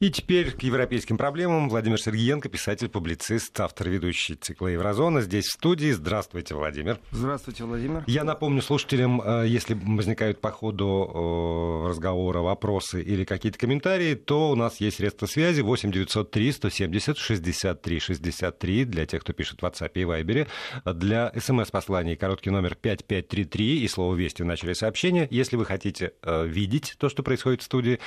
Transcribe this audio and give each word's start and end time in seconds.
И 0.00 0.10
теперь 0.10 0.52
к 0.52 0.62
европейским 0.62 1.18
проблемам. 1.18 1.68
Владимир 1.68 2.00
Сергеенко, 2.00 2.48
писатель, 2.48 2.88
публицист, 2.88 3.58
автор 3.58 3.88
ведущий 3.88 4.36
цикла 4.36 4.68
«Еврозона». 4.68 5.22
Здесь 5.22 5.46
в 5.46 5.52
студии. 5.54 5.90
Здравствуйте, 5.90 6.54
Владимир. 6.54 7.00
Здравствуйте, 7.10 7.64
Владимир. 7.64 8.04
Я 8.06 8.22
напомню 8.22 8.62
слушателям, 8.62 9.20
э, 9.20 9.48
если 9.48 9.74
возникают 9.74 10.40
по 10.40 10.52
ходу 10.52 11.82
э, 11.84 11.88
разговора 11.88 12.42
вопросы 12.42 13.02
или 13.02 13.24
какие-то 13.24 13.58
комментарии, 13.58 14.14
то 14.14 14.50
у 14.50 14.54
нас 14.54 14.80
есть 14.80 14.98
средства 14.98 15.26
связи 15.26 15.62
8 15.62 15.90
903 15.90 16.52
170 16.52 17.18
63 17.18 17.98
63 17.98 18.84
для 18.84 19.04
тех, 19.04 19.22
кто 19.22 19.32
пишет 19.32 19.60
в 19.60 19.64
WhatsApp 19.64 19.90
и 19.94 20.02
Viber. 20.02 20.46
Для 20.94 21.32
смс-посланий 21.36 22.14
короткий 22.14 22.50
номер 22.50 22.76
5533 22.76 23.82
и 23.82 23.88
слово 23.88 24.14
«Вести» 24.14 24.42
в 24.42 24.46
начале 24.46 24.76
сообщения. 24.76 25.26
Если 25.28 25.56
вы 25.56 25.64
хотите 25.64 26.12
э, 26.22 26.46
видеть 26.46 26.94
то, 27.00 27.08
что 27.08 27.24
происходит 27.24 27.62
в 27.62 27.64
студии, 27.64 27.98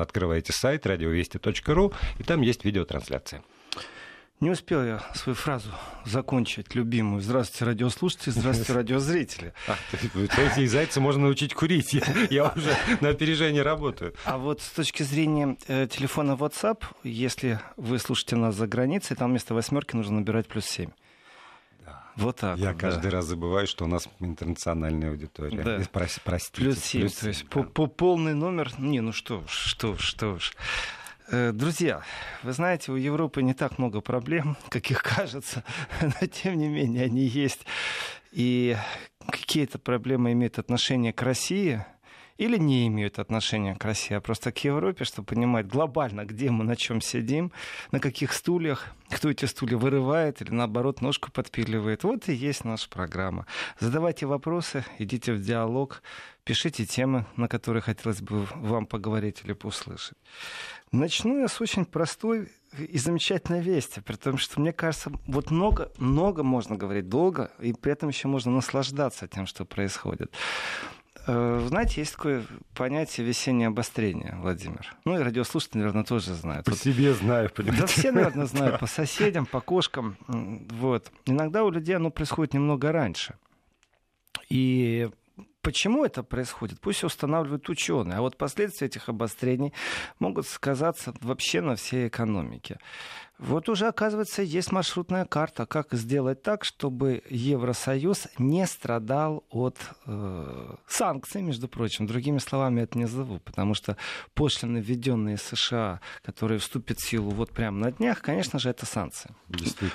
открывайте 0.00 0.54
сайт 0.54 0.86
радио 0.86 1.17
вести.ру, 1.18 1.92
и 2.18 2.22
там 2.22 2.40
есть 2.40 2.64
видеотрансляция. 2.64 3.42
Не 4.40 4.50
успел 4.50 4.84
я 4.84 5.02
свою 5.14 5.34
фразу 5.34 5.70
закончить, 6.04 6.76
любимую. 6.76 7.20
Здравствуйте, 7.20 7.64
радиослушатели, 7.64 8.30
здравствуйте, 8.30 8.72
радиозрители. 8.74 9.52
А, 9.66 9.76
эти 9.92 10.66
зайцы 10.66 11.00
можно 11.00 11.24
научить 11.24 11.54
курить. 11.54 11.92
Я, 11.92 12.04
я 12.30 12.52
уже 12.54 12.76
на 13.00 13.08
опережение 13.08 13.62
работаю. 13.62 14.14
А 14.24 14.38
вот 14.38 14.62
с 14.62 14.70
точки 14.70 15.02
зрения 15.02 15.56
э, 15.66 15.88
телефона 15.90 16.32
WhatsApp, 16.32 16.84
если 17.02 17.58
вы 17.76 17.98
слушаете 17.98 18.36
нас 18.36 18.54
за 18.54 18.68
границей, 18.68 19.16
там 19.16 19.30
вместо 19.30 19.54
восьмерки 19.54 19.96
нужно 19.96 20.20
набирать 20.20 20.46
плюс 20.46 20.66
семь. 20.66 20.90
Вот 22.14 22.36
так. 22.36 22.58
Я 22.58 22.72
вот, 22.72 22.80
каждый 22.80 23.10
да. 23.10 23.18
раз 23.18 23.26
забываю, 23.26 23.66
что 23.66 23.84
у 23.84 23.88
нас 23.88 24.08
интернациональная 24.18 25.10
аудитория. 25.10 25.62
Да. 25.62 25.80
Простите. 26.24 26.60
Плюс 26.60 26.78
7. 26.78 27.00
Плюс 27.00 27.14
7 27.14 27.20
то 27.20 27.28
есть 27.28 27.44
да. 27.44 27.48
по, 27.48 27.62
по 27.62 27.86
полный 27.86 28.34
номер. 28.34 28.72
Не, 28.78 29.00
ну 29.00 29.12
что 29.12 29.42
ж, 29.46 29.50
что 29.50 29.96
ж, 29.96 30.00
что 30.00 30.38
ж. 30.38 30.52
Э, 31.30 31.52
друзья, 31.52 32.02
вы 32.42 32.52
знаете, 32.52 32.90
у 32.90 32.96
Европы 32.96 33.42
не 33.42 33.52
так 33.52 33.78
много 33.78 34.00
проблем, 34.00 34.56
как 34.70 34.90
их 34.90 35.02
кажется, 35.02 35.62
но 36.00 36.26
тем 36.26 36.56
не 36.56 36.68
менее 36.68 37.04
они 37.04 37.22
есть. 37.22 37.66
И 38.32 38.76
какие-то 39.30 39.78
проблемы 39.78 40.32
имеют 40.32 40.58
отношение 40.58 41.12
к 41.12 41.22
России– 41.22 41.84
или 42.38 42.56
не 42.56 42.86
имеют 42.86 43.18
отношения 43.18 43.74
к 43.74 43.84
России, 43.84 44.14
а 44.14 44.20
просто 44.20 44.52
к 44.52 44.58
Европе, 44.64 45.04
чтобы 45.04 45.26
понимать 45.26 45.66
глобально, 45.66 46.24
где 46.24 46.50
мы 46.50 46.64
на 46.64 46.76
чем 46.76 47.00
сидим, 47.00 47.52
на 47.90 48.00
каких 48.00 48.32
стульях, 48.32 48.86
кто 49.10 49.28
эти 49.28 49.44
стулья 49.44 49.76
вырывает 49.76 50.40
или 50.40 50.52
наоборот 50.52 51.02
ножку 51.02 51.30
подпиливает. 51.32 52.04
Вот 52.04 52.28
и 52.28 52.32
есть 52.32 52.64
наша 52.64 52.88
программа. 52.88 53.46
Задавайте 53.80 54.26
вопросы, 54.26 54.84
идите 54.98 55.32
в 55.32 55.42
диалог, 55.42 56.02
пишите 56.44 56.86
темы, 56.86 57.26
на 57.36 57.48
которые 57.48 57.82
хотелось 57.82 58.22
бы 58.22 58.46
вам 58.54 58.86
поговорить 58.86 59.42
или 59.44 59.56
услышать. 59.64 60.16
Начну 60.92 61.40
я 61.40 61.48
с 61.48 61.60
очень 61.60 61.84
простой 61.84 62.48
и 62.78 62.98
замечательной 62.98 63.60
вести, 63.60 64.00
при 64.00 64.14
том, 64.14 64.38
что 64.38 64.60
мне 64.60 64.72
кажется, 64.72 65.10
вот 65.26 65.50
много, 65.50 65.90
много 65.98 66.42
можно 66.42 66.76
говорить 66.76 67.08
долго, 67.08 67.50
и 67.58 67.72
при 67.72 67.92
этом 67.92 68.10
еще 68.10 68.28
можно 68.28 68.52
наслаждаться 68.52 69.26
тем, 69.26 69.46
что 69.46 69.64
происходит. 69.64 70.32
Э, 71.28 71.66
знаете, 71.68 72.00
есть 72.00 72.14
такое 72.14 72.44
понятие 72.74 73.26
весеннее 73.26 73.68
обострение, 73.68 74.34
Владимир. 74.40 74.96
Ну 75.04 75.18
и 75.18 75.22
радиослушатели, 75.22 75.78
наверное, 75.78 76.04
тоже 76.04 76.32
знают. 76.32 76.64
По 76.64 76.70
вот. 76.70 76.80
себе 76.80 77.12
знаю, 77.12 77.50
понимаете. 77.50 77.82
Да 77.82 77.86
все, 77.86 78.12
наверное, 78.12 78.46
знают, 78.46 78.80
по 78.80 78.86
соседям, 78.86 79.44
по 79.44 79.60
кошкам. 79.60 80.16
Вот. 80.26 81.12
Иногда 81.26 81.64
у 81.64 81.70
людей 81.70 81.96
оно 81.96 82.10
происходит 82.10 82.54
немного 82.54 82.90
раньше. 82.92 83.34
И 84.48 85.10
Почему 85.60 86.02
это 86.02 86.22
происходит? 86.22 86.80
Пусть 86.80 87.04
устанавливают 87.04 87.68
ученые. 87.68 88.16
А 88.16 88.20
вот 88.22 88.38
последствия 88.38 88.86
этих 88.86 89.10
обострений 89.10 89.74
могут 90.18 90.46
сказаться 90.46 91.12
вообще 91.20 91.60
на 91.60 91.76
всей 91.76 92.08
экономике. 92.08 92.78
Вот 93.38 93.68
уже, 93.68 93.86
оказывается, 93.86 94.42
есть 94.42 94.72
маршрутная 94.72 95.24
карта, 95.24 95.64
как 95.64 95.92
сделать 95.92 96.42
так, 96.42 96.64
чтобы 96.64 97.22
Евросоюз 97.30 98.26
не 98.38 98.66
страдал 98.66 99.44
от 99.50 99.76
э, 100.06 100.74
санкций, 100.88 101.42
между 101.42 101.68
прочим. 101.68 102.06
Другими 102.06 102.38
словами, 102.38 102.80
это 102.80 102.98
не 102.98 103.06
зову, 103.06 103.38
потому 103.38 103.74
что 103.74 103.96
пошлины, 104.34 104.78
введенные 104.78 105.36
США, 105.36 106.00
которые 106.22 106.58
вступят 106.58 106.98
в 106.98 107.08
силу 107.08 107.30
вот 107.30 107.52
прямо 107.52 107.78
на 107.78 107.92
днях, 107.92 108.22
конечно 108.22 108.58
же, 108.58 108.70
это 108.70 108.86
санкции. 108.86 109.30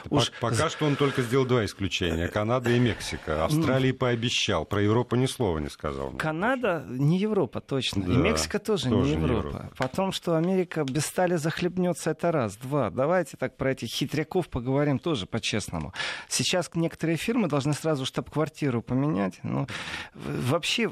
Уж... 0.09 0.31
Пока 0.39 0.69
что 0.69 0.85
он 0.85 0.95
только 0.95 1.21
сделал 1.21 1.45
два 1.45 1.65
исключения. 1.65 2.29
Канада 2.29 2.69
и 2.69 2.79
Мексика. 2.79 3.43
Австралии 3.43 3.91
пообещал. 3.91 4.65
Про 4.65 4.81
Европу 4.81 5.17
ни 5.17 5.25
слова 5.25 5.59
не 5.59 5.69
сказал. 5.69 6.11
Канада 6.11 6.85
не 6.87 7.19
Европа, 7.19 7.59
точно. 7.59 8.03
Да, 8.03 8.13
и 8.13 8.15
Мексика 8.15 8.59
тоже, 8.59 8.89
тоже 8.89 9.15
не 9.17 9.21
Европа. 9.21 9.27
Не 9.27 9.37
Европа. 9.37 9.71
Потом, 9.77 10.11
что 10.13 10.37
Америка 10.37 10.85
без 10.85 11.05
стали 11.05 11.35
захлебнется, 11.35 12.11
это 12.11 12.31
раз. 12.31 12.55
Два. 12.55 12.89
Давайте 12.89 13.32
давайте 13.33 13.37
так 13.37 13.57
про 13.57 13.71
этих 13.71 13.89
хитряков 13.89 14.47
поговорим 14.49 14.99
тоже 14.99 15.25
по-честному. 15.25 15.93
Сейчас 16.27 16.69
некоторые 16.75 17.17
фирмы 17.17 17.47
должны 17.47 17.73
сразу 17.73 18.05
штаб-квартиру 18.05 18.81
поменять. 18.81 19.39
Но 19.43 19.67
вообще 20.13 20.91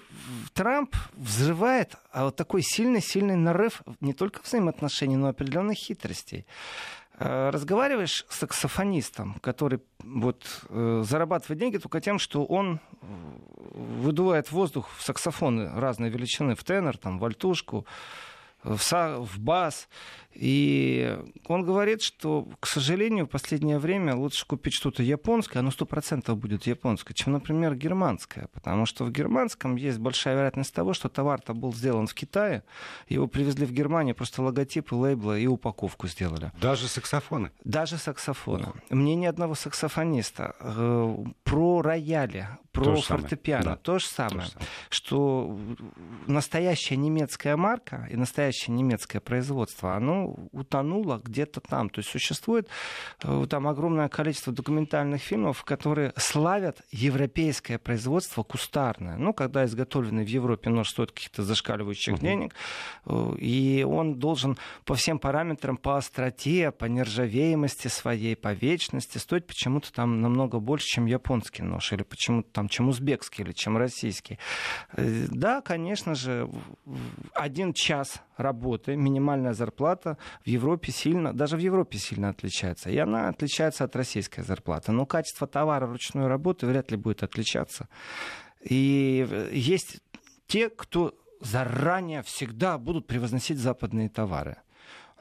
Трамп 0.53 0.95
взрывает 1.13 1.95
а 2.11 2.25
вот 2.25 2.35
такой 2.35 2.61
сильный-сильный 2.61 3.35
нарыв 3.35 3.81
не 4.01 4.13
только 4.13 4.41
взаимоотношений, 4.43 5.17
но 5.17 5.27
и 5.27 5.31
определенных 5.31 5.77
хитростей 5.77 6.45
э, 7.19 7.49
разговариваешь 7.49 8.25
с 8.29 8.39
саксофонистом, 8.39 9.35
который 9.41 9.79
вот, 10.03 10.43
э, 10.69 11.03
зарабатывает 11.05 11.59
деньги 11.59 11.77
только 11.77 12.01
тем, 12.01 12.19
что 12.19 12.45
он 12.45 12.79
э, 12.79 13.05
выдувает 13.73 14.51
воздух 14.51 14.89
в 14.97 15.03
саксофоны 15.03 15.69
разной 15.79 16.09
величины, 16.09 16.55
в 16.55 16.63
тенор, 16.63 16.97
там, 16.97 17.19
в 17.19 17.25
альтушку, 17.25 17.85
в, 18.63 18.79
в 18.81 19.39
бас. 19.39 19.87
И 20.33 21.19
он 21.47 21.63
говорит, 21.65 22.01
что, 22.01 22.47
к 22.59 22.67
сожалению, 22.67 23.25
в 23.25 23.29
последнее 23.29 23.79
время 23.79 24.15
лучше 24.15 24.45
купить 24.45 24.73
что-то 24.73 25.03
японское, 25.03 25.59
оно 25.59 25.71
сто 25.71 25.85
процентов 25.85 26.37
будет 26.37 26.67
японское, 26.67 27.13
чем, 27.13 27.33
например, 27.33 27.75
германское. 27.75 28.47
Потому 28.53 28.85
что 28.85 29.03
в 29.03 29.11
германском 29.11 29.75
есть 29.75 29.99
большая 29.99 30.35
вероятность 30.35 30.73
того, 30.73 30.93
что 30.93 31.09
товар-то 31.09 31.53
был 31.53 31.73
сделан 31.73 32.07
в 32.07 32.13
Китае, 32.13 32.63
его 33.09 33.27
привезли 33.27 33.65
в 33.65 33.73
Германию, 33.73 34.15
просто 34.15 34.41
логотипы, 34.41 34.95
лейблы 34.95 35.41
и 35.41 35.47
упаковку 35.47 36.07
сделали. 36.07 36.51
Даже 36.61 36.87
саксофоны? 36.87 37.51
Даже 37.65 37.97
саксофоны. 37.97 38.71
Мне 38.89 39.15
ни 39.15 39.25
одного 39.25 39.55
саксофониста 39.55 40.55
э, 40.59 41.17
про 41.43 41.81
рояли, 41.81 42.47
про 42.71 42.85
то 42.85 43.01
фортепиано, 43.01 43.71
да. 43.71 43.75
то 43.75 43.99
же 43.99 44.05
самое, 44.05 44.31
то 44.33 44.41
же 44.41 44.51
самое, 44.51 44.67
что 44.89 45.59
настоящая 46.27 46.95
немецкая 46.95 47.57
марка 47.57 48.07
и 48.09 48.15
настоящее 48.51 48.75
немецкое 48.75 49.21
производство, 49.21 49.95
оно 49.95 50.35
утонуло 50.51 51.21
где-то 51.23 51.61
там. 51.61 51.89
То 51.89 51.99
есть 51.99 52.09
существует 52.09 52.67
э, 53.23 53.45
там 53.49 53.67
огромное 53.67 54.09
количество 54.09 54.53
документальных 54.53 55.21
фильмов, 55.21 55.63
которые 55.63 56.13
славят 56.17 56.81
европейское 56.91 57.77
производство 57.77 58.43
кустарное. 58.43 59.15
Ну, 59.17 59.33
когда 59.33 59.65
изготовленный 59.65 60.25
в 60.25 60.27
Европе 60.27 60.69
нож 60.69 60.89
стоит 60.89 61.11
каких-то 61.11 61.43
зашкаливающих 61.43 62.15
угу. 62.15 62.21
денег, 62.21 62.53
э, 63.05 63.35
и 63.39 63.85
он 63.87 64.15
должен 64.15 64.57
по 64.85 64.95
всем 64.95 65.19
параметрам, 65.19 65.77
по 65.77 65.97
остроте, 65.97 66.71
по 66.71 66.85
нержавеемости 66.85 67.87
своей, 67.87 68.35
по 68.35 68.53
вечности 68.53 69.17
стоить 69.17 69.47
почему-то 69.47 69.93
там 69.93 70.21
намного 70.21 70.59
больше, 70.59 70.87
чем 70.87 71.05
японский 71.05 71.63
нож, 71.63 71.93
или 71.93 72.03
почему-то 72.03 72.49
там, 72.51 72.67
чем 72.67 72.89
узбекский, 72.89 73.45
или 73.45 73.53
чем 73.53 73.77
российский. 73.77 74.37
Э, 74.93 75.25
да, 75.29 75.61
конечно 75.61 76.15
же, 76.15 76.49
один 77.33 77.73
час 77.73 78.21
работы, 78.41 78.95
минимальная 78.95 79.53
зарплата 79.53 80.17
в 80.43 80.47
Европе 80.47 80.91
сильно, 80.91 81.33
даже 81.33 81.57
в 81.57 81.59
Европе 81.59 81.97
сильно 81.97 82.29
отличается. 82.29 82.89
И 82.89 82.97
она 82.97 83.29
отличается 83.29 83.83
от 83.83 83.95
российской 83.95 84.41
зарплаты. 84.41 84.91
Но 84.91 85.05
качество 85.05 85.47
товара 85.47 85.87
ручной 85.87 86.27
работы 86.27 86.65
вряд 86.65 86.91
ли 86.91 86.97
будет 86.97 87.23
отличаться. 87.23 87.87
И 88.61 89.49
есть 89.51 89.99
те, 90.47 90.69
кто 90.69 91.13
заранее 91.39 92.21
всегда 92.23 92.77
будут 92.77 93.07
превозносить 93.07 93.57
западные 93.57 94.09
товары. 94.09 94.57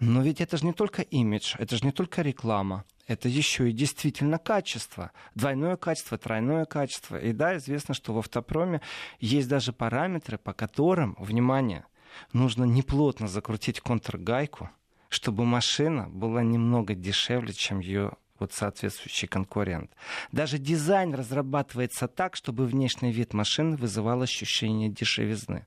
Но 0.01 0.23
ведь 0.23 0.41
это 0.41 0.57
же 0.57 0.65
не 0.65 0.73
только 0.73 1.03
имидж, 1.03 1.57
это 1.59 1.77
же 1.77 1.85
не 1.85 1.93
только 1.93 2.23
реклама, 2.23 2.85
это 3.07 3.29
еще 3.29 3.69
и 3.69 3.73
действительно 3.73 4.39
качество. 4.39 5.11
Двойное 5.35 5.77
качество, 5.77 6.17
тройное 6.17 6.65
качество. 6.65 7.17
И 7.17 7.33
да, 7.33 7.57
известно, 7.57 7.93
что 7.93 8.15
в 8.15 8.19
автопроме 8.19 8.81
есть 9.19 9.49
даже 9.49 9.73
параметры, 9.73 10.39
по 10.39 10.53
которым, 10.53 11.17
внимание, 11.19 11.85
нужно 12.33 12.65
неплотно 12.65 13.29
закрутить 13.29 13.81
контргайку, 13.81 14.71
чтобы 15.09 15.45
машина 15.45 16.09
была 16.09 16.43
немного 16.43 16.95
дешевле, 16.95 17.53
чем 17.53 17.81
ее 17.81 18.13
вот 18.41 18.53
соответствующий 18.53 19.29
конкурент. 19.29 19.91
Даже 20.33 20.59
дизайн 20.59 21.15
разрабатывается 21.15 22.09
так, 22.09 22.37
чтобы 22.37 22.67
внешний 22.67 23.13
вид 23.13 23.35
машины 23.35 23.77
вызывал 23.77 24.23
ощущение 24.23 24.89
дешевизны. 24.89 25.67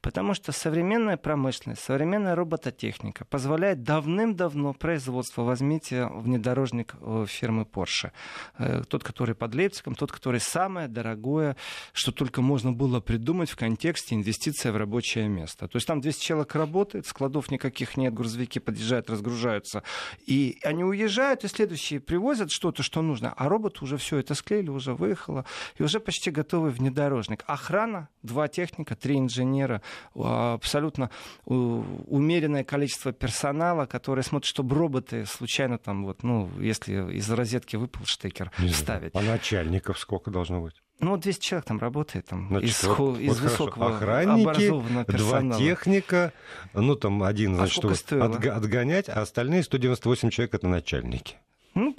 Потому 0.00 0.34
что 0.34 0.52
современная 0.52 1.16
промышленность, 1.16 1.82
современная 1.82 2.34
робототехника 2.34 3.24
позволяет 3.24 3.82
давным-давно 3.82 4.72
производство, 4.72 5.42
возьмите 5.42 6.06
внедорожник 6.06 6.94
э, 7.00 7.26
фирмы 7.28 7.64
Porsche, 7.64 8.12
э, 8.58 8.82
тот, 8.88 9.04
который 9.04 9.34
под 9.34 9.54
Лейпцигом, 9.54 9.94
тот, 9.94 10.12
который 10.12 10.40
самое 10.40 10.88
дорогое, 10.88 11.56
что 11.92 12.12
только 12.12 12.42
можно 12.42 12.72
было 12.72 13.00
придумать 13.00 13.50
в 13.50 13.56
контексте 13.56 14.14
инвестиция 14.14 14.72
в 14.72 14.76
рабочее 14.76 15.28
место. 15.28 15.68
То 15.68 15.76
есть 15.76 15.86
там 15.86 16.00
200 16.00 16.24
человек 16.24 16.54
работает, 16.54 17.06
складов 17.06 17.50
никаких 17.50 17.96
нет, 17.96 18.14
грузовики 18.14 18.60
подъезжают, 18.60 19.10
разгружаются, 19.10 19.82
и 20.26 20.58
они 20.62 20.84
уезжают, 20.84 21.44
и 21.44 21.48
следующие 21.48 22.00
привозят 22.12 22.50
что-то, 22.50 22.82
что 22.82 23.00
нужно, 23.00 23.32
а 23.34 23.48
робот 23.48 23.80
уже 23.80 23.96
все 23.96 24.18
это 24.18 24.34
склеили, 24.34 24.68
уже 24.68 24.92
выехало, 24.92 25.46
и 25.78 25.82
уже 25.82 25.98
почти 25.98 26.30
готовый 26.30 26.70
внедорожник. 26.70 27.42
Охрана, 27.46 28.10
два 28.22 28.48
техника, 28.48 28.94
три 28.94 29.16
инженера, 29.16 29.80
абсолютно 30.14 31.08
умеренное 31.46 32.64
количество 32.64 33.12
персонала, 33.12 33.86
который 33.86 34.22
смотрит, 34.24 34.46
чтобы 34.46 34.76
роботы 34.76 35.24
случайно 35.24 35.78
там 35.78 36.04
вот, 36.04 36.22
ну, 36.22 36.50
если 36.60 37.16
из 37.16 37.30
розетки 37.30 37.76
выпал 37.76 38.04
штекер, 38.04 38.52
Не 38.58 38.68
ставить. 38.68 39.14
А 39.14 39.22
начальников 39.22 39.98
сколько 39.98 40.30
должно 40.30 40.60
быть? 40.60 40.74
Ну, 40.98 41.16
200 41.16 41.40
человек 41.40 41.64
там 41.64 41.78
работает, 41.78 42.26
там, 42.26 42.48
Значит, 42.48 42.68
из, 42.68 42.84
вот, 42.84 43.18
из 43.18 43.40
вот 43.40 43.50
высокого 43.50 43.96
Охранники, 43.96 45.16
два 45.16 45.56
техника, 45.56 46.34
ну, 46.74 46.94
там 46.94 47.22
один, 47.22 47.54
а 47.54 47.66
значит, 47.66 48.12
а 48.12 48.26
отгонять, 48.26 49.08
а 49.08 49.22
остальные 49.22 49.62
198 49.62 50.28
человек— 50.28 50.54
это 50.56 50.68
начальники. 50.68 51.38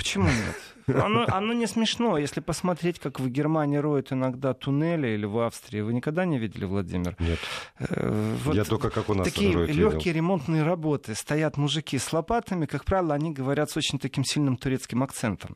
Почему 0.04 0.26
нет? 0.26 1.02
Оно, 1.02 1.26
оно 1.30 1.54
не 1.54 1.66
смешно. 1.66 2.18
Если 2.18 2.42
посмотреть, 2.42 3.00
как 3.00 3.22
в 3.22 3.30
Германии 3.30 3.78
роют 3.78 4.12
иногда 4.12 4.54
туннели 4.54 5.08
или 5.08 5.26
в 5.26 5.40
Австрии, 5.40 5.80
вы 5.80 5.94
никогда 5.94 6.26
не 6.26 6.38
видели, 6.38 6.66
Владимир? 6.66 7.16
Нет. 7.20 7.40
Э, 7.80 8.36
вот 8.44 8.54
Я 8.54 8.66
только 8.66 8.90
как 8.90 9.10
у 9.10 9.14
нас 9.14 9.26
Такие 9.26 9.54
легкие 9.54 10.14
ремонтные 10.14 10.64
работы. 10.64 11.16
Стоят 11.16 11.56
мужики 11.56 11.98
с 11.98 12.12
лопатами. 12.12 12.66
Как 12.66 12.84
правило, 12.84 13.14
они 13.14 13.32
говорят 13.32 13.72
с 13.72 13.78
очень 13.78 13.98
таким 13.98 14.26
сильным 14.26 14.58
турецким 14.58 15.04
акцентом. 15.04 15.56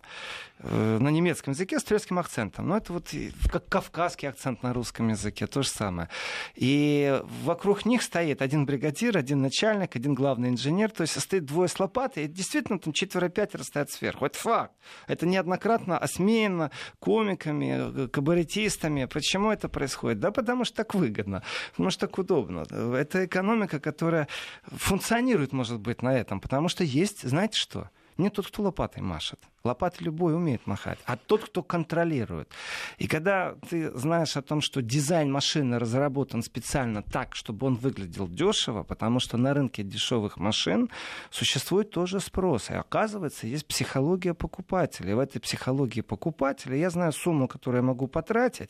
Э, 0.59 0.97
на 0.99 1.09
немецком 1.09 1.53
языке 1.53 1.79
с 1.79 1.83
турецким 1.83 2.17
акцентом. 2.17 2.67
Но 2.67 2.77
это 2.77 2.91
вот 2.91 3.13
как 3.51 3.67
кавказский 3.69 4.27
акцент 4.27 4.63
на 4.63 4.73
русском 4.73 5.07
языке. 5.09 5.45
То 5.45 5.61
же 5.61 5.69
самое. 5.69 6.09
И 6.55 7.21
вокруг 7.43 7.85
них 7.85 8.01
стоит 8.01 8.41
один 8.41 8.65
бригадир, 8.65 9.17
один 9.17 9.41
начальник, 9.41 9.95
один 9.95 10.15
главный 10.15 10.49
инженер. 10.49 10.89
То 10.89 11.01
есть 11.01 11.19
стоит 11.21 11.45
двое 11.45 11.69
с 11.69 11.79
лопатой. 11.79 12.25
И 12.25 12.27
действительно 12.27 12.79
там 12.79 12.91
четверо-пятеро 12.91 13.61
стоят 13.63 13.91
сверху. 13.91 14.25
Это 14.25 14.37
факт. 14.39 14.73
Это 15.07 15.27
неоднократно 15.27 15.99
осмеяно 15.99 16.71
комиками, 16.99 18.05
э, 18.05 18.07
кабаретистами. 18.07 19.05
Почему 19.05 19.51
это 19.51 19.69
происходит? 19.69 20.19
Да 20.19 20.31
потому 20.31 20.65
что 20.65 20.77
так 20.77 20.95
выгодно, 20.95 21.43
потому 21.71 21.91
что 21.91 22.07
так 22.07 22.17
удобно. 22.17 22.63
Это 22.95 23.25
экономика, 23.25 23.79
которая 23.79 24.27
функционирует, 24.63 25.53
может 25.53 25.79
быть, 25.79 26.01
на 26.01 26.17
этом, 26.17 26.39
потому 26.39 26.67
что 26.67 26.83
есть, 26.83 27.21
знаете 27.21 27.59
что? 27.59 27.91
Не 28.17 28.29
тот, 28.29 28.47
кто 28.47 28.63
лопатой 28.63 29.03
машет. 29.03 29.39
Лопатой 29.63 30.05
любой 30.05 30.33
умеет 30.35 30.65
махать, 30.65 30.97
а 31.05 31.17
тот, 31.17 31.43
кто 31.45 31.61
контролирует. 31.61 32.49
И 32.97 33.07
когда 33.07 33.55
ты 33.69 33.91
знаешь 33.97 34.37
о 34.37 34.41
том, 34.41 34.61
что 34.61 34.81
дизайн 34.81 35.31
машины 35.31 35.77
разработан 35.77 36.41
специально 36.41 37.03
так, 37.03 37.35
чтобы 37.35 37.67
он 37.67 37.75
выглядел 37.75 38.27
дешево, 38.27 38.83
потому 38.83 39.19
что 39.19 39.37
на 39.37 39.53
рынке 39.53 39.83
дешевых 39.83 40.37
машин 40.37 40.89
существует 41.31 41.91
тоже 41.91 42.19
спрос. 42.19 42.69
И 42.69 42.73
оказывается, 42.73 43.45
есть 43.45 43.67
психология 43.67 44.33
покупателя. 44.33 45.11
И 45.11 45.15
в 45.15 45.19
этой 45.19 45.39
психологии 45.39 46.01
покупателя 46.01 46.77
я 46.77 46.89
знаю 46.89 47.11
сумму, 47.11 47.47
которую 47.47 47.81
я 47.81 47.87
могу 47.87 48.07
потратить, 48.07 48.69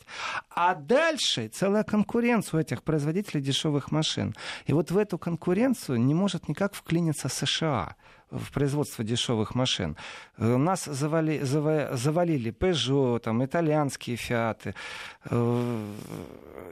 а 0.50 0.74
дальше 0.74 1.48
целая 1.48 1.84
конкуренция 1.84 2.58
у 2.58 2.60
этих 2.60 2.82
производителей 2.82 3.40
дешевых 3.40 3.92
машин. 3.92 4.34
И 4.66 4.72
вот 4.72 4.90
в 4.90 4.98
эту 4.98 5.16
конкуренцию 5.16 6.00
не 6.00 6.14
может 6.14 6.48
никак 6.48 6.74
вклиниться 6.74 7.28
США 7.28 7.94
в 8.30 8.52
производство 8.52 9.04
дешевых 9.04 9.54
машин. 9.54 9.96
Э, 10.36 10.56
нас 10.56 10.84
завали, 10.84 11.40
зава, 11.40 11.96
завалили 11.96 12.52
Peugeot, 12.52 13.20
там, 13.20 13.44
итальянские 13.44 14.16
Фиаты, 14.16 14.74
э, 15.24 15.94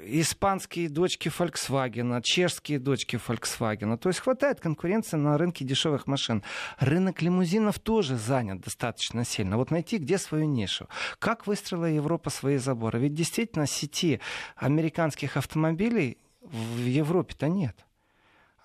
испанские 0.04 0.88
дочки 0.88 1.28
Volkswagen, 1.28 2.20
чешские 2.22 2.78
дочки 2.78 3.16
Volkswagen. 3.16 3.96
То 3.96 4.08
есть 4.08 4.20
хватает 4.20 4.60
конкуренции 4.60 5.16
на 5.16 5.38
рынке 5.38 5.64
дешевых 5.64 6.06
машин. 6.06 6.42
Рынок 6.78 7.22
лимузинов 7.22 7.78
тоже 7.78 8.16
занят 8.16 8.60
достаточно 8.60 9.24
сильно. 9.24 9.56
Вот 9.56 9.70
найти, 9.70 9.98
где 9.98 10.18
свою 10.18 10.46
нишу. 10.46 10.88
Как 11.18 11.46
выстроила 11.46 11.86
Европа 11.86 12.30
свои 12.30 12.58
заборы? 12.58 12.98
Ведь 12.98 13.14
действительно 13.14 13.66
сети 13.66 14.20
американских 14.56 15.36
автомобилей 15.36 16.18
в 16.40 16.84
Европе-то 16.84 17.48
нет. 17.48 17.85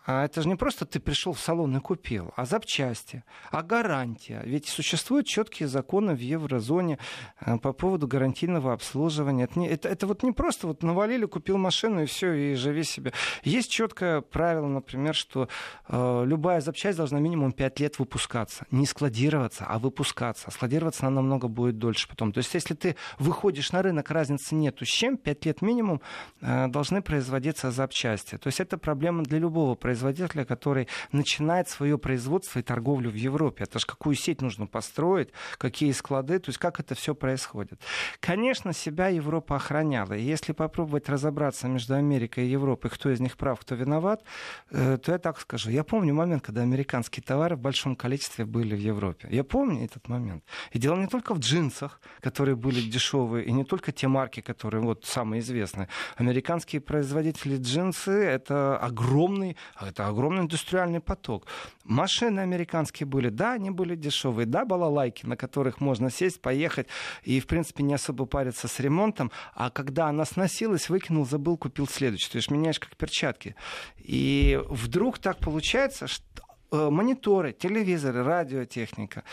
А 0.03 0.25
это 0.25 0.41
же 0.41 0.47
не 0.47 0.55
просто 0.55 0.85
ты 0.85 0.99
пришел 0.99 1.33
в 1.33 1.39
салон 1.39 1.77
и 1.77 1.79
купил, 1.79 2.33
а 2.35 2.45
запчасти, 2.45 3.23
а 3.51 3.61
гарантия. 3.61 4.41
Ведь 4.45 4.67
существуют 4.67 5.27
четкие 5.27 5.67
законы 5.67 6.15
в 6.15 6.19
еврозоне 6.19 6.97
э, 7.39 7.57
по 7.59 7.71
поводу 7.71 8.07
гарантийного 8.07 8.73
обслуживания. 8.73 9.43
Это, 9.43 9.59
не, 9.59 9.67
это, 9.67 9.89
это 9.89 10.07
вот 10.07 10.23
не 10.23 10.31
просто 10.31 10.65
вот 10.65 10.81
навалили, 10.81 11.25
купил 11.25 11.57
машину 11.57 12.01
и 12.01 12.05
все, 12.07 12.33
и 12.33 12.55
живи 12.55 12.83
себе. 12.83 13.13
Есть 13.43 13.69
четкое 13.69 14.21
правило, 14.21 14.65
например, 14.65 15.13
что 15.13 15.47
э, 15.87 16.23
любая 16.25 16.61
запчасть 16.61 16.97
должна 16.97 17.19
минимум 17.19 17.51
5 17.51 17.79
лет 17.79 17.99
выпускаться. 17.99 18.65
Не 18.71 18.87
складироваться, 18.87 19.65
а 19.67 19.77
выпускаться. 19.77 20.49
Складироваться 20.49 21.05
она 21.05 21.17
намного 21.17 21.47
будет 21.47 21.77
дольше 21.77 22.07
потом. 22.07 22.31
То 22.31 22.39
есть 22.39 22.51
если 22.55 22.73
ты 22.73 22.95
выходишь 23.19 23.71
на 23.71 23.83
рынок, 23.83 24.09
разницы 24.09 24.55
нету 24.55 24.83
с 24.83 24.89
чем, 24.89 25.17
5 25.17 25.45
лет 25.45 25.61
минимум 25.61 26.01
э, 26.41 26.67
должны 26.69 27.03
производиться 27.03 27.69
запчасти. 27.69 28.37
То 28.39 28.47
есть 28.47 28.59
это 28.59 28.79
проблема 28.79 29.21
для 29.23 29.37
любого 29.37 29.75
производителя 29.75 29.90
производителя, 29.91 30.45
который 30.45 30.87
начинает 31.11 31.67
свое 31.67 31.97
производство 31.97 32.59
и 32.59 32.61
торговлю 32.63 33.11
в 33.11 33.15
Европе. 33.15 33.65
Это 33.65 33.79
же 33.79 33.85
какую 33.85 34.15
сеть 34.15 34.41
нужно 34.41 34.67
построить, 34.67 35.29
какие 35.57 35.91
склады, 35.91 36.39
то 36.39 36.49
есть 36.49 36.59
как 36.59 36.79
это 36.79 36.95
все 36.95 37.13
происходит. 37.13 37.81
Конечно, 38.21 38.73
себя 38.73 39.09
Европа 39.09 39.55
охраняла. 39.55 40.13
И 40.13 40.23
если 40.23 40.53
попробовать 40.53 41.09
разобраться 41.09 41.67
между 41.67 41.95
Америкой 41.95 42.45
и 42.45 42.51
Европой, 42.51 42.89
кто 42.89 43.09
из 43.09 43.19
них 43.19 43.35
прав, 43.35 43.59
кто 43.59 43.75
виноват, 43.75 44.23
э, 44.71 44.97
то 44.97 45.11
я 45.11 45.17
так 45.17 45.39
скажу. 45.39 45.69
Я 45.71 45.83
помню 45.83 46.13
момент, 46.13 46.43
когда 46.43 46.61
американские 46.61 47.23
товары 47.23 47.55
в 47.55 47.59
большом 47.59 47.95
количестве 47.95 48.45
были 48.45 48.75
в 48.75 48.79
Европе. 48.79 49.27
Я 49.31 49.43
помню 49.43 49.83
этот 49.83 50.09
момент. 50.09 50.43
И 50.71 50.79
дело 50.79 50.95
не 50.95 51.07
только 51.07 51.33
в 51.33 51.39
джинсах, 51.39 51.99
которые 52.21 52.55
были 52.55 52.79
дешевые, 52.79 53.45
и 53.45 53.51
не 53.51 53.65
только 53.65 53.91
те 53.91 54.07
марки, 54.07 54.41
которые 54.41 54.81
вот 54.81 55.05
самые 55.05 55.41
известные. 55.41 55.87
Американские 56.15 56.79
производители 56.79 57.57
джинсы— 57.57 58.11
это 58.11 58.77
огромный 58.77 59.57
это 59.87 60.07
огромный 60.07 60.41
индустриальный 60.41 60.99
поток. 60.99 61.45
Машины 61.83 62.39
американские 62.39 63.07
были, 63.07 63.29
да, 63.29 63.53
они 63.53 63.71
были 63.71 63.95
дешевые, 63.95 64.45
да, 64.45 64.65
балалайки, 64.65 65.25
на 65.25 65.35
которых 65.35 65.81
можно 65.81 66.09
сесть, 66.09 66.41
поехать 66.41 66.87
и, 67.23 67.39
в 67.39 67.47
принципе, 67.47 67.83
не 67.83 67.93
особо 67.93 68.25
париться 68.25 68.67
с 68.67 68.79
ремонтом. 68.79 69.31
А 69.53 69.69
когда 69.69 70.07
она 70.07 70.25
сносилась, 70.25 70.89
выкинул, 70.89 71.25
забыл, 71.25 71.57
купил 71.57 71.87
следующий. 71.87 72.31
То 72.31 72.37
есть 72.37 72.51
меняешь 72.51 72.79
как 72.79 72.95
перчатки. 72.95 73.55
И 73.97 74.59
вдруг 74.69 75.19
так 75.19 75.37
получается, 75.37 76.07
что 76.07 76.23
э, 76.71 76.89
мониторы, 76.89 77.53
телевизоры, 77.53 78.23
радиотехника. 78.23 79.23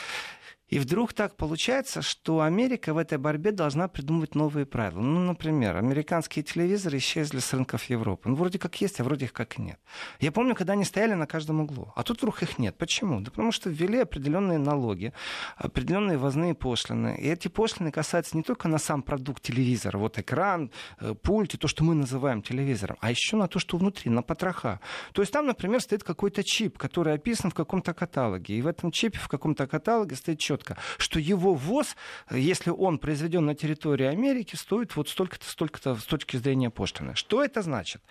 И 0.68 0.78
вдруг 0.78 1.14
так 1.14 1.36
получается, 1.36 2.02
что 2.02 2.42
Америка 2.42 2.92
в 2.92 2.98
этой 2.98 3.16
борьбе 3.16 3.52
должна 3.52 3.88
придумывать 3.88 4.34
новые 4.34 4.66
правила. 4.66 5.00
Ну, 5.00 5.20
например, 5.20 5.76
американские 5.76 6.42
телевизоры 6.42 6.98
исчезли 6.98 7.38
с 7.38 7.52
рынков 7.54 7.84
Европы. 7.84 8.28
Ну, 8.28 8.34
вроде 8.34 8.58
как 8.58 8.78
есть, 8.80 9.00
а 9.00 9.04
вроде 9.04 9.28
как 9.28 9.58
нет. 9.58 9.78
Я 10.20 10.30
помню, 10.30 10.54
когда 10.54 10.74
они 10.74 10.84
стояли 10.84 11.14
на 11.14 11.26
каждом 11.26 11.60
углу. 11.60 11.92
А 11.96 12.02
тут 12.02 12.18
вдруг 12.18 12.42
их 12.42 12.58
нет. 12.58 12.76
Почему? 12.76 13.20
Да 13.20 13.30
потому 13.30 13.50
что 13.50 13.70
ввели 13.70 13.98
определенные 13.98 14.58
налоги, 14.58 15.12
определенные 15.56 16.18
возные 16.18 16.54
пошлины. 16.54 17.16
И 17.18 17.28
эти 17.28 17.48
пошлины 17.48 17.90
касаются 17.90 18.36
не 18.36 18.42
только 18.42 18.68
на 18.68 18.78
сам 18.78 19.02
продукт 19.02 19.42
телевизора, 19.42 19.96
вот 19.98 20.18
экран, 20.18 20.70
э, 21.00 21.14
пульт 21.14 21.54
и 21.54 21.56
то, 21.56 21.66
что 21.66 21.82
мы 21.82 21.94
называем 21.94 22.42
телевизором, 22.42 22.96
а 23.00 23.10
еще 23.10 23.36
на 23.36 23.48
то, 23.48 23.58
что 23.58 23.78
внутри, 23.78 24.10
на 24.10 24.22
потроха. 24.22 24.80
То 25.12 25.22
есть 25.22 25.32
там, 25.32 25.46
например, 25.46 25.80
стоит 25.80 26.04
какой-то 26.04 26.42
чип, 26.44 26.76
который 26.76 27.14
описан 27.14 27.50
в 27.50 27.54
каком-то 27.54 27.94
каталоге. 27.94 28.58
И 28.58 28.62
в 28.62 28.66
этом 28.66 28.90
чипе 28.90 29.18
в 29.18 29.28
каком-то 29.28 29.66
каталоге 29.66 30.14
стоит 30.14 30.38
четко 30.38 30.57
четко, 30.58 30.76
что 30.98 31.20
его 31.20 31.54
ввоз, 31.54 31.96
если 32.30 32.70
он 32.70 32.98
произведен 32.98 33.46
на 33.46 33.54
территории 33.54 34.06
Америки, 34.06 34.56
стоит 34.56 34.96
вот 34.96 35.08
столько-то, 35.08 35.48
столько-то 35.48 35.96
с 35.96 36.04
точки 36.04 36.36
зрения 36.36 36.70
пошлины. 36.70 37.14
Что 37.14 37.44
это 37.44 37.62
значит? 37.62 38.02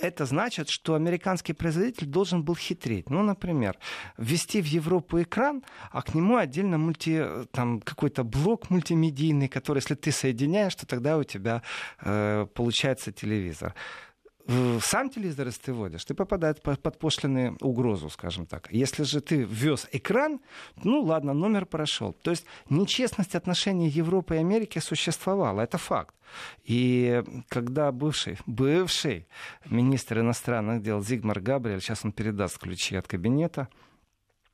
Это 0.00 0.26
значит, 0.26 0.68
что 0.70 0.94
американский 0.94 1.52
производитель 1.52 2.06
должен 2.06 2.42
был 2.42 2.56
хитрить. 2.56 3.10
Ну, 3.10 3.22
например, 3.22 3.76
ввести 4.18 4.60
в 4.60 4.66
Европу 4.66 5.22
экран, 5.22 5.62
а 5.92 6.02
к 6.02 6.14
нему 6.14 6.36
отдельно 6.36 6.78
мульти, 6.78 7.24
там, 7.52 7.80
какой-то 7.80 8.24
блок 8.24 8.70
мультимедийный, 8.70 9.48
который, 9.48 9.78
если 9.78 9.94
ты 9.94 10.10
соединяешь, 10.10 10.74
то 10.74 10.86
тогда 10.86 11.16
у 11.16 11.24
тебя 11.24 11.62
э, 12.00 12.46
получается 12.54 13.12
телевизор 13.12 13.74
сам 14.46 15.08
телевизор, 15.08 15.46
если 15.46 15.62
ты 15.62 15.72
вводишь, 15.72 16.04
ты 16.04 16.14
попадаешь 16.14 16.60
под 16.60 16.98
пошлиную 16.98 17.56
угрозу, 17.60 18.10
скажем 18.10 18.46
так. 18.46 18.68
Если 18.70 19.04
же 19.04 19.20
ты 19.20 19.42
ввез 19.42 19.88
экран, 19.92 20.40
ну 20.82 21.02
ладно, 21.02 21.32
номер 21.32 21.64
прошел. 21.66 22.12
То 22.12 22.30
есть 22.30 22.44
нечестность 22.68 23.34
отношений 23.34 23.88
Европы 23.88 24.34
и 24.34 24.38
Америки 24.38 24.80
существовала, 24.80 25.62
это 25.62 25.78
факт. 25.78 26.14
И 26.64 27.22
когда 27.48 27.90
бывший, 27.92 28.38
бывший 28.46 29.26
министр 29.64 30.20
иностранных 30.20 30.82
дел 30.82 31.02
Зигмар 31.02 31.40
Габриэль, 31.40 31.80
сейчас 31.80 32.04
он 32.04 32.12
передаст 32.12 32.58
ключи 32.58 32.96
от 32.96 33.08
кабинета, 33.08 33.68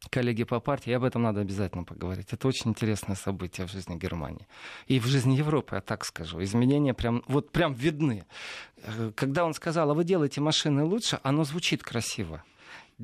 коллеги 0.09 0.45
по 0.45 0.61
партии, 0.61 0.91
и 0.91 0.95
об 0.95 1.05
этом 1.05 1.23
надо 1.23 1.41
обязательно 1.41 1.85
поговорить. 1.85 2.33
Это 2.33 2.49
очень 2.49 2.71
интересное 2.71 3.17
событие 3.17 3.67
в 3.67 3.71
жизни 3.71 3.97
Германии. 3.97 4.47
И 4.87 4.99
в 4.99 5.07
жизни 5.07 5.35
Европы, 5.35 5.77
я 5.77 5.81
так 5.81 6.05
скажу. 6.05 6.43
Изменения 6.43 6.95
прям, 6.95 7.23
вот 7.27 7.51
прям 7.51 7.75
видны. 7.75 8.25
Э, 8.77 9.13
когда 9.15 9.45
он 9.45 9.53
сказал, 9.53 9.91
а 9.91 9.95
вы 9.95 10.05
делаете 10.05 10.41
машины 10.41 10.85
лучше, 10.85 11.21
оно 11.23 11.45
звучит 11.45 11.83
красиво 11.83 12.43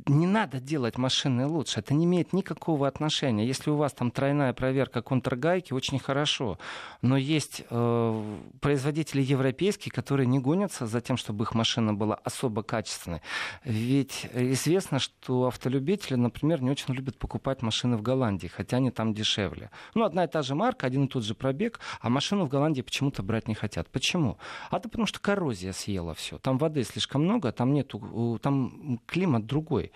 не 0.05 0.27
надо 0.27 0.61
делать 0.61 0.99
машины 0.99 1.47
лучше. 1.47 1.81
Это 1.81 1.95
не 1.95 2.05
имеет 2.05 2.33
никакого 2.33 2.87
отношения. 2.87 3.47
Если 3.47 3.71
у 3.71 3.77
вас 3.77 3.93
там 3.93 4.11
тройная 4.11 4.53
проверка 4.53 5.01
контргайки, 5.01 5.73
очень 5.73 5.99
хорошо. 5.99 6.59
Но 7.01 7.17
есть 7.17 7.65
э, 7.71 8.37
производители 8.61 9.23
европейские, 9.23 9.93
которые 9.93 10.27
не 10.27 10.39
гонятся 10.39 10.87
за 10.87 11.01
тем, 11.01 11.17
чтобы 11.17 11.45
их 11.45 11.55
машина 11.55 11.95
была 11.95 12.17
особо 12.17 12.63
качественной. 12.63 13.23
Ведь 13.65 14.29
известно, 14.35 14.99
что 14.99 15.47
автолюбители, 15.47 16.17
например, 16.17 16.63
не 16.63 16.71
очень 16.71 16.93
любят 16.93 17.19
покупать 17.19 17.63
машины 17.63 17.97
в 17.97 18.03
Голландии, 18.03 18.49
хотя 18.49 18.77
они 18.77 18.91
там 18.91 19.15
дешевле. 19.15 19.71
Ну, 19.95 20.05
одна 20.05 20.25
и 20.25 20.29
та 20.29 20.43
же 20.43 20.55
марка, 20.55 20.87
один 20.87 21.05
и 21.05 21.09
тот 21.09 21.25
же 21.25 21.35
пробег, 21.35 21.81
а 22.01 22.11
машину 22.11 22.45
в 22.45 22.49
Голландии 22.49 22.83
почему-то 22.83 23.23
брать 23.23 23.49
не 23.49 23.55
хотят. 23.55 23.89
Почему? 23.89 24.37
А 24.71 24.77
это 24.77 24.91
потому 24.91 25.07
что 25.07 25.21
коррозия 25.21 25.73
съела 25.73 26.13
все. 26.15 26.39
Там 26.39 26.59
воды 26.59 26.83
слишком 26.85 27.23
много, 27.25 27.51
там 27.53 27.73
нету, 27.73 28.39
там 28.43 29.01
климат 29.07 29.47
другой 29.47 29.86
другой. 29.87 29.93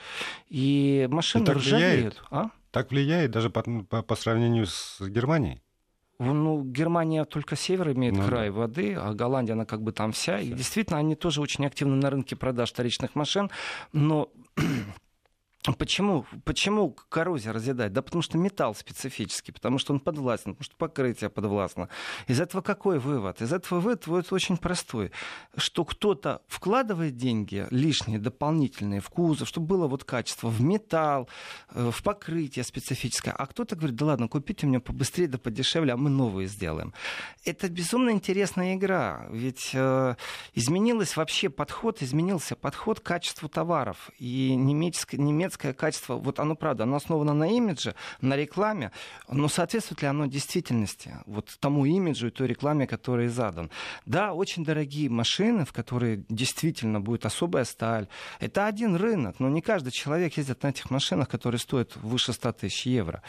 И 0.48 1.08
машины 1.10 1.44
так 1.44 1.56
ржавеют. 1.56 2.22
А? 2.30 2.50
Так 2.70 2.90
влияет 2.90 3.30
даже 3.30 3.50
по, 3.50 3.62
по, 3.62 4.02
по 4.02 4.16
сравнению 4.16 4.66
с 4.66 5.00
Германией? 5.00 5.62
Ну, 6.18 6.62
Германия 6.64 7.24
только 7.24 7.56
север 7.56 7.92
имеет 7.92 8.14
ну, 8.14 8.26
край 8.26 8.48
да. 8.48 8.52
воды, 8.52 8.94
а 8.94 9.14
Голландия, 9.14 9.54
она 9.54 9.64
как 9.64 9.82
бы 9.82 9.92
там 9.92 10.12
вся. 10.12 10.36
вся. 10.36 10.40
И 10.40 10.52
действительно, 10.52 10.98
они 10.98 11.14
тоже 11.14 11.40
очень 11.40 11.64
активны 11.66 11.96
на 11.96 12.10
рынке 12.10 12.36
продаж 12.36 12.70
вторичных 12.70 13.14
машин. 13.14 13.50
Но 13.92 14.30
Почему, 15.76 16.24
почему 16.44 16.96
коррозия 17.10 17.52
разъедает? 17.52 17.92
Да 17.92 18.00
потому 18.00 18.22
что 18.22 18.38
металл 18.38 18.74
специфический, 18.74 19.52
потому 19.52 19.78
что 19.78 19.92
он 19.92 20.00
подвластен, 20.00 20.54
потому 20.54 20.64
что 20.64 20.74
покрытие 20.76 21.28
подвластно. 21.28 21.90
Из 22.28 22.40
этого 22.40 22.62
какой 22.62 22.98
вывод? 22.98 23.42
Из 23.42 23.52
этого 23.52 23.78
вывод, 23.80 24.06
вывод 24.06 24.32
очень 24.32 24.56
простой, 24.56 25.12
что 25.58 25.84
кто-то 25.84 26.40
вкладывает 26.46 27.16
деньги 27.16 27.66
лишние, 27.70 28.18
дополнительные 28.18 29.02
в 29.02 29.10
кузов, 29.10 29.48
чтобы 29.48 29.66
было 29.66 29.86
вот 29.86 30.04
качество, 30.04 30.48
в 30.48 30.62
металл, 30.62 31.28
э, 31.74 31.90
в 31.90 32.02
покрытие 32.02 32.64
специфическое, 32.64 33.34
а 33.34 33.44
кто-то 33.44 33.76
говорит, 33.76 33.96
да 33.96 34.06
ладно, 34.06 34.28
купите 34.28 34.66
мне 34.66 34.80
побыстрее, 34.80 35.28
да 35.28 35.36
подешевле, 35.36 35.92
а 35.92 35.98
мы 35.98 36.08
новые 36.08 36.48
сделаем. 36.48 36.94
Это 37.44 37.68
безумно 37.68 38.08
интересная 38.10 38.76
игра, 38.76 39.26
ведь 39.30 39.72
э, 39.74 40.14
изменилось 40.54 41.18
вообще 41.18 41.50
подход, 41.50 42.00
изменился 42.00 42.56
подход 42.56 43.00
к 43.00 43.02
качеству 43.02 43.50
товаров, 43.50 44.10
и 44.18 44.54
немецкая, 44.54 45.18
немецкая 45.18 45.49
немецкое 45.50 45.72
качество, 45.72 46.14
вот 46.14 46.38
оно 46.38 46.54
правда, 46.54 46.84
оно 46.84 46.96
основано 46.96 47.34
на 47.34 47.48
имидже, 47.48 47.94
на 48.20 48.36
рекламе, 48.36 48.92
но 49.28 49.48
соответствует 49.48 50.02
ли 50.02 50.08
оно 50.08 50.26
действительности, 50.26 51.16
вот 51.26 51.56
тому 51.58 51.84
имиджу 51.84 52.28
и 52.28 52.30
той 52.30 52.46
рекламе, 52.46 52.86
которая 52.86 53.28
задан. 53.28 53.70
Да, 54.06 54.32
очень 54.32 54.64
дорогие 54.64 55.10
машины, 55.10 55.64
в 55.64 55.72
которые 55.72 56.24
действительно 56.28 57.00
будет 57.00 57.26
особая 57.26 57.64
сталь. 57.64 58.06
Это 58.38 58.66
один 58.66 58.96
рынок, 58.96 59.40
но 59.40 59.48
не 59.48 59.60
каждый 59.60 59.90
человек 59.90 60.36
ездит 60.36 60.62
на 60.62 60.68
этих 60.68 60.90
машинах, 60.90 61.28
которые 61.28 61.58
стоят 61.58 61.96
выше 61.96 62.32
100 62.32 62.52
тысяч 62.52 62.86
евро. 62.86 63.22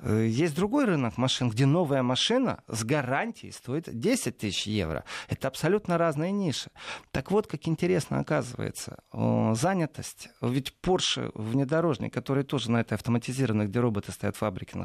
Э, 0.00 0.26
есть 0.26 0.56
другой 0.56 0.84
рынок 0.84 1.16
машин, 1.16 1.50
где 1.50 1.66
новая 1.66 2.02
машина 2.02 2.62
с 2.66 2.84
гарантией 2.84 3.52
стоит 3.52 3.88
10 3.88 4.38
тысяч 4.38 4.66
евро. 4.66 5.04
Это 5.28 5.48
абсолютно 5.48 5.96
разные 5.96 6.32
ниши. 6.32 6.70
Так 7.12 7.30
вот, 7.30 7.46
как 7.46 7.68
интересно 7.68 8.18
оказывается, 8.18 8.98
занятость. 9.12 10.28
Ведь 10.40 10.74
Porsche 10.82 11.30
внедряет 11.34 11.67
внедорожник, 11.68 12.12
которые 12.12 12.44
тоже 12.44 12.70
на 12.70 12.80
этой 12.80 12.94
автоматизированной, 12.94 13.66
где 13.66 13.80
роботы 13.80 14.12
стоят 14.12 14.36
в 14.36 14.38
фабрике, 14.38 14.78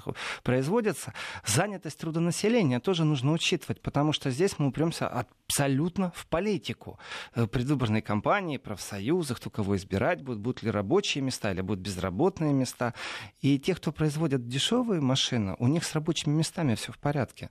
производятся, 0.44 1.14
занятость 1.46 2.00
трудонаселения 2.00 2.80
тоже 2.80 3.06
нужно 3.06 3.32
учитывать, 3.32 3.82
потому 3.82 4.14
что 4.14 4.32
здесь 4.32 4.60
мы 4.60 4.68
упремся 4.68 5.08
абсолютно 5.08 6.12
в 6.16 6.26
политику. 6.28 7.00
Э, 7.36 7.48
предвыборные 7.48 8.02
кампании, 8.02 8.58
профсоюзы, 8.58 9.36
кто 9.36 9.50
кого 9.50 9.76
избирать 9.76 10.22
будет, 10.22 10.40
будут 10.40 10.64
ли 10.64 10.72
рабочие 10.72 11.24
места 11.24 11.52
или 11.52 11.62
будут 11.62 11.84
безработные 11.84 12.54
места. 12.54 12.94
И 13.42 13.60
те, 13.60 13.76
кто 13.76 13.92
производят 13.92 14.48
дешевые 14.48 15.02
машины, 15.02 15.56
у 15.60 15.68
них 15.68 15.84
с 15.84 15.94
рабочими 15.94 16.34
местами 16.34 16.76
все 16.76 16.92
в 16.92 16.98
порядке. 16.98 17.50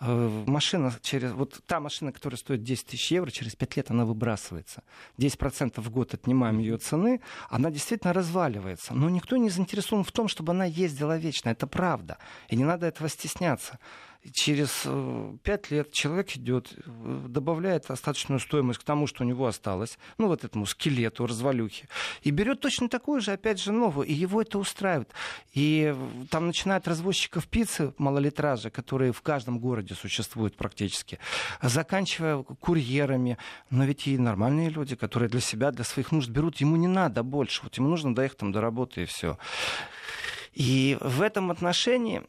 Э, 0.00 0.44
машина 0.46 0.92
через... 1.02 1.32
Вот 1.32 1.60
та 1.66 1.80
машина, 1.80 2.12
которая 2.12 2.38
стоит 2.38 2.62
10 2.62 2.86
тысяч 2.86 3.12
евро, 3.12 3.30
через 3.30 3.56
5 3.56 3.76
лет 3.76 3.90
она 3.90 4.04
выбрасывается. 4.04 4.82
10% 5.18 5.80
в 5.80 5.90
год 5.90 6.14
отнимаем 6.14 6.58
ее 6.58 6.78
цены, 6.78 7.20
она 7.50 7.70
действительно 7.70 8.12
разваливается. 8.12 8.94
Но 8.94 9.10
никто 9.10 9.36
не 9.36 9.50
заинтересован 9.50 10.04
в 10.04 10.12
том, 10.12 10.28
чтобы 10.28 10.52
она 10.52 10.64
ездила 10.64 11.16
вечно. 11.16 11.50
Это 11.50 11.66
правда. 11.66 12.18
И 12.48 12.56
не 12.56 12.64
надо 12.64 12.86
этого 12.86 13.08
стесняться 13.08 13.78
через 14.32 14.82
э, 14.84 15.36
пять 15.42 15.70
лет 15.70 15.92
человек 15.92 16.36
идет, 16.36 16.72
э, 16.84 17.24
добавляет 17.28 17.90
остаточную 17.90 18.40
стоимость 18.40 18.80
к 18.80 18.84
тому, 18.84 19.06
что 19.06 19.24
у 19.24 19.26
него 19.26 19.46
осталось, 19.46 19.98
ну 20.18 20.26
вот 20.26 20.44
этому 20.44 20.66
скелету, 20.66 21.26
развалюхи, 21.26 21.88
и 22.22 22.30
берет 22.30 22.60
точно 22.60 22.88
такую 22.88 23.20
же, 23.20 23.32
опять 23.32 23.60
же, 23.60 23.72
новую, 23.72 24.06
и 24.06 24.12
его 24.12 24.42
это 24.42 24.58
устраивает. 24.58 25.10
И 25.52 25.94
там 26.30 26.46
начинают 26.46 26.88
развозчиков 26.88 27.46
пиццы 27.46 27.94
малолитража, 27.98 28.70
которые 28.70 29.12
в 29.12 29.22
каждом 29.22 29.58
городе 29.58 29.94
существуют 29.94 30.56
практически, 30.56 31.18
заканчивая 31.62 32.42
курьерами, 32.42 33.38
но 33.70 33.84
ведь 33.84 34.06
и 34.06 34.18
нормальные 34.18 34.70
люди, 34.70 34.96
которые 34.96 35.28
для 35.28 35.40
себя, 35.40 35.70
для 35.70 35.84
своих 35.84 36.12
нужд 36.12 36.28
берут, 36.28 36.56
ему 36.56 36.76
не 36.76 36.88
надо 36.88 37.22
больше, 37.22 37.62
вот 37.62 37.76
ему 37.76 37.88
нужно 37.88 38.14
доехать 38.14 38.38
там 38.38 38.52
до 38.52 38.60
работы 38.60 39.02
и 39.02 39.06
все. 39.06 39.38
И 40.52 40.96
в 41.00 41.22
этом 41.22 41.50
отношении, 41.50 42.22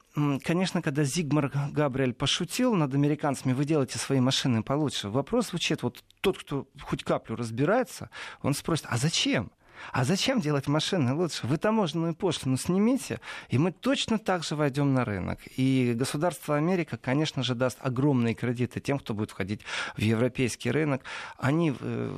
конечно, 0.44 0.82
когда 0.82 1.04
Зигмар 1.04 1.52
Габриэль 1.72 2.14
пошутил 2.14 2.74
над 2.76 2.94
американцами, 2.94 3.54
вы 3.54 3.66
делаете 3.66 3.98
свои 3.98 4.20
машины 4.20 4.64
получше, 4.64 5.10
вопрос 5.10 5.50
звучит, 5.50 5.84
вот 5.84 6.04
тот, 6.22 6.38
кто 6.38 6.68
хоть 6.82 7.04
каплю 7.04 7.36
разбирается, 7.36 8.10
он 8.42 8.54
спросит, 8.54 8.86
а 8.90 8.98
зачем? 8.98 9.52
А 9.92 10.04
зачем 10.04 10.42
делать 10.42 10.68
машины 10.68 11.14
лучше? 11.14 11.48
Вы 11.48 11.58
таможенную 11.58 12.16
пошлину 12.16 12.58
снимите, 12.58 13.20
и 13.50 13.58
мы 13.58 13.72
точно 13.72 14.20
так 14.20 14.44
же 14.44 14.56
войдем 14.56 14.94
на 14.94 15.06
рынок. 15.06 15.40
И 15.58 15.94
государство 15.96 16.56
Америка, 16.56 16.98
конечно 16.98 17.44
же, 17.44 17.56
даст 17.56 17.78
огромные 17.82 18.34
кредиты 18.34 18.80
тем, 18.80 19.00
кто 19.00 19.14
будет 19.14 19.32
входить 19.32 19.62
в 19.96 20.02
европейский 20.02 20.72
рынок. 20.72 21.04
Они 21.38 21.74
э, 21.80 22.18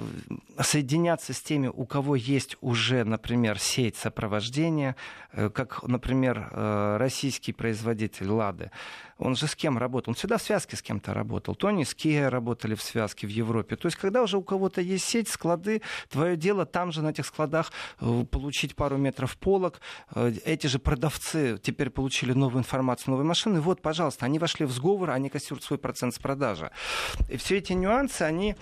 соединятся 0.60 1.34
с 1.34 1.42
теми, 1.42 1.68
у 1.68 1.86
кого 1.86 2.16
есть 2.16 2.58
уже, 2.62 3.04
например, 3.04 3.60
сеть 3.60 3.96
сопровождения, 3.96 4.96
э, 5.32 5.50
как, 5.50 5.84
например, 5.84 6.50
э, 6.52 6.98
российский 6.98 7.54
производитель 7.54 8.30
«Лады». 8.30 8.72
Он 9.22 9.36
же 9.36 9.48
с 9.48 9.56
кем 9.56 9.78
работал? 9.78 10.12
Он 10.12 10.16
всегда 10.16 10.38
в 10.38 10.42
связке 10.42 10.76
с 10.76 10.82
кем-то 10.82 11.14
работал. 11.14 11.56
Тони 11.56 11.84
с 11.84 11.94
Kia 11.94 12.28
работали 12.28 12.74
в 12.76 12.82
связке 12.82 13.28
в 13.28 13.30
Европе. 13.30 13.76
То 13.76 13.88
есть, 13.88 13.98
когда 13.98 14.24
уже 14.24 14.38
у 14.38 14.42
кого-то 14.42 14.82
есть 14.82 15.06
сеть, 15.06 15.30
склады, 15.30 15.82
твое 16.10 16.36
дело 16.36 16.66
там 16.66 16.92
же 16.92 17.02
на 17.02 17.10
этих 17.10 17.28
складах 17.28 17.72
э, 18.00 18.26
получить 18.30 18.76
пару 18.76 18.98
метров 18.98 19.38
полок. 19.38 19.80
Э, 20.16 20.34
эти 20.44 20.68
же 20.68 20.80
продавцы 20.80 21.60
теперь 21.62 21.92
получили 21.92 22.34
новую 22.34 22.62
информацию, 22.62 23.12
новые 23.12 23.28
машины. 23.28 23.62
Вот, 23.62 23.82
пожалуйста, 23.82 24.26
они 24.26 24.40
вошли 24.40 24.66
в 24.66 24.72
сговор, 24.72 25.12
они 25.12 25.30
кассируют 25.30 25.64
свой 25.64 25.78
процент 25.78 26.16
с 26.16 26.20
продажи. 26.20 26.72
И 27.30 27.38
все 27.38 27.58
эти 27.58 27.74
нюансы, 27.74 28.24
они 28.24 28.56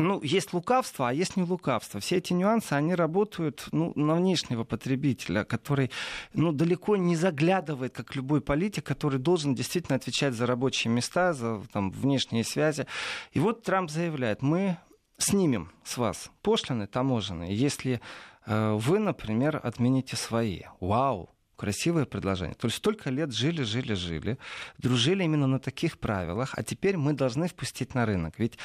ну, 0.00 0.22
есть 0.22 0.52
лукавство, 0.52 1.10
а 1.10 1.12
есть 1.12 1.36
не 1.36 1.42
лукавство. 1.42 2.00
Все 2.00 2.16
эти 2.16 2.32
нюансы, 2.32 2.72
они 2.72 2.94
работают 2.94 3.68
ну, 3.70 3.92
на 3.94 4.14
внешнего 4.14 4.64
потребителя, 4.64 5.44
который 5.44 5.90
ну, 6.32 6.52
далеко 6.52 6.96
не 6.96 7.16
заглядывает, 7.16 7.94
как 7.94 8.16
любой 8.16 8.40
политик, 8.40 8.84
который 8.84 9.18
должен 9.18 9.54
действительно 9.54 9.96
отвечать 9.96 10.34
за 10.34 10.46
рабочие 10.46 10.92
места, 10.92 11.34
за 11.34 11.60
там, 11.72 11.90
внешние 11.90 12.44
связи. 12.44 12.86
И 13.32 13.40
вот 13.40 13.62
Трамп 13.62 13.90
заявляет, 13.90 14.42
мы 14.42 14.78
снимем 15.18 15.70
с 15.84 15.98
вас 15.98 16.30
пошлины 16.40 16.86
таможенные, 16.86 17.54
если 17.54 18.00
э, 18.46 18.72
вы, 18.72 18.98
например, 18.98 19.60
отмените 19.62 20.16
свои. 20.16 20.62
Вау! 20.80 21.30
красивое 21.56 22.06
предложение. 22.06 22.54
То 22.54 22.68
есть 22.68 22.78
столько 22.78 23.10
лет 23.10 23.34
жили, 23.34 23.64
жили, 23.64 23.92
жили, 23.92 24.38
дружили 24.78 25.24
именно 25.24 25.46
на 25.46 25.58
таких 25.58 25.98
правилах, 25.98 26.54
а 26.56 26.62
теперь 26.62 26.96
мы 26.96 27.12
должны 27.12 27.48
впустить 27.48 27.94
на 27.94 28.06
рынок. 28.06 28.38
Ведь 28.38 28.56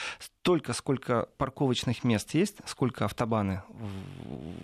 столько, 0.45 0.73
сколько 0.73 1.27
парковочных 1.39 2.03
мест 2.03 2.35
есть, 2.35 2.57
сколько 2.67 3.05
автобаны 3.05 3.63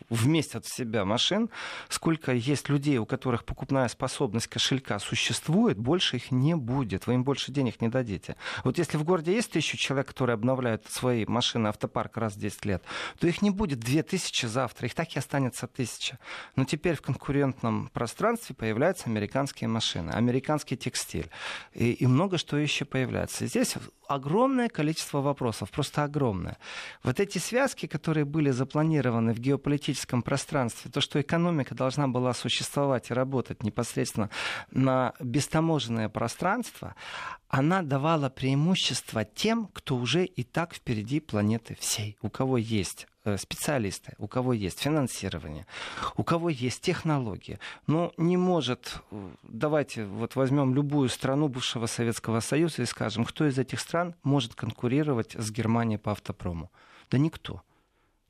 вместят 0.09 0.63
в 0.63 0.71
себя 0.71 1.05
машин, 1.05 1.49
сколько 1.89 2.33
есть 2.33 2.69
людей, 2.69 2.99
у 2.99 3.07
которых 3.07 3.45
покупная 3.45 3.87
способность 3.87 4.45
кошелька 4.45 4.99
существует, 4.99 5.79
больше 5.79 6.17
их 6.17 6.29
не 6.29 6.55
будет. 6.55 7.07
Вы 7.07 7.15
им 7.15 7.23
больше 7.23 7.51
денег 7.51 7.81
не 7.81 7.87
дадите. 7.87 8.35
Вот 8.63 8.77
если 8.77 8.95
в 8.97 9.03
городе 9.03 9.33
есть 9.33 9.53
тысячу 9.53 9.75
человек, 9.75 10.09
которые 10.09 10.35
обновляют 10.35 10.85
свои 10.85 11.25
машины, 11.25 11.69
автопарк 11.69 12.15
раз 12.15 12.35
в 12.35 12.37
10 12.39 12.63
лет, 12.65 12.83
то 13.17 13.25
их 13.25 13.41
не 13.41 13.49
будет 13.49 13.79
две 13.79 14.03
тысячи 14.03 14.45
завтра, 14.45 14.85
их 14.85 14.93
так 14.93 15.15
и 15.15 15.17
останется 15.17 15.65
тысяча. 15.65 16.19
Но 16.55 16.63
теперь 16.63 16.95
в 16.95 17.01
конкурентном 17.01 17.89
пространстве 17.91 18.53
появляются 18.53 19.09
американские 19.09 19.67
машины, 19.67 20.11
американский 20.11 20.77
текстиль 20.77 21.31
и, 21.73 21.91
и 21.93 22.05
много 22.05 22.37
что 22.37 22.55
еще 22.55 22.85
появляется. 22.85 23.47
Здесь 23.47 23.77
огромное 24.07 24.69
количество 24.69 25.21
вопросов, 25.21 25.70
просто 25.71 26.03
огромное. 26.03 26.57
Вот 27.03 27.19
эти 27.19 27.37
связки, 27.37 27.87
которые 27.87 28.25
были 28.25 28.51
запланированы 28.51 29.33
в 29.33 29.39
геополитическом 29.39 30.21
пространстве, 30.21 30.91
то, 30.91 31.01
что 31.01 31.19
экономика 31.19 31.75
должна 31.75 32.07
была 32.07 32.33
существовать 32.33 33.09
и 33.09 33.13
работать 33.13 33.63
непосредственно 33.63 34.29
на 34.71 35.13
бестаможенное 35.19 36.09
пространство, 36.09 36.95
она 37.47 37.81
давала 37.81 38.29
преимущество 38.29 39.25
тем, 39.25 39.67
кто 39.73 39.95
уже 39.95 40.25
и 40.25 40.43
так 40.43 40.73
впереди 40.73 41.19
планеты 41.19 41.75
всей, 41.79 42.17
у 42.21 42.29
кого 42.29 42.57
есть 42.57 43.07
специалисты, 43.37 44.15
у 44.17 44.27
кого 44.27 44.53
есть 44.53 44.79
финансирование, 44.79 45.65
у 46.15 46.23
кого 46.23 46.49
есть 46.49 46.81
технологии. 46.81 47.59
Но 47.87 48.13
не 48.17 48.37
может, 48.37 49.01
э, 49.11 49.29
давайте 49.43 50.05
вот 50.05 50.35
возьмем 50.35 50.73
любую 50.73 51.09
страну 51.09 51.47
бывшего 51.47 51.85
Советского 51.85 52.39
Союза 52.39 52.81
и 52.81 52.85
скажем, 52.85 53.25
кто 53.25 53.47
из 53.47 53.57
этих 53.59 53.79
стран 53.79 54.15
может 54.23 54.55
конкурировать 54.55 55.35
с 55.35 55.51
Германией 55.51 55.97
по 55.99 56.11
автопрому? 56.11 56.71
Да 57.09 57.17
никто. 57.17 57.61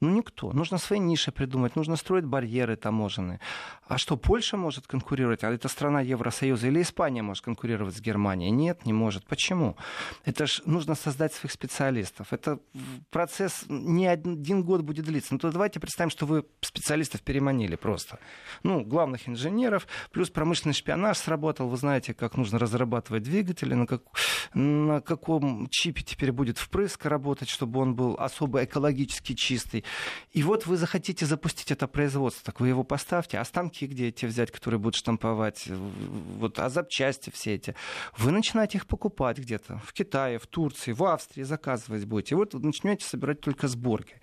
Ну, 0.02 0.10
никто. 0.10 0.52
Нужно 0.52 0.80
свои 0.80 0.98
ниши 0.98 1.32
придумать, 1.32 1.76
нужно 1.76 1.96
строить 1.96 2.26
барьеры 2.26 2.76
таможенные. 2.76 3.40
А 3.88 4.00
что, 4.00 4.18
Польша 4.18 4.58
может 4.58 4.88
конкурировать? 4.88 5.44
А 5.44 5.52
это 5.52 5.68
страна 5.68 6.02
Евросоюза? 6.02 6.68
Или 6.68 6.82
Испания 6.82 7.22
может 7.22 7.46
конкурировать 7.46 7.96
с 7.96 8.02
Германией? 8.02 8.50
Нет, 8.50 8.84
не 8.88 8.94
может. 8.94 9.28
Почему? 9.28 9.78
Это 10.26 10.48
же 10.48 10.64
нужно 10.66 10.96
создать 10.96 11.34
своих 11.34 11.52
специалистов. 11.52 12.34
Это 12.34 12.60
процесс 13.12 13.66
не 13.68 14.08
один 14.08 14.64
год 14.64 14.82
будет 14.82 15.06
длиться. 15.06 15.34
Ну, 15.34 15.40
то 15.40 15.52
давайте 15.52 15.80
представим, 15.80 16.10
что 16.10 16.26
вы 16.26 16.46
специалистов 16.62 17.22
переманили 17.22 17.76
просто. 17.76 18.18
Ну, 18.64 18.84
главных 18.84 19.30
инженеров, 19.30 19.86
плюс 20.12 20.32
промышленный 20.32 20.74
шпионаж 20.74 21.18
сработал. 21.18 21.68
Вы 21.68 21.78
знаете, 21.78 22.16
как 22.16 22.38
нужно 22.38 22.58
разрабатывать 22.58 23.22
двигатели, 23.22 23.76
на, 23.76 23.86
как, 23.86 24.02
на 24.56 25.02
каком 25.02 25.68
чипе 25.70 26.02
теперь 26.02 26.32
будет 26.32 26.58
впрыск 26.58 27.06
работать, 27.06 27.50
чтобы 27.50 27.80
он 27.80 27.94
был 27.94 28.16
особо 28.18 28.64
экологически 28.64 29.36
чистый. 29.36 29.86
И 30.32 30.44
вот 30.44 30.66
вы 30.66 30.78
захотите 30.78 31.26
запустить 31.26 31.72
это 31.72 31.88
производство, 31.88 32.46
так 32.46 32.60
вы 32.60 32.70
его 32.70 32.84
поставьте, 32.84 33.38
а 33.38 33.46
где 33.88 34.08
эти 34.08 34.26
взять, 34.26 34.52
которые 34.52 34.80
будут 34.80 34.96
штамповать, 34.96 35.68
вот, 35.68 36.60
а 36.60 36.70
запчасти 36.70 37.30
все 37.30 37.56
эти. 37.56 37.76
Вы 38.18 38.32
начинаете 38.32 38.78
их 38.78 38.88
покупать 38.88 39.38
где-то 39.38 39.82
в 39.86 39.94
Китае, 39.94 40.40
в 40.40 40.48
Турции, 40.48 40.92
в 40.92 41.04
Австрии 41.04 41.44
заказывать 41.44 42.06
будете. 42.06 42.36
И 42.36 42.38
вот 42.38 42.54
начнете 42.54 43.06
собирать 43.06 43.42
только 43.42 43.68
сборки. 43.68 44.22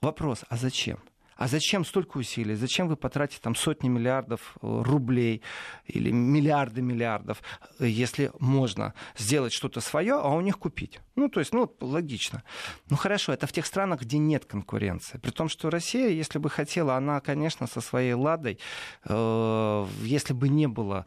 Вопрос, 0.00 0.44
а 0.48 0.56
зачем? 0.56 0.98
А 1.36 1.48
зачем 1.48 1.84
столько 1.84 2.16
усилий? 2.16 2.54
Зачем 2.54 2.88
вы 2.88 2.96
потратите 2.96 3.40
там 3.42 3.54
сотни 3.54 3.88
миллиардов 3.88 4.56
э, 4.62 4.82
рублей 4.82 5.42
или 5.84 6.10
миллиарды 6.10 6.80
миллиардов, 6.80 7.42
если 7.78 8.30
можно 8.38 8.94
сделать 9.18 9.52
что-то 9.52 9.80
свое, 9.80 10.14
а 10.14 10.28
у 10.30 10.40
них 10.40 10.58
купить? 10.58 11.00
Ну, 11.14 11.28
то 11.28 11.40
есть, 11.40 11.52
ну, 11.52 11.70
логично. 11.80 12.42
Ну, 12.88 12.96
хорошо, 12.96 13.34
это 13.34 13.46
в 13.46 13.52
тех 13.52 13.66
странах, 13.66 14.00
где 14.00 14.16
нет 14.16 14.46
конкуренции. 14.46 15.18
При 15.18 15.30
том, 15.30 15.50
что 15.50 15.68
Россия, 15.68 16.08
если 16.08 16.38
бы 16.38 16.48
хотела, 16.48 16.96
она, 16.96 17.20
конечно, 17.20 17.66
со 17.66 17.82
своей 17.82 18.14
ладой, 18.14 18.58
э, 19.04 19.86
если 20.02 20.32
бы 20.32 20.48
не 20.48 20.68
было 20.68 21.04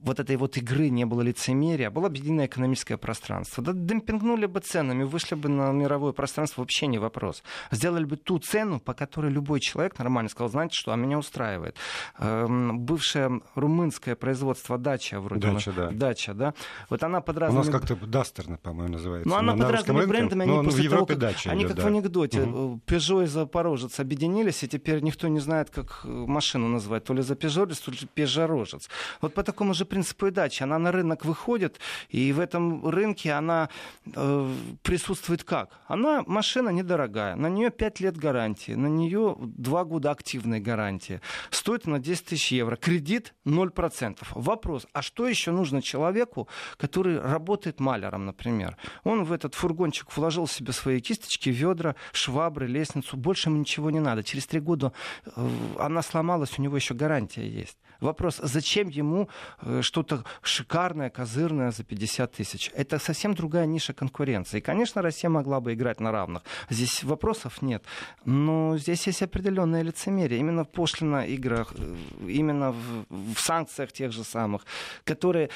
вот 0.00 0.20
этой 0.20 0.36
вот 0.36 0.56
игры, 0.56 0.90
не 0.90 1.04
было 1.04 1.22
лицемерия, 1.22 1.90
было 1.90 2.08
бы 2.08 2.16
единое 2.16 2.46
экономическое 2.46 2.96
пространство. 2.98 3.64
Да 3.64 3.72
демпингнули 3.72 4.46
бы 4.46 4.60
ценами, 4.60 5.02
вышли 5.02 5.34
бы 5.34 5.48
на 5.48 5.72
мировое 5.72 6.12
пространство, 6.12 6.60
вообще 6.60 6.86
не 6.86 6.98
вопрос. 6.98 7.42
Сделали 7.72 8.04
бы 8.04 8.16
ту 8.16 8.38
цену, 8.38 8.78
по 8.78 8.94
которой 8.94 9.32
любой 9.32 9.58
человек 9.58 9.71
человек 9.72 9.98
нормально 9.98 10.28
сказал, 10.28 10.48
знаете 10.48 10.76
что, 10.76 10.92
а 10.92 10.96
меня 10.96 11.18
устраивает. 11.18 11.76
Эм, 12.18 12.80
бывшее 12.80 13.40
румынское 13.54 14.14
производство 14.14 14.78
дача 14.78 15.20
вроде. 15.20 15.50
Дача, 15.52 15.72
да. 15.72 15.90
Дача, 15.90 16.34
да. 16.34 16.54
Вот 16.90 17.02
она 17.02 17.20
под 17.20 17.38
разными... 17.38 17.62
У 17.62 17.64
нас 17.64 17.72
как-то 17.72 17.96
Дастерна, 18.06 18.58
по-моему, 18.58 18.94
называется. 18.94 19.28
Ну, 19.28 19.36
она 19.36 19.54
на, 19.54 19.64
под 19.64 19.72
на 19.72 19.72
разными 19.72 19.98
рынке, 19.98 20.10
брендами, 20.10 20.42
они 20.42 20.64
после 20.64 20.82
в 20.82 20.84
Европе 20.84 21.14
того, 21.14 21.32
как... 21.32 21.52
Они 21.52 21.62
идет, 21.62 21.68
как 21.68 21.76
да. 21.76 21.82
в 21.84 21.86
анекдоте. 21.86 22.42
Угу. 22.42 22.80
Peugeot 22.86 23.24
и 23.24 23.26
Запорожец 23.26 24.00
объединились, 24.00 24.62
и 24.62 24.68
теперь 24.68 25.00
никто 25.00 25.28
не 25.28 25.40
знает, 25.40 25.70
как 25.70 26.04
машину 26.04 26.68
называть. 26.68 27.04
То 27.04 27.14
ли 27.14 27.22
Запежорец, 27.22 27.78
то 27.78 27.90
ли 27.90 27.98
Пежорожец. 28.14 28.88
Вот 29.20 29.34
по 29.34 29.42
такому 29.42 29.74
же 29.74 29.84
принципу 29.84 30.26
и 30.26 30.30
дача. 30.30 30.64
Она 30.64 30.78
на 30.78 30.92
рынок 30.92 31.24
выходит, 31.24 31.80
и 32.08 32.32
в 32.32 32.40
этом 32.40 32.88
рынке 32.88 33.32
она 33.32 33.68
э, 34.14 34.54
присутствует 34.82 35.44
как? 35.44 35.70
Она 35.86 36.24
машина 36.26 36.70
недорогая, 36.70 37.36
на 37.36 37.48
нее 37.48 37.70
5 37.70 38.00
лет 38.00 38.16
гарантии, 38.16 38.72
на 38.72 38.88
нее 38.88 39.36
два 39.62 39.84
года 39.84 40.10
активной 40.10 40.60
гарантии. 40.60 41.20
Стоит 41.50 41.86
она 41.86 41.98
10 41.98 42.26
тысяч 42.26 42.52
евро. 42.52 42.76
Кредит 42.76 43.34
0%. 43.46 44.18
Вопрос, 44.34 44.86
а 44.92 45.02
что 45.02 45.26
еще 45.26 45.50
нужно 45.52 45.80
человеку, 45.82 46.48
который 46.76 47.20
работает 47.20 47.80
маляром, 47.80 48.26
например? 48.26 48.76
Он 49.04 49.24
в 49.24 49.32
этот 49.32 49.54
фургончик 49.54 50.14
вложил 50.16 50.46
себе 50.46 50.72
свои 50.72 51.00
кисточки, 51.00 51.48
ведра, 51.48 51.94
швабры, 52.12 52.66
лестницу. 52.66 53.16
Больше 53.16 53.48
ему 53.48 53.58
ничего 53.58 53.90
не 53.90 54.00
надо. 54.00 54.22
Через 54.22 54.46
три 54.46 54.60
года 54.60 54.92
э, 55.24 55.48
она 55.78 56.02
сломалась, 56.02 56.58
у 56.58 56.62
него 56.62 56.76
еще 56.76 56.94
гарантия 56.94 57.48
есть. 57.48 57.78
Вопрос, 58.02 58.40
зачем 58.42 58.88
ему 58.88 59.28
э, 59.60 59.80
что-то 59.82 60.24
шикарное, 60.42 61.08
козырное 61.08 61.70
за 61.70 61.84
50 61.84 62.32
тысяч? 62.32 62.70
Это 62.74 62.98
совсем 62.98 63.34
другая 63.34 63.66
ниша 63.66 63.92
конкуренции. 63.92 64.58
И, 64.58 64.60
конечно, 64.60 65.02
Россия 65.02 65.30
могла 65.30 65.60
бы 65.60 65.72
играть 65.72 66.00
на 66.00 66.10
равных. 66.10 66.42
Здесь 66.68 67.04
вопросов 67.04 67.62
нет. 67.62 67.84
Но 68.24 68.76
здесь 68.76 69.06
есть 69.06 69.22
определенное 69.52 69.82
лицемерие. 69.82 70.40
Именно 70.40 70.64
в 70.64 70.68
пошлино 70.68 71.26
играх, 71.26 71.74
э, 71.78 71.96
именно 72.28 72.72
в, 72.72 73.34
в 73.34 73.38
санкциях 73.38 73.92
тех 73.92 74.12
же 74.12 74.24
самых, 74.24 74.62
которые... 75.04 75.48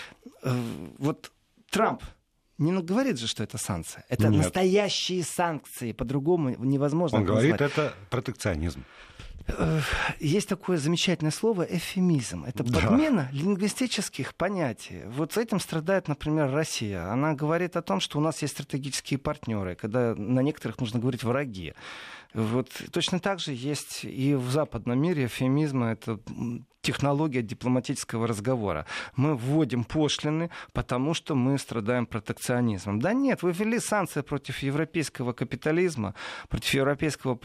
Э, 0.43 0.55
вот 0.99 1.33
Трамп 1.71 2.03
не 2.59 2.73
говорит 2.83 3.19
же, 3.19 3.27
что 3.27 3.43
это 3.43 3.59
санкция. 3.59 4.05
Это 4.09 4.29
Нет. 4.29 4.45
настоящие 4.45 5.23
санкции. 5.23 5.93
По-другому 5.93 6.51
невозможно. 6.59 7.19
Он 7.19 7.25
говорит, 7.25 7.61
это 7.61 7.93
протекционизм. 8.11 8.85
Есть 10.19 10.49
такое 10.49 10.77
замечательное 10.77 11.31
слово 11.31 11.63
эфемизм. 11.63 12.45
Это 12.45 12.65
подмена 12.65 13.29
да. 13.31 13.39
лингвистических 13.39 14.35
понятий. 14.35 15.03
Вот 15.07 15.33
с 15.33 15.37
этим 15.37 15.61
страдает, 15.61 16.09
например, 16.09 16.51
Россия. 16.51 17.11
Она 17.11 17.35
говорит 17.35 17.77
о 17.77 17.83
том, 17.83 18.01
что 18.01 18.19
у 18.19 18.21
нас 18.21 18.43
есть 18.43 18.55
стратегические 18.55 19.19
партнеры, 19.19 19.75
когда 19.75 20.15
на 20.17 20.41
некоторых 20.41 20.81
нужно 20.81 21.01
говорить 21.01 21.25
враги. 21.25 21.75
Вот 22.35 22.71
точно 22.93 23.19
так 23.19 23.41
же 23.41 23.53
есть 23.53 24.05
и 24.05 24.35
в 24.35 24.51
западном 24.51 25.01
мире 25.01 25.27
эфемизм 25.27 25.85
это 25.85 26.19
технология 26.83 27.43
дипломатического 27.43 28.27
разговора. 28.27 28.87
Мы 29.17 29.35
вводим 29.35 29.85
пошлины, 29.85 30.51
потому 30.73 31.15
что 31.15 31.35
мы 31.35 31.59
страдаем 31.59 32.07
протекционизмом. 32.07 33.01
Да 33.01 33.13
нет, 33.13 33.43
вы 33.43 33.53
ввели 33.53 33.81
санкции 33.81 34.21
против 34.21 34.59
европейского 34.59 35.33
капитализма, 35.33 36.15
против 36.49 36.75
европейского 36.75 37.39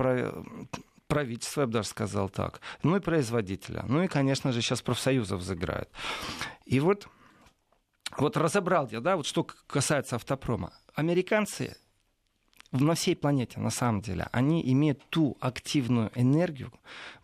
правительства, 1.11 1.61
я 1.61 1.67
бы 1.67 1.73
даже 1.73 1.89
сказал 1.89 2.29
так, 2.29 2.61
ну 2.83 2.95
и 2.95 3.01
производителя. 3.01 3.83
Ну 3.85 4.01
и, 4.01 4.07
конечно 4.07 4.53
же, 4.53 4.61
сейчас 4.61 4.81
профсоюзов 4.81 5.41
заграют. 5.41 5.89
И 6.65 6.79
вот, 6.79 7.09
вот 8.17 8.37
разобрал 8.37 8.87
я, 8.89 9.01
да, 9.01 9.17
вот 9.17 9.25
что 9.25 9.43
касается 9.43 10.15
автопрома. 10.15 10.71
Американцы 10.95 11.75
на 12.71 12.95
всей 12.95 13.15
планете, 13.15 13.59
на 13.59 13.69
самом 13.69 14.01
деле, 14.01 14.27
они 14.31 14.61
имеют 14.71 15.03
ту 15.09 15.37
активную 15.41 16.09
энергию, 16.15 16.71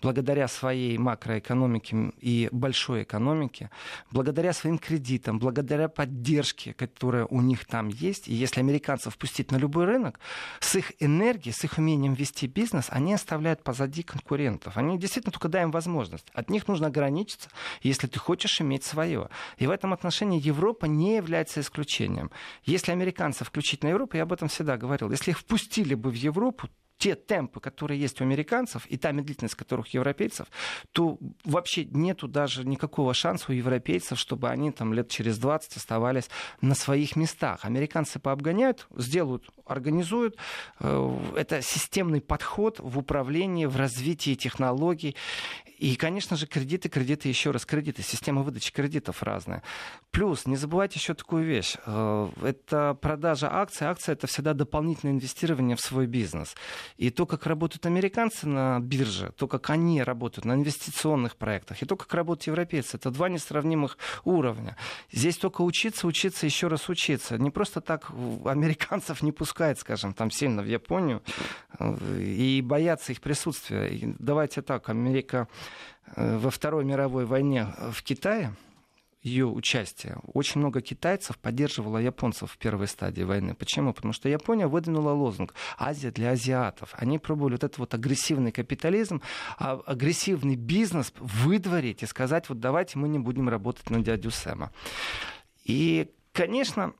благодаря 0.01 0.47
своей 0.47 0.97
макроэкономике 0.97 2.11
и 2.19 2.49
большой 2.51 3.03
экономике, 3.03 3.69
благодаря 4.11 4.51
своим 4.53 4.77
кредитам, 4.77 5.39
благодаря 5.39 5.87
поддержке, 5.87 6.73
которая 6.73 7.25
у 7.25 7.41
них 7.41 7.65
там 7.65 7.87
есть. 7.87 8.27
И 8.27 8.33
если 8.33 8.59
американцев 8.59 9.17
пустить 9.17 9.51
на 9.51 9.57
любой 9.57 9.85
рынок, 9.85 10.19
с 10.59 10.75
их 10.75 10.91
энергией, 10.99 11.53
с 11.53 11.63
их 11.63 11.77
умением 11.77 12.13
вести 12.13 12.47
бизнес, 12.47 12.87
они 12.89 13.13
оставляют 13.13 13.63
позади 13.63 14.03
конкурентов. 14.03 14.75
Они 14.75 14.97
действительно 14.99 15.31
только 15.31 15.47
даем 15.47 15.71
возможность. 15.71 16.27
От 16.33 16.49
них 16.49 16.67
нужно 16.67 16.87
ограничиться, 16.87 17.49
если 17.81 18.07
ты 18.07 18.19
хочешь 18.19 18.59
иметь 18.59 18.83
свое. 18.83 19.29
И 19.57 19.67
в 19.67 19.71
этом 19.71 19.93
отношении 19.93 20.45
Европа 20.45 20.85
не 20.85 21.15
является 21.15 21.61
исключением. 21.61 22.31
Если 22.65 22.91
американцев 22.91 23.47
включить 23.47 23.83
на 23.83 23.89
Европу, 23.89 24.17
я 24.17 24.23
об 24.23 24.33
этом 24.33 24.49
всегда 24.49 24.77
говорил, 24.77 25.09
если 25.11 25.36
впустили 25.37 25.95
бы 25.95 26.09
в 26.09 26.15
Европу, 26.15 26.69
те 26.97 27.15
темпы, 27.15 27.59
которые 27.59 27.99
есть 27.99 28.21
у 28.21 28.23
американцев, 28.23 28.85
и 28.87 28.97
та 28.97 29.11
медлительность 29.11 29.55
которых 29.55 29.87
у 29.93 29.97
европейцев, 29.97 30.47
то 30.91 31.17
вообще 31.43 31.85
нету 31.85 32.27
даже 32.27 32.65
никакого 32.65 33.13
шанса 33.13 33.45
у 33.49 33.53
европейцев, 33.53 34.19
чтобы 34.19 34.49
они 34.49 34.71
там 34.71 34.93
лет 34.93 35.09
через 35.09 35.37
20 35.37 35.77
оставались 35.77 36.29
на 36.61 36.75
своих 36.75 37.15
местах. 37.15 37.65
Американцы 37.65 38.19
пообгоняют, 38.19 38.87
сделают, 38.95 39.49
организуют. 39.65 40.37
Э, 40.79 41.17
это 41.35 41.61
системный 41.61 42.21
подход 42.21 42.79
в 42.79 42.97
управлении, 42.97 43.65
в 43.65 43.75
развитии 43.75 44.35
технологий. 44.35 45.15
И, 45.77 45.95
конечно 45.95 46.35
же, 46.35 46.47
кредиты, 46.47 46.89
кредиты, 46.89 47.29
еще 47.29 47.51
раз 47.51 47.65
кредиты. 47.65 48.01
Система 48.01 48.41
выдачи 48.41 48.73
кредитов 48.73 49.21
разная. 49.21 49.61
Плюс, 50.09 50.47
не 50.47 50.55
забывайте 50.55 50.97
еще 50.97 51.13
такую 51.13 51.45
вещь. 51.45 51.75
Э, 51.85 52.29
это 52.41 52.95
продажа 52.95 53.49
акций. 53.51 53.85
Акция— 53.85 54.13
это 54.13 54.25
всегда 54.25 54.53
дополнительное 54.53 55.13
инвестирование 55.13 55.75
в 55.75 55.81
свой 55.81 56.07
бизнес. 56.07 56.55
И 56.95 57.09
то, 57.09 57.25
как 57.25 57.45
работают 57.45 57.85
американцы 57.85 58.47
на 58.47 58.79
бирже, 58.79 59.33
то, 59.37 59.47
как 59.47 59.69
они 59.69 60.01
работают 60.01 60.45
на 60.45 60.53
инвестиционных 60.53 61.35
проектах, 61.35 61.81
и 61.81 61.85
то, 61.85 61.95
как 61.95 62.13
работают 62.13 62.47
европейцы, 62.47 62.97
это 62.97 63.11
два 63.11 63.29
несравнимых 63.29 63.97
уровня. 64.23 64.75
Здесь 65.11 65.37
только 65.37 65.61
учиться, 65.61 66.07
учиться, 66.07 66.45
еще 66.45 66.67
раз 66.67 66.89
учиться. 66.89 67.37
Не 67.37 67.51
просто 67.51 67.81
так 67.81 68.09
американцев 68.45 69.21
не 69.21 69.31
пускают, 69.31 69.79
скажем, 69.79 70.13
там 70.13 70.31
сильно 70.31 70.61
в 70.61 70.67
Японию 70.67 71.21
э, 71.79 72.21
и 72.21 72.61
боятся 72.61 73.11
их 73.11 73.21
присутствия. 73.21 73.87
И 73.87 74.15
давайте 74.19 74.61
так, 74.61 74.89
Америка 74.89 75.47
Э, 76.15 76.37
во 76.37 76.49
Второй 76.49 76.85
мировой 76.85 77.25
войне 77.25 77.67
в 77.91 78.01
Китае, 78.03 78.53
ее 79.27 79.45
участие, 79.45 80.17
очень 80.33 80.59
много 80.59 80.81
китайцев 80.81 81.37
поддерживало 81.37 81.97
японцев 81.97 82.51
в 82.51 82.57
первой 82.57 82.87
стадии 82.87 83.23
войны. 83.23 83.53
Почему? 83.53 83.93
Потому 83.93 84.13
что 84.13 84.29
Япония 84.29 84.67
выдвинула 84.67 85.11
лозунг 85.11 85.53
«Азия 85.77 86.11
для 86.11 86.31
азиатов». 86.31 86.93
Они 86.93 87.19
пробовали 87.19 87.53
вот 87.53 87.63
этот 87.63 87.77
вот 87.77 87.93
агрессивный 87.93 88.51
капитализм, 88.51 89.21
а 89.57 89.79
агрессивный 89.85 90.55
бизнес 90.55 91.13
выдворить 91.19 92.03
и 92.03 92.05
сказать, 92.05 92.49
вот 92.49 92.59
давайте 92.59 92.97
мы 92.97 93.09
не 93.09 93.19
будем 93.19 93.49
работать 93.49 93.89
на 93.89 94.01
дядю 94.01 94.31
Сэма. 94.31 94.71
И, 95.63 96.11
конечно, 96.31 96.93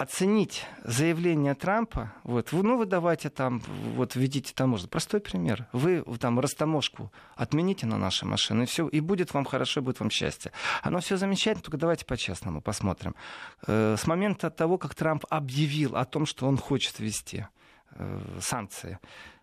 оценить 0.00 0.64
заявление 0.82 1.54
Трампа, 1.54 2.14
вот, 2.24 2.52
ну 2.52 2.78
вы 2.78 2.86
давайте 2.86 3.28
там, 3.28 3.62
вот 3.94 4.16
введите 4.16 4.54
таможню. 4.54 4.88
Простой 4.88 5.20
пример. 5.20 5.66
Вы 5.74 6.02
там 6.18 6.40
растаможку 6.40 7.12
отмените 7.36 7.84
на 7.84 7.98
наши 7.98 8.24
машины, 8.24 8.62
и 8.62 8.66
все, 8.66 8.88
и 8.88 9.00
будет 9.00 9.34
вам 9.34 9.44
хорошо, 9.44 9.82
будет 9.82 10.00
вам 10.00 10.10
счастье. 10.10 10.52
Оно 10.82 11.00
все 11.00 11.18
замечательно, 11.18 11.62
только 11.62 11.76
давайте 11.76 12.06
по-честному 12.06 12.62
посмотрим. 12.62 13.14
Э, 13.66 13.96
с 13.98 14.06
момента 14.06 14.48
того, 14.48 14.78
как 14.78 14.94
Трамп 14.94 15.26
объявил 15.28 15.96
о 15.96 16.06
том, 16.06 16.24
что 16.24 16.46
он 16.46 16.56
хочет 16.56 16.98
ввести 16.98 17.44
э, 17.90 18.20
санкции, 18.40 18.98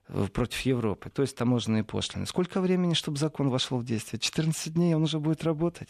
э, 0.07 0.25
против 0.33 0.61
Европы, 0.61 1.11
то 1.11 1.21
есть 1.21 1.37
таможенные 1.37 1.83
пошлины. 1.83 2.25
Сколько 2.25 2.61
времени, 2.61 2.95
чтобы 2.95 3.17
закон 3.17 3.49
вошел 3.49 3.77
в 3.77 3.85
действие? 3.85 4.19
14 4.19 4.73
дней, 4.73 4.95
он 4.95 5.03
уже 5.03 5.19
будет 5.19 5.43
работать. 5.43 5.89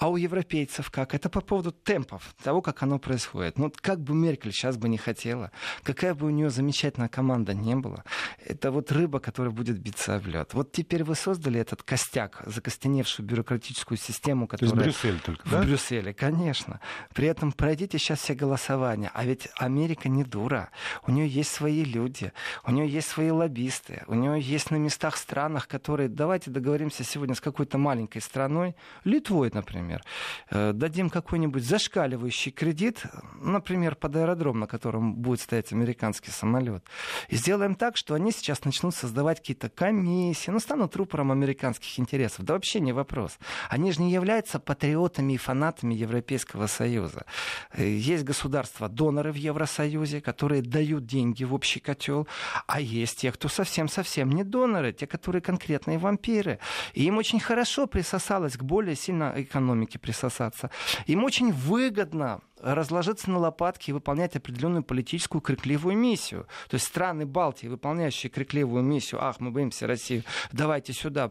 А 0.00 0.08
у 0.08 0.16
европейцев 0.16 0.90
как? 0.90 1.14
Это 1.14 1.28
по 1.28 1.42
поводу 1.42 1.72
темпов, 1.72 2.34
того, 2.42 2.62
как 2.62 2.82
оно 2.82 2.98
происходит. 2.98 3.58
Ну, 3.58 3.70
как 3.82 4.00
бы 4.00 4.14
Меркель 4.14 4.50
сейчас 4.50 4.78
бы 4.78 4.88
не 4.88 4.96
хотела, 4.96 5.52
какая 5.82 6.14
бы 6.14 6.26
у 6.26 6.30
нее 6.30 6.48
замечательная 6.48 7.10
команда 7.10 7.52
не 7.52 7.74
была, 7.74 8.02
это 8.42 8.70
вот 8.70 8.90
рыба, 8.92 9.20
которая 9.20 9.52
будет 9.52 9.78
биться 9.78 10.16
об 10.16 10.26
лед. 10.26 10.54
Вот 10.54 10.72
теперь 10.72 11.04
вы 11.04 11.14
создали 11.14 11.60
этот 11.60 11.82
костяк, 11.82 12.42
закостеневшую 12.46 13.26
бюрократическую 13.26 13.98
систему, 13.98 14.46
которая... 14.46 14.74
То 14.74 14.86
есть 14.86 15.02
Брюссель 15.02 15.20
только, 15.20 15.46
да? 15.50 15.60
В 15.60 15.66
Брюсселе, 15.66 16.14
конечно. 16.14 16.80
При 17.14 17.26
этом 17.26 17.52
пройдите 17.52 17.98
сейчас 17.98 18.20
все 18.20 18.32
голосования. 18.32 19.10
А 19.12 19.26
ведь 19.26 19.48
Америка 19.56 20.08
не 20.08 20.24
дура. 20.24 20.70
У 21.06 21.10
нее 21.10 21.28
есть 21.28 21.50
свои 21.50 21.84
люди, 21.84 22.32
у 22.64 22.70
нее 22.70 22.88
есть 22.88 23.08
свои 23.08 23.30
лоббисты, 23.30 24.02
у 24.06 24.14
нее 24.14 24.40
есть 24.40 24.70
на 24.70 24.76
местах 24.76 25.18
странах, 25.18 25.68
которые... 25.68 26.08
Давайте 26.08 26.50
договоримся 26.50 27.04
сегодня 27.04 27.34
с 27.34 27.40
какой-то 27.42 27.76
маленькой 27.76 28.22
страной, 28.22 28.74
Литвой, 29.04 29.50
например, 29.52 29.89
например, 29.90 30.04
э, 30.50 30.72
дадим 30.72 31.10
какой-нибудь 31.10 31.64
зашкаливающий 31.64 32.52
кредит, 32.52 33.02
например, 33.40 33.96
под 33.96 34.16
аэродром, 34.16 34.60
на 34.60 34.66
котором 34.66 35.14
будет 35.14 35.40
стоять 35.40 35.72
американский 35.72 36.30
самолет, 36.30 36.84
и 37.28 37.36
сделаем 37.36 37.74
так, 37.74 37.96
что 37.96 38.14
они 38.14 38.32
сейчас 38.32 38.64
начнут 38.64 38.94
создавать 38.94 39.38
какие-то 39.38 39.68
комиссии, 39.68 40.50
ну, 40.50 40.60
станут 40.60 40.96
рупором 40.96 41.32
американских 41.32 41.98
интересов. 41.98 42.44
Да 42.44 42.54
вообще 42.54 42.80
не 42.80 42.92
вопрос. 42.92 43.38
Они 43.68 43.92
же 43.92 44.02
не 44.02 44.12
являются 44.12 44.58
патриотами 44.58 45.34
и 45.34 45.36
фанатами 45.36 45.94
Европейского 45.94 46.66
Союза. 46.66 47.24
Э, 47.72 47.84
есть 47.84 48.24
государства-доноры 48.24 49.32
в 49.32 49.36
Евросоюзе, 49.36 50.20
которые 50.20 50.62
дают 50.62 51.06
деньги 51.06 51.44
в 51.44 51.54
общий 51.54 51.80
котел, 51.80 52.26
а 52.66 52.80
есть 52.80 53.20
те, 53.20 53.32
кто 53.32 53.48
совсем-совсем 53.48 54.30
не 54.30 54.44
доноры, 54.44 54.92
те, 54.92 55.06
которые 55.06 55.42
конкретные 55.42 55.98
вампиры. 55.98 56.58
И 56.94 57.04
им 57.04 57.18
очень 57.18 57.40
хорошо 57.40 57.86
присосалось 57.86 58.56
к 58.56 58.62
более 58.62 58.96
сильно 58.96 59.32
экономике 59.36 59.79
экономики 59.80 59.98
присосаться. 59.98 60.70
Им 61.06 61.24
очень 61.24 61.52
выгодно 61.52 62.40
разложиться 62.62 63.30
на 63.30 63.38
лопатки 63.38 63.90
и 63.90 63.92
выполнять 63.92 64.36
определенную 64.36 64.82
политическую 64.82 65.40
крикливую 65.40 65.96
миссию. 65.96 66.46
То 66.68 66.74
есть 66.74 66.86
страны 66.86 67.24
Балтии, 67.24 67.68
выполняющие 67.68 68.30
крикливую 68.30 68.82
миссию, 68.82 69.24
ах, 69.24 69.40
мы 69.40 69.50
боимся 69.50 69.86
России, 69.86 70.24
давайте 70.52 70.92
сюда, 70.92 71.30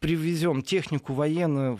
привезем 0.00 0.62
технику 0.62 1.12
военную. 1.12 1.78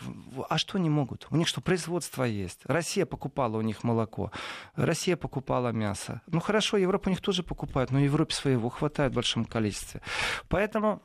А 0.48 0.58
что 0.58 0.78
они 0.78 0.90
могут? 0.90 1.26
У 1.30 1.36
них 1.36 1.48
что, 1.48 1.60
производство 1.60 2.22
есть? 2.22 2.60
Россия 2.64 3.04
покупала 3.04 3.56
у 3.56 3.62
них 3.62 3.82
молоко, 3.82 4.30
Россия 4.76 5.16
покупала 5.16 5.72
мясо. 5.72 6.20
Ну 6.28 6.40
хорошо, 6.40 6.76
Европа 6.76 7.08
у 7.08 7.10
них 7.10 7.20
тоже 7.20 7.42
покупает, 7.42 7.90
но 7.90 7.98
Европе 7.98 8.32
своего 8.34 8.68
хватает 8.68 9.12
в 9.12 9.16
большом 9.16 9.44
количестве. 9.44 10.00
Поэтому 10.48 11.02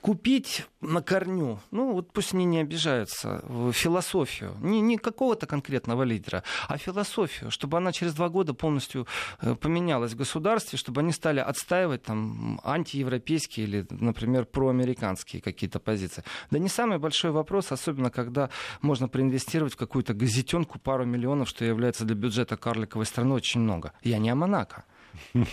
купить 0.00 0.66
на 0.80 1.02
корню, 1.02 1.60
ну 1.70 1.92
вот 1.92 2.12
пусть 2.12 2.34
они 2.34 2.44
не 2.44 2.60
обижаются, 2.60 3.42
философию, 3.72 4.56
не, 4.60 4.80
не 4.80 4.98
какого-то 4.98 5.46
конкретного 5.46 6.02
лидера, 6.02 6.42
а 6.68 6.78
философию, 6.78 7.50
чтобы 7.50 7.78
она 7.78 7.92
через 7.92 8.14
два 8.14 8.28
года 8.28 8.54
полностью 8.54 9.06
э, 9.40 9.54
поменялась 9.54 10.12
в 10.12 10.16
государстве, 10.16 10.78
чтобы 10.78 11.00
они 11.00 11.12
стали 11.12 11.40
отстаивать 11.40 12.02
там 12.02 12.60
антиевропейские 12.64 13.66
или, 13.66 13.86
например, 13.90 14.44
проамериканские 14.44 15.40
какие-то 15.42 15.80
позиции. 15.80 16.24
Да 16.50 16.58
не 16.58 16.68
самый 16.68 16.98
большой 16.98 17.30
вопрос, 17.30 17.72
особенно 17.72 18.10
когда 18.10 18.50
можно 18.82 19.08
проинвестировать 19.08 19.74
в 19.74 19.76
какую-то 19.76 20.14
газетенку 20.14 20.78
пару 20.78 21.04
миллионов, 21.04 21.48
что 21.48 21.64
является 21.64 22.04
для 22.04 22.14
бюджета 22.14 22.56
карликовой 22.56 23.06
страны 23.06 23.34
очень 23.34 23.60
много. 23.60 23.92
Я 24.02 24.18
не 24.18 24.30
о 24.30 24.34
Монако. 24.34 24.84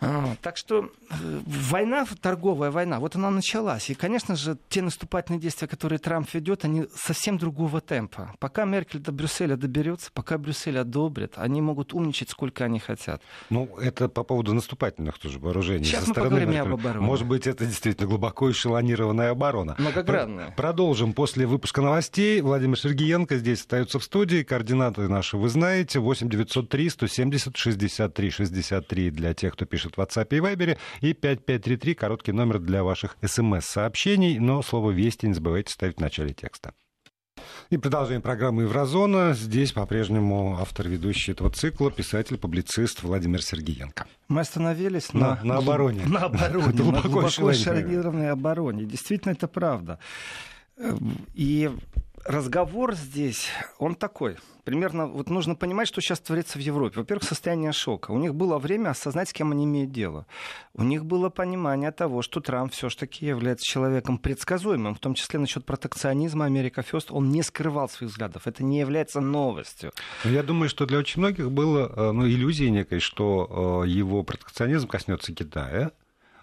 А, 0.00 0.34
так 0.42 0.56
что 0.56 0.90
э, 1.10 1.14
война, 1.46 2.06
торговая 2.20 2.70
война, 2.70 3.00
вот 3.00 3.16
она 3.16 3.30
началась. 3.30 3.90
И, 3.90 3.94
конечно 3.94 4.36
же, 4.36 4.56
те 4.68 4.82
наступательные 4.82 5.40
действия, 5.40 5.68
которые 5.68 5.98
Трамп 5.98 6.32
ведет, 6.32 6.64
они 6.64 6.86
совсем 6.94 7.38
другого 7.38 7.80
темпа. 7.80 8.34
Пока 8.38 8.64
Меркель 8.64 9.00
до 9.00 9.12
Брюсселя 9.12 9.56
доберется, 9.56 10.10
пока 10.12 10.38
Брюссель 10.38 10.78
одобрит, 10.78 11.34
они 11.36 11.60
могут 11.60 11.94
умничать 11.94 12.30
сколько 12.30 12.64
они 12.64 12.78
хотят. 12.78 13.22
Ну, 13.50 13.76
это 13.80 14.08
по 14.08 14.22
поводу 14.22 14.54
наступательных 14.54 15.18
тоже 15.18 15.38
вооружений. 15.38 15.84
Сейчас 15.84 16.06
мы 16.06 16.14
поговорим 16.14 16.50
Меркель. 16.50 16.72
об 16.72 16.80
обороне. 16.80 17.06
Может 17.06 17.26
быть, 17.26 17.46
это 17.46 17.66
действительно 17.66 18.08
глубоко 18.08 18.50
эшелонированная 18.50 19.30
оборона. 19.30 19.76
Многогранная. 19.78 20.50
Продолжим 20.56 21.12
после 21.12 21.46
выпуска 21.46 21.82
новостей. 21.82 22.40
Владимир 22.40 22.78
Сергеенко 22.78 23.36
здесь 23.38 23.60
остается 23.60 23.98
в 23.98 24.04
студии. 24.04 24.42
Координаты 24.42 25.08
наши 25.08 25.36
вы 25.36 25.48
знаете. 25.48 26.00
8 26.00 26.28
903 26.28 26.90
170 26.90 27.56
63 27.56 28.30
63 28.30 29.10
для 29.10 29.34
тех, 29.34 29.54
кто 29.54 29.66
пишет 29.68 29.96
в 29.96 30.00
WhatsApp 30.00 30.28
и 30.30 30.40
Viber, 30.40 30.78
и 31.00 31.12
5533, 31.12 31.94
короткий 31.94 32.32
номер 32.32 32.58
для 32.58 32.82
ваших 32.82 33.16
смс-сообщений, 33.24 34.38
но 34.38 34.62
слово 34.62 34.90
«Вести» 34.90 35.26
не 35.26 35.34
забывайте 35.34 35.72
ставить 35.72 35.96
в 35.96 36.00
начале 36.00 36.34
текста. 36.34 36.72
И 37.70 37.76
продолжаем 37.76 38.22
программы 38.22 38.62
«Еврозона». 38.62 39.34
Здесь 39.34 39.72
по-прежнему 39.72 40.58
автор-ведущий 40.60 41.32
этого 41.32 41.50
цикла, 41.50 41.90
писатель-публицист 41.90 43.02
Владимир 43.02 43.42
Сергеенко. 43.42 44.06
Мы 44.28 44.40
остановились 44.40 45.12
на, 45.12 45.36
на, 45.36 45.44
на 45.44 45.56
обороне. 45.58 46.02
На 46.06 46.24
обороне, 46.24 46.66
на 46.66 47.00
глубоко, 47.02 47.52
шарнированной 47.52 48.30
обороне. 48.30 48.84
Действительно, 48.84 49.32
это 49.32 49.48
правда. 49.48 49.98
Эм, 50.76 51.18
и 51.34 51.70
разговор 52.28 52.94
здесь, 52.94 53.48
он 53.78 53.94
такой. 53.94 54.36
Примерно 54.64 55.06
вот 55.06 55.30
нужно 55.30 55.54
понимать, 55.54 55.88
что 55.88 56.02
сейчас 56.02 56.20
творится 56.20 56.58
в 56.58 56.60
Европе. 56.60 57.00
Во-первых, 57.00 57.24
состояние 57.24 57.72
шока. 57.72 58.10
У 58.10 58.18
них 58.18 58.34
было 58.34 58.58
время 58.58 58.90
осознать, 58.90 59.30
с 59.30 59.32
кем 59.32 59.50
они 59.50 59.64
имеют 59.64 59.92
дело. 59.92 60.26
У 60.74 60.84
них 60.84 61.06
было 61.06 61.30
понимание 61.30 61.90
того, 61.90 62.20
что 62.20 62.40
Трамп 62.40 62.72
все-таки 62.72 63.24
является 63.24 63.64
человеком 63.64 64.18
предсказуемым, 64.18 64.94
в 64.94 64.98
том 64.98 65.14
числе 65.14 65.38
насчет 65.40 65.64
протекционизма 65.64 66.44
Америка 66.44 66.82
Фест. 66.82 67.10
Он 67.10 67.30
не 67.30 67.42
скрывал 67.42 67.88
своих 67.88 68.10
взглядов. 68.12 68.46
Это 68.46 68.62
не 68.62 68.78
является 68.78 69.20
новостью. 69.20 69.92
Я 70.24 70.42
думаю, 70.42 70.68
что 70.68 70.84
для 70.84 70.98
очень 70.98 71.20
многих 71.22 71.50
было 71.50 71.90
э, 71.96 72.12
ну, 72.12 72.28
иллюзией 72.28 72.70
некой, 72.70 73.00
что 73.00 73.84
э, 73.84 73.88
его 73.88 74.22
протекционизм 74.22 74.86
коснется 74.86 75.32
Китая 75.32 75.92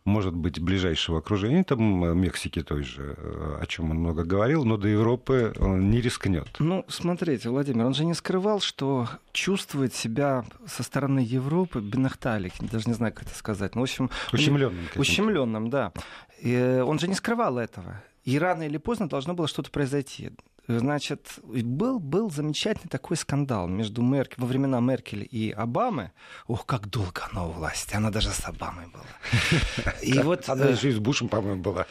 может 0.06 0.34
быть, 0.36 0.60
ближайшего 0.60 1.18
окружения, 1.18 1.64
там 1.64 2.18
Мексики 2.20 2.62
той 2.62 2.84
же, 2.84 3.18
о 3.60 3.66
чем 3.68 3.92
он 3.92 3.98
много 3.98 4.24
говорил, 4.24 4.64
но 4.64 4.78
до 4.78 4.88
Европы 4.88 5.54
он 5.60 5.90
не 5.90 6.00
рискнет. 6.00 6.48
Ну, 6.60 6.86
смотрите, 6.88 7.50
Владимир, 7.50 7.86
он 7.86 7.94
же 7.94 8.06
не 8.06 8.14
скрывал, 8.14 8.60
что 8.60 9.10
чувствует 9.34 9.94
себя 9.94 10.46
со 10.68 10.84
стороны 10.84 11.20
Европы 11.20 11.82
Бенахталик, 11.82 12.54
даже 12.60 12.88
не 12.88 12.94
знаю, 12.94 13.14
как 13.14 13.24
это 13.24 13.36
сказать. 13.36 13.76
Ну, 13.76 13.82
в 13.82 13.84
общем, 13.84 14.10
ущемленным. 14.32 14.86
Ущемленным, 14.96 15.70
да. 15.70 15.92
И 16.40 16.82
он 16.86 17.00
же 17.00 17.08
не 17.08 17.16
скрывал 17.16 17.58
этого. 17.58 18.04
И 18.24 18.38
рано 18.40 18.64
или 18.64 18.78
поздно 18.78 19.10
должно 19.10 19.34
было 19.34 19.48
что-то 19.48 19.72
произойти. 19.72 20.32
Значит, 20.68 21.40
был, 21.44 22.00
был 22.00 22.32
замечательный 22.32 22.90
такой 22.90 23.18
скандал 23.18 23.68
между 23.68 24.02
Меркель, 24.02 24.42
во 24.42 24.48
времена 24.48 24.80
Меркель 24.80 25.28
и 25.30 25.52
Обамы. 25.52 26.12
Ух, 26.48 26.66
как 26.66 26.90
долго 26.90 27.28
она 27.32 27.46
у 27.46 27.52
власти. 27.52 27.96
Она 27.96 28.10
даже 28.10 28.30
с 28.30 28.46
Обамой 28.46 28.88
была. 28.88 29.94
И 30.02 30.18
вот... 30.20 30.50
Она 30.50 30.66
еще 30.66 30.90
и 30.90 30.92
с 30.92 31.00
Бушем, 31.00 31.30
по-моему, 31.30 31.62
была. 31.62 31.86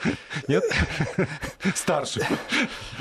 Нет? 0.48 0.64
Старше. 1.74 2.26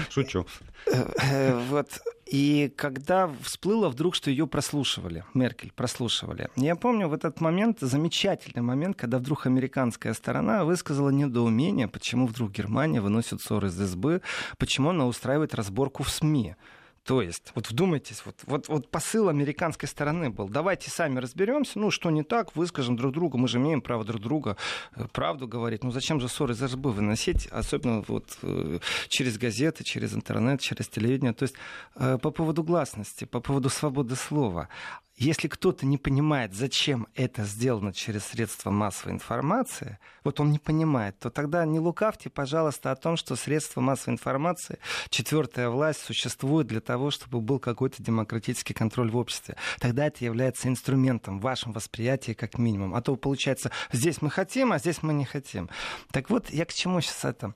Шучу. 0.09 0.45
Э, 0.85 1.05
э, 1.21 1.65
вот 1.69 1.89
и 2.25 2.71
когда 2.75 3.27
всплыло 3.41 3.89
вдруг, 3.89 4.15
что 4.15 4.29
ее 4.29 4.47
прослушивали, 4.47 5.23
Меркель 5.33 5.71
прослушивали. 5.75 6.49
Я 6.55 6.75
помню 6.75 7.07
в 7.07 7.13
этот 7.13 7.41
момент, 7.41 7.79
замечательный 7.81 8.61
момент, 8.61 8.97
когда 8.97 9.17
вдруг 9.17 9.45
американская 9.45 10.13
сторона 10.13 10.63
высказала 10.63 11.09
недоумение, 11.09 11.87
почему 11.87 12.27
вдруг 12.27 12.51
Германия 12.51 13.01
выносит 13.01 13.41
ссоры 13.41 13.67
из 13.67 13.73
СБ, 13.73 14.21
почему 14.57 14.89
она 14.89 15.05
устраивает 15.05 15.53
разборку 15.53 16.03
в 16.03 16.09
СМИ. 16.09 16.55
То 17.03 17.21
есть, 17.21 17.51
вот 17.53 17.69
вдумайтесь, 17.69 18.25
вот, 18.25 18.35
вот, 18.45 18.69
вот 18.69 18.89
посыл 18.89 19.27
американской 19.27 19.89
стороны 19.89 20.29
был. 20.29 20.47
Давайте 20.47 20.89
сами 20.89 21.19
разберемся, 21.19 21.77
ну, 21.77 21.91
что 21.91 22.09
не 22.11 22.23
так, 22.23 22.55
выскажем 22.55 22.95
друг 22.95 23.11
другу, 23.11 23.37
мы 23.37 23.49
же 23.49 23.57
имеем 23.57 23.81
право 23.81 24.05
друг 24.05 24.21
друга 24.21 24.55
э, 24.95 25.05
правду 25.11 25.45
говорить. 25.45 25.83
Ну, 25.83 25.91
зачем 25.91 26.21
же 26.21 26.29
ссоры 26.29 26.53
из 26.53 26.63
РБ 26.63 26.85
выносить, 26.85 27.47
особенно 27.47 28.05
вот 28.07 28.37
э, 28.41 28.79
через 29.09 29.37
газеты, 29.37 29.83
через 29.83 30.13
интернет, 30.13 30.61
через 30.61 30.87
телевидение. 30.87 31.33
То 31.33 31.43
есть, 31.43 31.55
э, 31.95 32.17
по 32.21 32.31
поводу 32.31 32.63
гласности, 32.63 33.25
по 33.25 33.41
поводу 33.41 33.69
свободы 33.69 34.15
слова 34.15 34.69
если 35.15 35.47
кто-то 35.47 35.85
не 35.85 35.97
понимает, 35.97 36.53
зачем 36.53 37.07
это 37.13 37.43
сделано 37.43 37.93
через 37.93 38.25
средства 38.25 38.71
массовой 38.71 39.13
информации, 39.13 39.99
вот 40.23 40.39
он 40.39 40.51
не 40.51 40.59
понимает, 40.59 41.17
то 41.19 41.29
тогда 41.29 41.65
не 41.65 41.79
лукавьте, 41.79 42.29
пожалуйста, 42.29 42.91
о 42.91 42.95
том, 42.95 43.15
что 43.15 43.35
средства 43.35 43.79
массовой 43.81 44.13
информации, 44.13 44.79
четвертая 45.09 45.69
власть 45.69 46.01
существует 46.01 46.67
для 46.67 46.81
того, 46.81 47.11
чтобы 47.11 47.41
был 47.41 47.59
какой-то 47.59 48.01
демократический 48.01 48.73
контроль 48.73 49.11
в 49.11 49.17
обществе. 49.17 49.55
Тогда 49.79 50.07
это 50.07 50.25
является 50.25 50.67
инструментом 50.67 51.39
в 51.39 51.43
вашем 51.43 51.73
восприятии 51.73 52.33
как 52.33 52.57
минимум. 52.57 52.95
А 52.95 53.01
то 53.01 53.15
получается, 53.15 53.71
здесь 53.91 54.21
мы 54.21 54.29
хотим, 54.29 54.71
а 54.71 54.79
здесь 54.79 55.03
мы 55.03 55.13
не 55.13 55.25
хотим. 55.25 55.69
Так 56.11 56.29
вот, 56.29 56.49
я 56.49 56.65
к 56.65 56.73
чему 56.73 57.01
сейчас 57.01 57.25
это? 57.25 57.53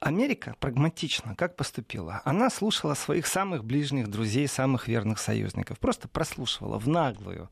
Америка 0.00 0.56
прагматично 0.60 1.34
как 1.34 1.56
поступила? 1.56 2.20
Она 2.24 2.50
слушала 2.50 2.92
своих 2.92 3.26
самых 3.26 3.64
ближних 3.64 4.08
друзей, 4.08 4.46
самых 4.46 4.88
верных 4.88 5.18
союзников. 5.18 5.78
Просто 5.78 6.06
прослушивала 6.06 6.78
в 6.78 6.86
наглую. 6.86 7.48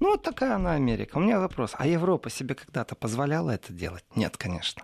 Ну, 0.00 0.10
вот 0.10 0.22
такая 0.22 0.56
она 0.56 0.72
Америка. 0.72 1.16
У 1.16 1.20
меня 1.20 1.40
вопрос. 1.40 1.72
А 1.74 1.86
Европа 1.86 2.28
себе 2.28 2.54
когда-то 2.54 2.94
позволяла 2.94 3.50
это 3.50 3.72
делать? 3.72 4.04
Нет, 4.14 4.36
конечно. 4.36 4.82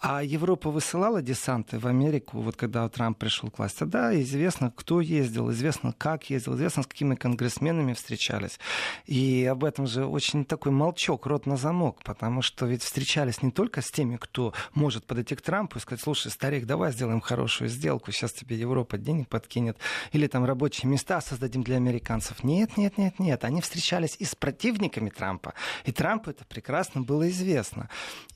А 0.00 0.22
Европа 0.22 0.70
высылала 0.70 1.22
десанты 1.22 1.78
в 1.78 1.86
Америку, 1.86 2.40
вот 2.40 2.56
когда 2.56 2.88
Трамп 2.88 3.18
пришел 3.18 3.50
к 3.50 3.58
власти? 3.58 3.84
Да, 3.84 4.20
известно, 4.20 4.72
кто 4.74 5.00
ездил, 5.00 5.50
известно, 5.52 5.94
как 5.96 6.28
ездил, 6.30 6.56
известно, 6.56 6.82
с 6.82 6.86
какими 6.86 7.14
конгрессменами 7.14 7.92
встречались. 7.92 8.58
И 9.06 9.46
об 9.50 9.64
этом 9.64 9.86
же 9.86 10.06
очень 10.06 10.44
такой 10.44 10.72
молчок, 10.72 11.26
рот 11.26 11.46
на 11.46 11.56
замок, 11.56 12.02
потому 12.02 12.42
что 12.42 12.66
ведь 12.66 12.82
встречались 12.82 13.42
не 13.42 13.52
только 13.52 13.80
с 13.80 13.90
теми, 13.90 14.16
кто 14.16 14.54
может 14.74 15.06
подойти 15.06 15.36
к 15.36 15.40
Трампу 15.40 15.78
и 15.78 15.80
сказать, 15.80 16.02
слушай, 16.02 16.30
старик, 16.42 16.66
давай 16.66 16.90
сделаем 16.90 17.20
хорошую 17.20 17.68
сделку, 17.68 18.10
сейчас 18.10 18.32
тебе 18.32 18.56
Европа 18.56 18.98
денег 18.98 19.28
подкинет, 19.28 19.78
или 20.10 20.26
там 20.26 20.44
рабочие 20.44 20.90
места 20.90 21.20
создадим 21.20 21.62
для 21.62 21.76
американцев. 21.76 22.42
Нет, 22.42 22.76
нет, 22.76 22.98
нет, 22.98 23.20
нет. 23.20 23.44
Они 23.44 23.60
встречались 23.60 24.16
и 24.18 24.24
с 24.24 24.34
противниками 24.34 25.08
Трампа. 25.08 25.54
И 25.84 25.92
Трампу 25.92 26.30
это 26.30 26.44
прекрасно 26.44 27.02
было 27.02 27.30
известно. 27.30 27.88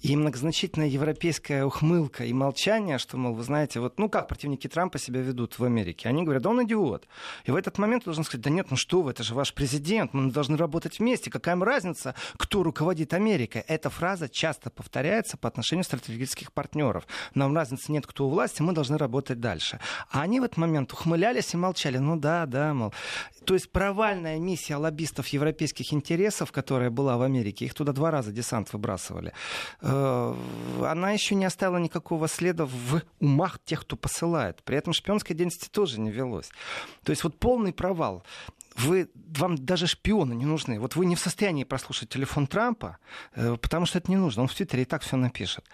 И 0.02 0.14
многозначительная 0.14 0.86
европейская 0.86 1.64
ухмылка 1.64 2.24
и 2.24 2.32
молчание, 2.32 2.98
что, 2.98 3.16
мол, 3.16 3.34
вы 3.34 3.42
знаете, 3.42 3.80
вот, 3.80 3.98
ну 3.98 4.08
как 4.08 4.28
противники 4.28 4.68
Трампа 4.68 5.00
себя 5.00 5.20
ведут 5.20 5.58
в 5.58 5.64
Америке? 5.64 6.08
Они 6.08 6.22
говорят, 6.22 6.44
да 6.44 6.50
он 6.50 6.62
идиот. 6.64 7.08
И 7.44 7.50
в 7.50 7.56
этот 7.56 7.76
момент 7.76 8.04
должен 8.04 8.22
сказать, 8.22 8.44
да 8.44 8.50
нет, 8.50 8.70
ну 8.70 8.76
что 8.76 9.02
вы, 9.02 9.10
это 9.10 9.24
же 9.24 9.34
ваш 9.34 9.52
президент, 9.52 10.14
мы 10.14 10.30
должны 10.30 10.56
работать 10.56 11.00
вместе. 11.00 11.28
Какая 11.28 11.56
им 11.56 11.64
разница, 11.64 12.14
кто 12.36 12.62
руководит 12.62 13.14
Америкой? 13.14 13.62
Эта 13.62 13.90
фраза 13.90 14.28
часто 14.28 14.70
повторяется 14.70 15.36
по 15.36 15.48
отношению 15.48 15.82
стратегических 15.82 16.52
партнеров. 16.52 17.04
Нам 17.34 17.52
нет, 17.88 18.06
кто 18.06 18.26
у 18.26 18.30
власти, 18.30 18.62
мы 18.62 18.72
должны 18.72 18.98
работать 18.98 19.40
дальше. 19.40 19.80
А 20.10 20.22
они 20.22 20.40
в 20.40 20.44
этот 20.44 20.56
момент 20.56 20.92
ухмылялись 20.92 21.54
и 21.54 21.56
молчали. 21.56 21.98
Ну 21.98 22.16
да, 22.16 22.46
да, 22.46 22.74
мол. 22.74 22.92
То 23.44 23.54
есть 23.54 23.70
провальная 23.70 24.38
миссия 24.38 24.76
лоббистов 24.76 25.28
европейских 25.28 25.92
интересов, 25.92 26.50
которая 26.50 26.90
была 26.90 27.16
в 27.16 27.22
Америке, 27.22 27.64
их 27.64 27.74
туда 27.74 27.92
два 27.92 28.10
раза 28.10 28.32
десант 28.32 28.72
выбрасывали, 28.72 29.32
э, 29.82 30.34
она 30.84 31.12
еще 31.12 31.36
не 31.36 31.44
оставила 31.44 31.78
никакого 31.78 32.26
следа 32.26 32.66
в 32.66 33.02
умах 33.20 33.60
тех, 33.64 33.82
кто 33.82 33.96
посылает. 33.96 34.62
При 34.64 34.76
этом 34.76 34.92
шпионское 34.92 35.36
деятельности 35.36 35.68
тоже 35.68 36.00
не 36.00 36.10
велось. 36.10 36.50
То 37.04 37.10
есть 37.10 37.22
вот 37.22 37.38
полный 37.38 37.72
провал 37.72 38.24
вы, 38.76 39.10
вам 39.14 39.56
даже 39.56 39.86
шпионы 39.86 40.34
не 40.34 40.44
нужны. 40.44 40.78
Вот 40.78 40.96
вы 40.96 41.06
не 41.06 41.16
в 41.16 41.20
состоянии 41.20 41.64
прослушать 41.64 42.08
телефон 42.08 42.46
Трампа, 42.46 42.98
э, 43.34 43.56
потому 43.56 43.86
что 43.86 43.98
это 43.98 44.10
не 44.10 44.16
нужно. 44.16 44.42
Он 44.42 44.48
в 44.48 44.54
Твиттере 44.54 44.82
и 44.82 44.84
так 44.84 45.02
все 45.02 45.16
напишет. 45.16 45.64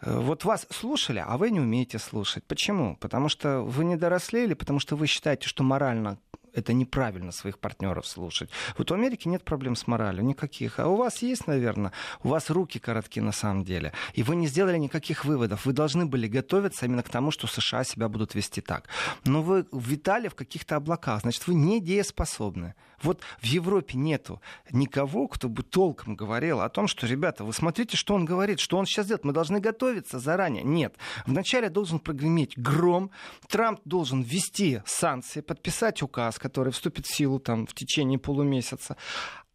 Э, 0.00 0.18
вот 0.18 0.44
вас 0.44 0.66
слушали, 0.70 1.22
а 1.26 1.36
вы 1.36 1.50
не 1.50 1.60
умеете 1.60 1.98
слушать. 1.98 2.44
Почему? 2.44 2.96
Потому 2.96 3.28
что 3.28 3.60
вы 3.62 3.84
не 3.84 3.96
доросли 3.96 4.44
или 4.44 4.54
потому 4.54 4.80
что 4.80 4.96
вы 4.96 5.06
считаете, 5.06 5.48
что 5.48 5.62
морально 5.62 6.18
это 6.54 6.72
неправильно 6.72 7.32
своих 7.32 7.58
партнеров 7.58 8.06
слушать. 8.06 8.50
Вот 8.76 8.90
в 8.90 8.94
Америке 8.94 9.28
нет 9.28 9.44
проблем 9.44 9.76
с 9.76 9.86
моралью, 9.86 10.24
никаких. 10.24 10.78
А 10.78 10.88
у 10.88 10.96
вас 10.96 11.22
есть, 11.22 11.46
наверное, 11.46 11.92
у 12.22 12.28
вас 12.28 12.50
руки 12.50 12.78
коротки 12.78 13.20
на 13.20 13.32
самом 13.32 13.64
деле. 13.64 13.92
И 14.14 14.22
вы 14.22 14.36
не 14.36 14.46
сделали 14.46 14.78
никаких 14.78 15.24
выводов. 15.24 15.66
Вы 15.66 15.72
должны 15.72 16.06
были 16.06 16.28
готовиться 16.28 16.86
именно 16.86 17.02
к 17.02 17.08
тому, 17.08 17.30
что 17.30 17.46
США 17.46 17.84
себя 17.84 18.08
будут 18.08 18.34
вести 18.34 18.60
так. 18.60 18.88
Но 19.24 19.42
вы 19.42 19.66
витали 19.72 20.28
в 20.28 20.34
каких-то 20.34 20.76
облаках, 20.76 21.22
значит, 21.22 21.46
вы 21.46 21.54
не 21.54 21.80
дееспособны. 21.80 22.74
Вот 23.02 23.22
в 23.40 23.44
Европе 23.44 23.96
нету 23.96 24.40
никого, 24.70 25.28
кто 25.28 25.48
бы 25.48 25.62
толком 25.62 26.16
говорил 26.16 26.60
о 26.60 26.68
том, 26.68 26.88
что, 26.88 27.06
ребята, 27.06 27.44
вы 27.44 27.52
смотрите, 27.52 27.96
что 27.96 28.14
он 28.14 28.24
говорит, 28.24 28.58
что 28.58 28.76
он 28.76 28.86
сейчас 28.86 29.06
делает, 29.06 29.24
мы 29.24 29.32
должны 29.32 29.60
готовиться 29.60 30.18
заранее. 30.18 30.64
Нет. 30.64 30.96
Вначале 31.26 31.70
должен 31.70 32.00
прогреметь 32.00 32.58
гром, 32.58 33.10
Трамп 33.48 33.80
должен 33.84 34.22
ввести 34.22 34.82
санкции, 34.84 35.40
подписать 35.40 36.02
указ, 36.02 36.37
который 36.38 36.72
вступит 36.72 37.06
в 37.06 37.14
силу 37.14 37.38
там, 37.38 37.66
в 37.66 37.74
течение 37.74 38.18
полумесяца. 38.18 38.96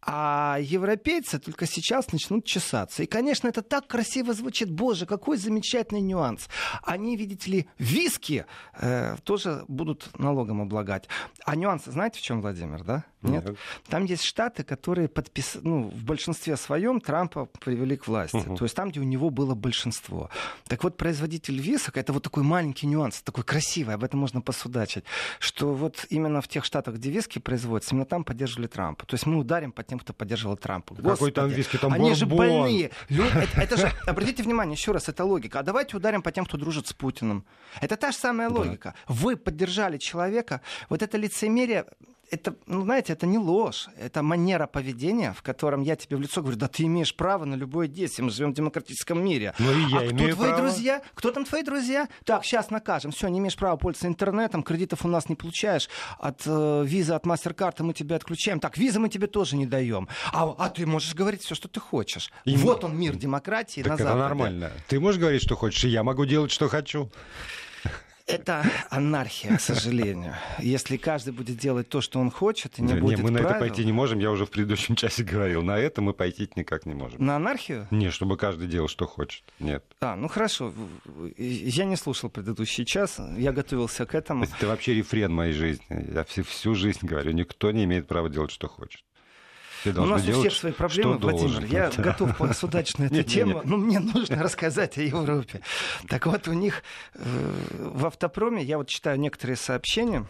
А 0.06 0.58
европейцы 0.60 1.38
только 1.38 1.66
сейчас 1.66 2.12
начнут 2.12 2.44
чесаться. 2.44 3.02
И, 3.02 3.06
конечно, 3.06 3.48
это 3.48 3.62
так 3.62 3.86
красиво 3.86 4.34
звучит. 4.34 4.70
Боже, 4.70 5.06
какой 5.06 5.38
замечательный 5.38 6.02
нюанс. 6.02 6.48
Они, 6.82 7.16
видите 7.16 7.50
ли, 7.50 7.68
виски 7.78 8.44
э, 8.78 9.16
тоже 9.24 9.64
будут 9.66 10.10
налогом 10.18 10.60
облагать. 10.60 11.08
А 11.46 11.56
нюанс, 11.56 11.84
знаете, 11.86 12.18
в 12.18 12.22
чем, 12.22 12.42
Владимир, 12.42 12.84
да? 12.84 13.04
Нет? 13.28 13.44
Нет. 13.44 13.56
Там 13.88 14.04
есть 14.04 14.24
штаты, 14.24 14.64
которые 14.64 15.08
подпис... 15.08 15.58
ну, 15.62 15.88
в 15.88 16.04
большинстве 16.04 16.56
своем 16.56 17.00
Трампа 17.00 17.46
привели 17.60 17.96
к 17.96 18.06
власти. 18.06 18.36
Угу. 18.36 18.56
То 18.56 18.64
есть 18.64 18.74
там, 18.74 18.90
где 18.90 19.00
у 19.00 19.04
него 19.04 19.30
было 19.30 19.54
большинство. 19.54 20.30
Так 20.66 20.84
вот, 20.84 20.96
производитель 20.96 21.58
висок, 21.60 21.96
это 21.96 22.12
вот 22.12 22.22
такой 22.22 22.42
маленький 22.42 22.86
нюанс, 22.86 23.22
такой 23.22 23.44
красивый, 23.44 23.94
об 23.94 24.04
этом 24.04 24.20
можно 24.20 24.40
посудачить, 24.40 25.04
что 25.38 25.74
вот 25.74 26.06
именно 26.10 26.40
в 26.40 26.48
тех 26.48 26.64
штатах, 26.64 26.96
где 26.96 27.10
виски 27.10 27.38
производятся, 27.38 27.94
именно 27.94 28.06
там 28.06 28.24
поддерживали 28.24 28.66
Трампа. 28.66 29.06
То 29.06 29.14
есть 29.14 29.26
мы 29.26 29.38
ударим 29.38 29.72
по 29.72 29.82
тем, 29.82 29.98
кто 29.98 30.12
поддерживал 30.12 30.56
Трампа. 30.56 30.94
Господи, 30.94 31.14
Какой 31.14 31.32
там 31.32 31.48
виски, 31.48 31.76
там 31.76 31.92
Они 31.92 32.14
же 32.14 32.26
больные. 32.26 32.90
Это, 33.08 33.60
это 33.60 33.76
же, 33.76 33.92
обратите 34.06 34.42
внимание, 34.42 34.74
еще 34.74 34.92
раз, 34.92 35.08
это 35.08 35.24
логика. 35.24 35.60
А 35.60 35.62
давайте 35.62 35.96
ударим 35.96 36.22
по 36.22 36.32
тем, 36.32 36.44
кто 36.44 36.56
дружит 36.56 36.86
с 36.86 36.92
Путиным. 36.92 37.44
Это 37.80 37.96
та 37.96 38.12
же 38.12 38.18
самая 38.18 38.48
логика. 38.48 38.94
Да. 39.08 39.14
Вы 39.14 39.36
поддержали 39.36 39.98
человека, 39.98 40.60
вот 40.88 41.02
это 41.02 41.18
лицемерие, 41.18 41.86
это, 42.30 42.54
ну, 42.66 42.82
знаете, 42.82 43.12
это 43.12 43.26
не 43.26 43.38
ложь, 43.38 43.88
это 43.98 44.22
манера 44.22 44.66
поведения, 44.66 45.32
в 45.32 45.42
котором 45.42 45.82
я 45.82 45.96
тебе 45.96 46.16
в 46.16 46.20
лицо 46.20 46.40
говорю, 46.40 46.58
да 46.58 46.68
ты 46.68 46.84
имеешь 46.84 47.14
право 47.14 47.44
на 47.44 47.54
любое 47.54 47.88
действие, 47.88 48.24
мы 48.24 48.30
живем 48.30 48.52
в 48.52 48.54
демократическом 48.54 49.24
мире. 49.24 49.54
Ну 49.58 49.72
и 49.72 49.90
я 49.90 50.00
а 50.00 50.06
имею 50.06 50.34
кто 50.34 50.36
твои 50.36 50.50
право? 50.50 50.62
друзья? 50.62 51.02
Кто 51.14 51.30
там 51.30 51.44
твои 51.44 51.62
друзья? 51.62 52.08
Так, 52.24 52.44
сейчас 52.44 52.70
накажем. 52.70 53.12
Все, 53.12 53.28
не 53.28 53.38
имеешь 53.38 53.56
права 53.56 53.76
пользоваться 53.76 54.08
интернетом, 54.08 54.62
кредитов 54.62 55.04
у 55.04 55.08
нас 55.08 55.28
не 55.28 55.34
получаешь, 55.34 55.88
от 56.18 56.42
э, 56.46 56.84
визы, 56.86 57.12
от 57.12 57.26
мастер-карты 57.26 57.84
мы 57.84 57.94
тебя 57.94 58.16
отключаем. 58.16 58.60
Так, 58.60 58.76
визы 58.76 58.98
мы 58.98 59.08
тебе 59.08 59.26
тоже 59.26 59.56
не 59.56 59.66
даем. 59.66 60.08
А, 60.32 60.54
а 60.58 60.70
ты 60.70 60.86
можешь 60.86 61.14
говорить 61.14 61.42
все, 61.42 61.54
что 61.54 61.68
ты 61.68 61.80
хочешь. 61.80 62.32
И 62.44 62.56
вот 62.56 62.84
он 62.84 62.96
мир 62.96 63.16
демократии 63.16 63.82
так 63.82 63.90
на 63.90 63.94
это 63.94 64.04
Западе. 64.04 64.22
нормально. 64.22 64.72
Ты 64.88 65.00
можешь 65.00 65.20
говорить, 65.20 65.42
что 65.42 65.56
хочешь, 65.56 65.84
и 65.84 65.88
я 65.88 66.02
могу 66.02 66.24
делать, 66.24 66.50
что 66.50 66.68
хочу. 66.68 67.10
Это 68.26 68.64
анархия, 68.88 69.58
к 69.58 69.60
сожалению. 69.60 70.34
Если 70.58 70.96
каждый 70.96 71.34
будет 71.34 71.58
делать 71.58 71.90
то, 71.90 72.00
что 72.00 72.18
он 72.20 72.30
хочет, 72.30 72.78
и 72.78 72.82
не 72.82 72.94
не, 72.94 73.00
будет 73.00 73.18
не, 73.18 73.22
мы 73.22 73.30
правил... 73.30 73.48
на 73.48 73.50
это 73.50 73.60
пойти 73.60 73.84
не 73.84 73.92
можем, 73.92 74.18
я 74.18 74.30
уже 74.30 74.46
в 74.46 74.50
предыдущем 74.50 74.96
часе 74.96 75.24
говорил. 75.24 75.62
На 75.62 75.78
это 75.78 76.00
мы 76.00 76.14
пойти 76.14 76.48
никак 76.56 76.86
не 76.86 76.94
можем. 76.94 77.24
На 77.24 77.36
анархию? 77.36 77.86
Не, 77.90 78.10
чтобы 78.10 78.38
каждый 78.38 78.66
делал, 78.66 78.88
что 78.88 79.06
хочет. 79.06 79.44
Нет. 79.58 79.84
А, 80.00 80.16
ну 80.16 80.28
хорошо. 80.28 80.72
Я 81.36 81.84
не 81.84 81.96
слушал 81.96 82.30
предыдущий 82.30 82.86
час, 82.86 83.20
я 83.36 83.52
готовился 83.52 84.06
к 84.06 84.14
этому. 84.14 84.44
Это 84.44 84.68
вообще 84.68 84.94
рефрен 84.94 85.32
моей 85.32 85.52
жизни. 85.52 85.84
Я 86.14 86.24
всю, 86.24 86.44
всю 86.44 86.74
жизнь 86.74 87.06
говорю, 87.06 87.32
никто 87.32 87.70
не 87.72 87.84
имеет 87.84 88.08
права 88.08 88.30
делать, 88.30 88.50
что 88.50 88.68
хочет. 88.68 89.02
У 89.86 90.06
нас 90.06 90.26
у 90.26 90.32
всех 90.32 90.52
свои 90.52 90.72
проблемы, 90.72 91.18
Владимир. 91.18 91.60
Должен. 91.60 91.66
Я 91.66 91.90
готов 91.90 92.36
посудачить 92.36 92.98
на 92.98 93.04
эту 93.04 93.22
тему, 93.22 93.62
но 93.64 93.76
мне 93.76 94.00
нужно 94.00 94.42
рассказать 94.42 94.98
о 94.98 95.02
Европе. 95.02 95.60
Так 96.08 96.26
вот, 96.26 96.48
у 96.48 96.52
них 96.52 96.82
э, 97.14 97.20
в 97.78 98.06
автопроме, 98.06 98.62
я 98.62 98.78
вот 98.78 98.88
читаю 98.88 99.18
некоторые 99.18 99.56
сообщения, 99.56 100.26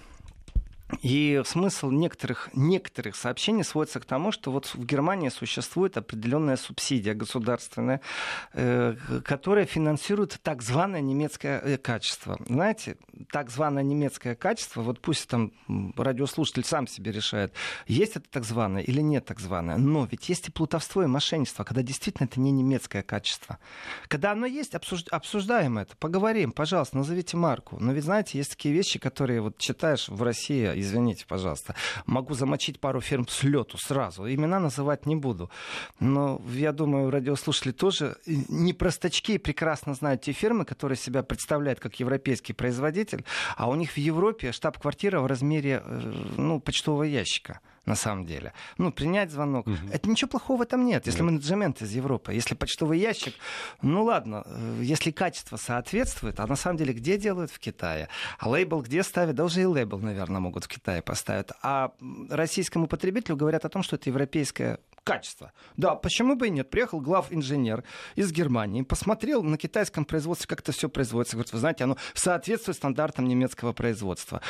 и 1.03 1.43
смысл 1.45 1.91
некоторых, 1.91 2.51
некоторых 2.55 3.17
сообщений 3.17 3.65
сводится 3.65 4.01
к 4.01 4.05
тому, 4.05 4.33
что 4.33 4.51
вот 4.51 4.67
в 4.67 4.85
Германии 4.85 5.29
существует 5.29 5.97
определенная 5.97 6.57
субсидия 6.57 7.15
государственная, 7.15 8.01
э, 8.53 8.97
которая 9.25 9.67
финансирует 9.67 10.39
так 10.43 10.63
званое 10.63 11.01
немецкое 11.01 11.61
э, 11.61 11.77
качество. 11.79 12.39
Знаете, 12.49 12.97
так 13.31 13.51
званое 13.51 13.83
немецкое 13.83 14.35
качество, 14.35 14.83
вот 14.83 15.01
пусть 15.01 15.29
там 15.29 15.53
радиослушатель 15.97 16.65
сам 16.65 16.87
себе 16.87 17.13
решает, 17.13 17.53
есть 17.87 18.17
это 18.17 18.29
так 18.29 18.45
званое 18.45 18.83
или 18.83 19.01
нет 19.01 19.25
так 19.25 19.41
званое, 19.41 19.77
но 19.77 20.07
ведь 20.11 20.29
есть 20.29 20.49
и 20.49 20.51
плутовство, 20.51 21.03
и 21.03 21.07
мошенничество, 21.07 21.65
когда 21.65 21.83
действительно 21.83 22.27
это 22.27 22.41
не 22.41 22.51
немецкое 22.51 23.03
качество. 23.03 23.59
Когда 24.09 24.33
оно 24.33 24.47
есть, 24.47 24.75
обсуждаем 24.75 25.79
это, 25.79 25.97
поговорим, 25.97 26.53
пожалуйста, 26.53 26.97
назовите 26.97 27.37
марку. 27.37 27.77
Но 27.81 27.93
ведь, 27.93 28.05
знаете, 28.05 28.39
есть 28.39 28.51
такие 28.51 28.75
вещи, 28.75 28.99
которые 28.99 29.41
вот 29.41 29.59
читаешь 29.59 30.09
в 30.09 30.23
России, 30.23 30.79
извините, 30.85 31.25
пожалуйста. 31.27 31.75
Могу 32.07 32.35
замочить 32.35 32.81
пару 32.81 33.01
фирм 33.01 33.27
с 33.29 33.43
лету 33.43 33.79
сразу. 33.79 34.29
Имена 34.29 34.61
называть 34.61 35.07
не 35.07 35.17
буду. 35.17 35.51
Но 36.01 36.41
я 36.53 36.73
думаю, 36.73 37.11
радиослушатели 37.11 37.73
тоже 37.73 38.17
не 38.27 38.73
простачки 38.73 39.39
прекрасно 39.39 39.95
знают 39.95 40.23
те 40.23 40.33
фирмы, 40.33 40.65
которые 40.65 40.97
себя 40.97 41.23
представляют 41.23 41.81
как 41.81 42.01
европейский 42.01 42.53
производитель, 42.53 43.25
а 43.57 43.69
у 43.69 43.75
них 43.75 43.93
в 43.93 43.99
Европе 43.99 44.53
штаб-квартира 44.53 45.21
в 45.21 45.27
размере 45.27 45.83
э, 45.85 46.13
ну, 46.37 46.61
почтового 46.61 47.05
ящика 47.05 47.61
на 47.87 47.95
самом 47.95 48.27
деле. 48.27 48.53
Ну, 48.79 48.93
принять 48.93 49.31
звонок. 49.31 49.67
Угу. 49.67 49.77
Это 49.93 50.09
ничего 50.09 50.29
плохого 50.29 50.59
в 50.59 50.63
этом 50.63 50.85
нет. 50.87 51.07
Если 51.07 51.23
нет. 51.23 51.33
менеджмент 51.33 51.83
из 51.83 51.93
Европы, 51.93 52.33
если 52.33 52.55
почтовый 52.55 52.99
ящик, 52.99 53.35
ну 53.83 54.05
ладно, 54.05 54.43
э, 54.47 54.81
если 54.83 55.11
качество 55.11 55.57
соответствует, 55.57 56.41
а 56.41 56.47
на 56.47 56.57
самом 56.57 56.79
деле 56.79 56.95
где 56.95 57.19
делают 57.19 57.51
в 57.51 57.59
Китае? 57.59 58.09
А 58.39 58.49
лейбл 58.49 58.83
где 58.83 59.03
ставят? 59.03 59.37
Да 59.37 59.45
уже 59.45 59.63
и 59.63 59.67
лейбл, 59.67 59.99
наверное, 59.99 60.41
могут 60.41 60.65
в 60.65 60.69
Китае 60.69 61.03
поставить. 61.03 61.49
А 61.63 61.93
российскому 62.31 62.87
потребителю 62.87 63.37
говорят 63.37 63.65
о 63.65 63.69
том, 63.69 63.83
что 63.83 63.97
это 63.97 64.09
европейское 64.11 64.79
качество. 65.05 65.53
Да, 65.77 65.95
почему 65.95 66.35
бы 66.35 66.49
и 66.49 66.51
нет? 66.51 66.71
Приехал 66.71 67.01
глав 67.01 67.27
инженер 67.31 67.85
из 68.17 68.33
Германии, 68.33 68.83
посмотрел 68.83 69.43
на 69.43 69.59
китайском 69.59 70.05
производстве, 70.05 70.49
как 70.49 70.61
это 70.61 70.73
все 70.73 70.89
производится. 70.89 71.37
Говорит, 71.37 71.53
вы 71.53 71.59
знаете, 71.59 71.85
оно 71.85 71.97
соответствует 72.15 72.77
стандартам 72.79 73.29
немецкого 73.29 73.73
производства. 73.73 74.41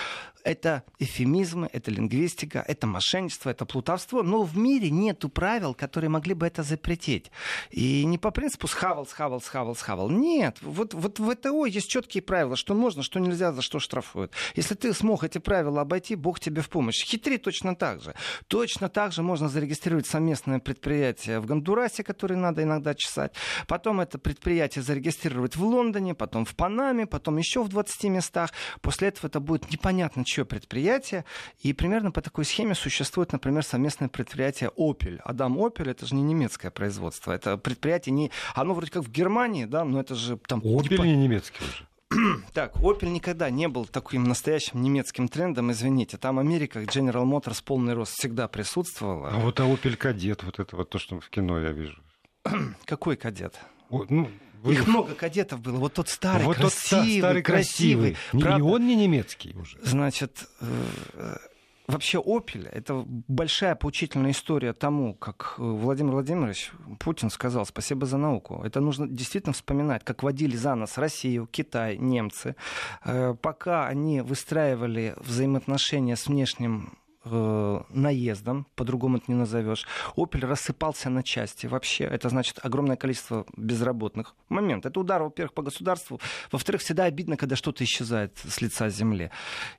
Это 0.44 0.84
эфемизмы, 0.98 1.68
это 1.72 1.90
лингвистика, 1.90 2.64
это 2.66 2.86
мошенничество, 2.86 3.50
это 3.50 3.66
плутовство. 3.66 4.22
Но 4.22 4.44
в 4.44 4.56
мире 4.56 4.90
нету 4.90 5.28
правил, 5.28 5.74
которые 5.74 6.08
могли 6.08 6.34
бы 6.34 6.46
это 6.46 6.62
запретить. 6.62 7.32
И 7.70 8.04
не 8.04 8.18
по 8.18 8.30
принципу 8.30 8.68
схавал, 8.68 9.06
схавал, 9.06 9.40
схавал, 9.40 9.74
схавал. 9.74 10.08
Нет, 10.08 10.58
вот, 10.62 10.94
вот 10.94 11.18
в 11.18 11.34
ВТО 11.34 11.66
есть 11.66 11.88
четкие 11.88 12.22
правила, 12.22 12.56
что 12.56 12.74
можно, 12.74 13.02
что 13.02 13.18
нельзя, 13.18 13.52
за 13.52 13.60
что 13.60 13.80
штрафуют. 13.80 14.32
Если 14.54 14.74
ты 14.74 14.94
смог 14.94 15.24
эти 15.24 15.38
правила 15.38 15.80
обойти, 15.80 16.14
Бог 16.14 16.38
тебе 16.38 16.62
в 16.62 16.68
помощь. 16.68 17.04
Хитри 17.04 17.38
точно 17.38 17.74
так 17.74 18.00
же. 18.00 18.14
Точно 18.46 18.88
так 18.88 19.12
же 19.12 19.22
можно 19.22 19.48
зарегистрировать 19.48 20.06
совместно 20.06 20.43
совместное 20.44 20.60
предприятие 20.60 21.40
в 21.40 21.46
Гондурасе, 21.46 22.04
которое 22.04 22.36
надо 22.36 22.62
иногда 22.62 22.94
чесать. 22.94 23.32
Потом 23.66 24.00
это 24.00 24.18
предприятие 24.18 24.82
зарегистрировать 24.82 25.56
в 25.56 25.64
Лондоне, 25.64 26.14
потом 26.14 26.44
в 26.44 26.54
Панаме, 26.54 27.06
потом 27.06 27.38
еще 27.38 27.62
в 27.62 27.68
20 27.68 28.04
местах. 28.04 28.50
После 28.80 29.08
этого 29.08 29.26
это 29.26 29.40
будет 29.40 29.70
непонятно 29.70 30.24
чье 30.24 30.44
предприятие. 30.44 31.24
И 31.62 31.72
примерно 31.72 32.10
по 32.10 32.20
такой 32.20 32.44
схеме 32.44 32.74
существует, 32.74 33.32
например, 33.32 33.64
совместное 33.64 34.08
предприятие 34.08 34.70
Opel. 34.76 35.20
Адам 35.24 35.58
Opel 35.58 35.90
это 35.90 36.06
же 36.06 36.14
не 36.14 36.22
немецкое 36.22 36.70
производство. 36.70 37.32
Это 37.32 37.56
предприятие 37.56 38.12
не... 38.12 38.30
Оно 38.54 38.74
вроде 38.74 38.90
как 38.90 39.02
в 39.02 39.10
Германии, 39.10 39.64
да, 39.64 39.84
но 39.84 40.00
это 40.00 40.14
же 40.14 40.36
там... 40.46 40.60
Opel 40.60 41.06
не 41.06 41.16
немецкий 41.16 41.64
уже. 41.64 41.86
Так, 42.52 42.76
Opel 42.76 43.10
никогда 43.10 43.50
не 43.50 43.68
был 43.68 43.86
таким 43.86 44.24
настоящим 44.24 44.82
немецким 44.82 45.28
трендом, 45.28 45.72
извините. 45.72 46.16
Там 46.16 46.38
Америка, 46.38 46.80
General 46.82 47.24
Motors, 47.24 47.62
полный 47.64 47.94
рост 47.94 48.14
всегда 48.14 48.48
присутствовала. 48.48 49.30
А 49.30 49.38
вот 49.38 49.60
а 49.60 49.64
Opel 49.64 49.96
кадет, 49.96 50.42
вот 50.42 50.58
это 50.58 50.76
вот 50.76 50.90
то, 50.90 50.98
что 50.98 51.20
в 51.20 51.28
кино 51.30 51.60
я 51.60 51.72
вижу. 51.72 52.00
Какой 52.84 53.16
кадет? 53.16 53.58
О, 53.90 54.04
ну, 54.08 54.30
вы... 54.62 54.74
Их 54.74 54.86
много 54.86 55.14
кадетов 55.14 55.60
было. 55.60 55.76
Вот 55.76 55.94
тот 55.94 56.08
старый, 56.08 56.46
вот 56.46 56.56
красивый, 56.56 57.10
тот 57.10 57.18
старый, 57.18 57.42
красивый. 57.42 58.16
красивый. 58.30 58.58
И 58.58 58.62
он 58.62 58.86
не 58.86 58.96
немецкий 58.96 59.54
уже. 59.54 59.78
Значит, 59.82 60.46
э, 60.60 61.36
Вообще 61.86 62.18
Opel— 62.18 62.66
это 62.72 63.04
большая 63.06 63.74
поучительная 63.74 64.30
история 64.30 64.72
тому, 64.72 65.14
как 65.14 65.56
э, 65.58 65.62
Владимир 65.62 66.12
Владимирович 66.12 66.72
Путин 66.98 67.28
сказал 67.28 67.66
«спасибо 67.66 68.06
за 68.06 68.16
науку». 68.16 68.62
Это 68.64 68.80
нужно 68.80 69.06
действительно 69.06 69.52
вспоминать, 69.52 70.02
как 70.02 70.22
водили 70.22 70.56
за 70.56 70.74
нас 70.76 70.96
Россию, 70.96 71.46
Китай, 71.46 71.98
немцы, 71.98 72.56
э, 73.04 73.34
пока 73.34 73.86
они 73.86 74.22
выстраивали 74.22 75.14
взаимоотношения 75.18 76.16
с 76.16 76.26
внешним 76.26 76.96
э, 77.24 77.80
наездом, 77.90 78.66
по-другому 78.74 79.18
это 79.18 79.26
не 79.28 79.36
назовешь. 79.36 79.86
Опель 80.16 80.44
рассыпался 80.44 81.10
на 81.10 81.22
части 81.22 81.66
вообще. 81.66 82.04
Это 82.04 82.28
значит 82.28 82.58
огромное 82.62 82.96
количество 82.96 83.46
безработных. 83.56 84.34
Момент. 84.48 84.86
Это 84.86 85.00
удар, 85.00 85.22
во-первых, 85.22 85.54
по 85.54 85.62
государству. 85.62 86.20
Во-вторых, 86.52 86.82
всегда 86.82 87.04
обидно, 87.04 87.36
когда 87.36 87.56
что-то 87.56 87.84
исчезает 87.84 88.38
с 88.38 88.60
лица 88.60 88.88
земли. 88.88 89.30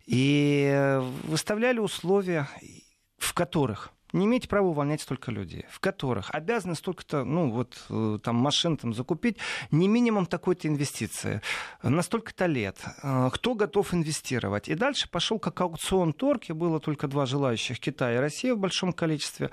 И 0.06 1.00
выставляли 1.24 1.80
условия, 1.80 2.48
в 3.18 3.34
которых 3.34 3.95
не 4.16 4.26
имеете 4.26 4.48
права 4.48 4.68
увольнять 4.68 5.02
столько 5.02 5.32
людей, 5.32 5.66
в 5.70 5.80
которых 5.80 6.30
обязаны 6.34 6.76
столько-то, 6.76 7.24
ну 7.24 7.52
вот 7.52 7.78
э, 7.90 8.20
там 8.24 8.36
машин 8.36 8.78
там 8.78 8.94
закупить, 8.94 9.38
не 9.72 9.88
минимум 9.88 10.26
такой-то 10.26 10.68
инвестиции, 10.68 11.42
на 11.84 12.02
столько-то 12.02 12.46
лет. 12.46 12.78
Э, 13.04 13.30
кто 13.32 13.54
готов 13.56 13.94
инвестировать? 13.94 14.70
И 14.70 14.76
дальше 14.76 15.10
пошел 15.10 15.38
как 15.38 15.60
аукцион 15.62 16.14
торг, 16.14 16.50
и 16.50 16.54
было 16.54 16.80
только 16.80 17.08
два 17.08 17.26
желающих, 17.26 17.80
Китай 17.80 18.16
и 18.16 18.18
Россия 18.18 18.56
в 18.56 18.60
большом 18.60 18.94
количестве, 18.94 19.52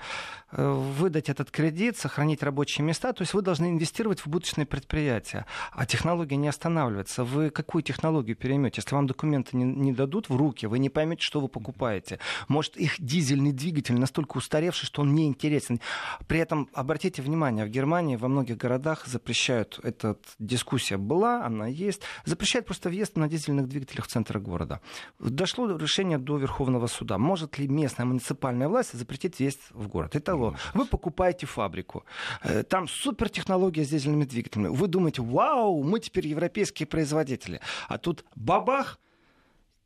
э, 0.51 0.71
выдать 0.71 1.29
этот 1.29 1.51
кредит, 1.51 1.97
сохранить 1.97 2.41
рабочие 2.41 2.85
места, 2.85 3.13
то 3.13 3.21
есть 3.21 3.33
вы 3.33 3.41
должны 3.41 3.69
инвестировать 3.69 4.21
в 4.21 4.27
будущее 4.27 4.65
предприятия, 4.65 5.45
а 5.71 5.85
технология 5.85 6.35
не 6.35 6.47
останавливается. 6.47 7.23
Вы 7.23 7.49
какую 7.49 7.81
технологию 7.81 8.35
переймете? 8.35 8.81
Если 8.81 8.95
вам 8.95 9.07
документы 9.07 9.57
не, 9.57 9.63
не 9.63 9.91
дадут 9.93 10.29
в 10.29 10.35
руки, 10.35 10.67
вы 10.67 10.79
не 10.79 10.89
поймете, 10.89 11.21
что 11.21 11.39
вы 11.39 11.47
покупаете. 11.47 12.19
Может, 12.47 12.77
их 12.77 12.95
дизельный 12.99 13.51
двигатель 13.51 13.95
настолько 13.95 14.37
устарел, 14.37 14.52
устаревший, 14.53 14.85
что 14.85 15.01
он 15.01 15.15
неинтересен. 15.15 15.79
При 16.27 16.39
этом, 16.39 16.69
обратите 16.73 17.21
внимание, 17.21 17.65
в 17.65 17.69
Германии 17.69 18.17
во 18.17 18.27
многих 18.27 18.57
городах 18.57 19.07
запрещают, 19.07 19.79
эта 19.83 20.15
дискуссия 20.39 20.97
была, 20.97 21.45
она 21.45 21.67
есть, 21.67 22.01
запрещают 22.25 22.67
просто 22.67 22.89
въезд 22.89 23.17
на 23.17 23.27
дизельных 23.27 23.67
двигателях 23.67 24.05
в 24.05 24.09
центр 24.09 24.39
города. 24.39 24.79
Дошло 25.19 25.75
решение 25.77 26.17
до 26.17 26.37
Верховного 26.37 26.87
суда. 26.87 27.17
Может 27.17 27.57
ли 27.57 27.67
местная 27.67 28.05
муниципальная 28.05 28.67
власть 28.67 28.93
запретить 28.93 29.39
въезд 29.39 29.59
в 29.71 29.87
город? 29.87 30.15
Итого, 30.15 30.55
вы 30.75 30.85
покупаете 30.85 31.47
фабрику, 31.47 32.03
э, 32.43 32.63
там 32.63 32.87
супертехнология 32.87 33.83
с 33.83 33.89
дизельными 33.89 34.25
двигателями. 34.25 34.67
Вы 34.67 34.87
думаете, 34.87 35.21
вау, 35.21 35.83
мы 35.83 35.99
теперь 35.99 36.27
европейские 36.27 36.85
производители. 36.85 37.59
А 37.87 37.97
тут 37.97 38.23
бабах, 38.35 38.99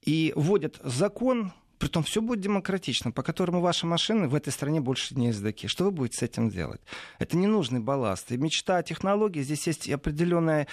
и 0.02 0.34
вводят 0.36 0.80
закон, 0.84 1.52
Притом 1.80 2.04
все 2.04 2.22
будет 2.22 2.42
демократично, 2.42 3.12
по 3.12 3.24
которому 3.24 3.62
ваши 3.62 3.86
машины 3.86 4.28
в 4.28 4.36
этой 4.36 4.52
стране 4.52 4.82
больше 4.82 5.16
не 5.16 5.28
ездаки. 5.28 5.68
Что 5.68 5.86
вы 5.86 5.92
будете 5.92 6.18
с 6.18 6.22
этим 6.24 6.50
делать? 6.50 6.82
Это 7.20 7.38
ненужный 7.38 7.80
балласт. 7.80 8.32
И 8.32 8.38
мечта 8.38 8.78
о 8.78 8.84
технологии, 8.84 9.42
здесь 9.42 9.68
есть 9.68 9.90
определенная 9.90 10.68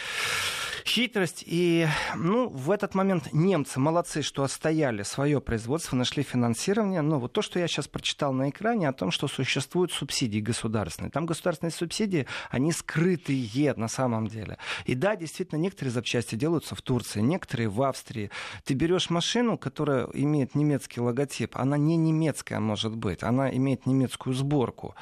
хитрость. 0.86 1.44
И 1.46 1.86
ну, 2.16 2.48
в 2.48 2.70
этот 2.70 2.94
момент 2.94 3.32
немцы 3.32 3.80
молодцы, 3.80 4.22
что 4.22 4.44
отстояли 4.44 5.02
свое 5.02 5.40
производство, 5.40 5.96
нашли 5.96 6.22
финансирование. 6.22 7.02
Но 7.02 7.18
вот 7.18 7.32
то, 7.32 7.42
что 7.42 7.58
я 7.58 7.68
сейчас 7.68 7.88
прочитал 7.88 8.32
на 8.32 8.50
экране, 8.50 8.88
о 8.88 8.92
том, 8.92 9.10
что 9.10 9.28
существуют 9.28 9.92
субсидии 9.92 10.40
государственные. 10.40 11.10
Там 11.10 11.26
государственные 11.26 11.72
субсидии, 11.72 12.26
они 12.50 12.72
скрытые 12.72 13.74
на 13.76 13.88
самом 13.88 14.26
деле. 14.26 14.58
И 14.84 14.94
да, 14.94 15.16
действительно, 15.16 15.58
некоторые 15.58 15.92
запчасти 15.92 16.34
делаются 16.34 16.74
в 16.74 16.82
Турции, 16.82 17.20
некоторые 17.20 17.68
в 17.68 17.82
Австрии. 17.82 18.30
Ты 18.64 18.74
берешь 18.74 19.10
машину, 19.10 19.56
которая 19.56 20.06
имеет 20.12 20.54
немецкий 20.54 20.93
американский 20.94 21.00
логотип, 21.00 21.56
она 21.56 21.76
не 21.76 21.96
немецкая 21.96 22.60
может 22.60 22.96
быть, 22.96 23.22
она 23.22 23.50
имеет 23.50 23.86
немецкую 23.86 24.34
сборку, 24.34 24.94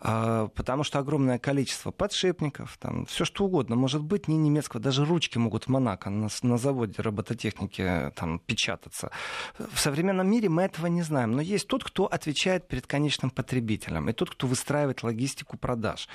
а, 0.00 0.48
потому 0.48 0.84
что 0.84 0.98
огромное 0.98 1.38
количество 1.38 1.90
подшипников, 1.90 2.76
там, 2.78 3.06
все 3.06 3.24
что 3.24 3.44
угодно 3.44 3.76
может 3.76 4.02
быть 4.02 4.28
не 4.28 4.36
немецкого, 4.36 4.80
даже 4.80 5.04
ручки 5.04 5.38
могут 5.38 5.64
в 5.64 5.68
Монако 5.68 6.10
на, 6.10 6.28
на 6.42 6.58
заводе 6.58 7.02
робототехники 7.02 8.12
там, 8.16 8.38
печататься. 8.38 9.10
В 9.58 9.78
современном 9.78 10.30
мире 10.30 10.48
мы 10.48 10.62
этого 10.62 10.88
не 10.88 11.02
знаем, 11.02 11.32
но 11.32 11.42
есть 11.42 11.68
тот, 11.68 11.84
кто 11.84 12.06
отвечает 12.06 12.68
перед 12.68 12.86
конечным 12.86 13.30
потребителем, 13.30 14.08
и 14.08 14.12
тот, 14.12 14.30
кто 14.30 14.46
выстраивает 14.46 15.02
логистику 15.02 15.56
продаж. 15.56 16.08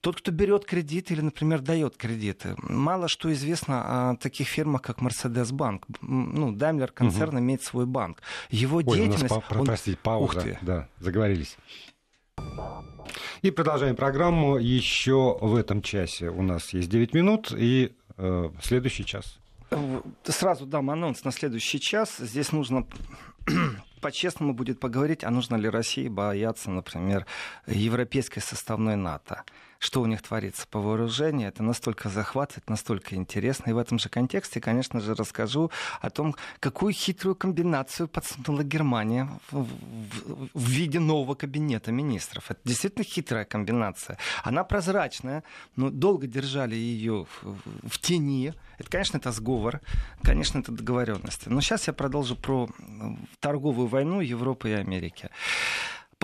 Тот, 0.00 0.16
кто 0.16 0.30
берет 0.30 0.64
кредит 0.64 1.10
или, 1.10 1.20
например, 1.20 1.60
дает 1.60 1.96
кредиты. 1.96 2.56
Мало 2.58 3.08
что 3.08 3.32
известно 3.32 4.10
о 4.10 4.16
таких 4.16 4.48
фирмах, 4.48 4.82
как 4.82 5.02
Mercedes-банк. 5.02 5.86
Ну, 6.00 6.52
Daimler 6.52 6.90
концерн 6.92 7.36
угу. 7.36 7.44
имеет 7.44 7.62
свой 7.62 7.86
банк. 7.86 8.22
Его 8.64 8.78
Ой, 8.78 8.84
деятельность... 8.84 9.30
У 9.30 9.34
нас, 9.34 9.44
он... 9.50 9.66
простите, 9.66 9.98
пауза. 10.02 10.38
Ух 10.38 10.42
ты. 10.42 10.58
Да, 10.62 10.88
заговорились. 11.00 11.58
И 13.42 13.50
продолжаем 13.50 13.94
программу. 13.94 14.56
Еще 14.56 15.36
в 15.38 15.54
этом 15.54 15.82
часе 15.82 16.30
у 16.30 16.40
нас 16.40 16.72
есть 16.72 16.88
9 16.88 17.12
минут 17.12 17.52
и 17.52 17.94
э, 18.16 18.50
следующий 18.62 19.04
час. 19.04 19.38
Сразу 20.24 20.64
дам 20.64 20.88
анонс 20.90 21.24
на 21.24 21.30
следующий 21.30 21.78
час. 21.78 22.16
Здесь 22.18 22.52
нужно 22.52 22.86
по-честному 24.00 24.54
будет 24.54 24.80
поговорить, 24.80 25.24
а 25.24 25.30
нужно 25.30 25.56
ли 25.56 25.68
России 25.68 26.08
бояться, 26.08 26.70
например, 26.70 27.26
европейской 27.66 28.40
составной 28.40 28.96
НАТО 28.96 29.44
что 29.84 30.00
у 30.00 30.06
них 30.06 30.22
творится 30.22 30.66
по 30.66 30.80
вооружению. 30.80 31.48
Это 31.48 31.62
настолько 31.62 32.08
захватывает, 32.08 32.70
настолько 32.70 33.16
интересно. 33.16 33.68
И 33.68 33.74
в 33.74 33.78
этом 33.78 33.98
же 33.98 34.08
контексте, 34.08 34.58
конечно 34.58 34.98
же, 34.98 35.14
расскажу 35.14 35.70
о 36.00 36.08
том, 36.08 36.34
какую 36.58 36.94
хитрую 36.94 37.36
комбинацию 37.36 38.08
подсунула 38.08 38.64
Германия 38.64 39.28
в, 39.50 39.64
в, 39.64 40.48
в 40.54 40.68
виде 40.70 40.98
нового 41.00 41.34
кабинета 41.34 41.92
министров. 41.92 42.50
Это 42.50 42.60
действительно 42.64 43.04
хитрая 43.04 43.44
комбинация. 43.44 44.16
Она 44.42 44.64
прозрачная, 44.64 45.44
но 45.76 45.90
долго 45.90 46.26
держали 46.26 46.74
ее 46.74 47.26
в, 47.42 47.58
в 47.86 47.98
тени. 47.98 48.54
Это, 48.78 48.90
конечно, 48.90 49.18
это 49.18 49.32
сговор, 49.32 49.82
конечно, 50.22 50.60
это 50.60 50.72
договоренности. 50.72 51.50
Но 51.50 51.60
сейчас 51.60 51.88
я 51.88 51.92
продолжу 51.92 52.36
про 52.36 52.70
торговую 53.38 53.88
войну 53.88 54.22
Европы 54.22 54.70
и 54.70 54.72
Америки. 54.72 55.28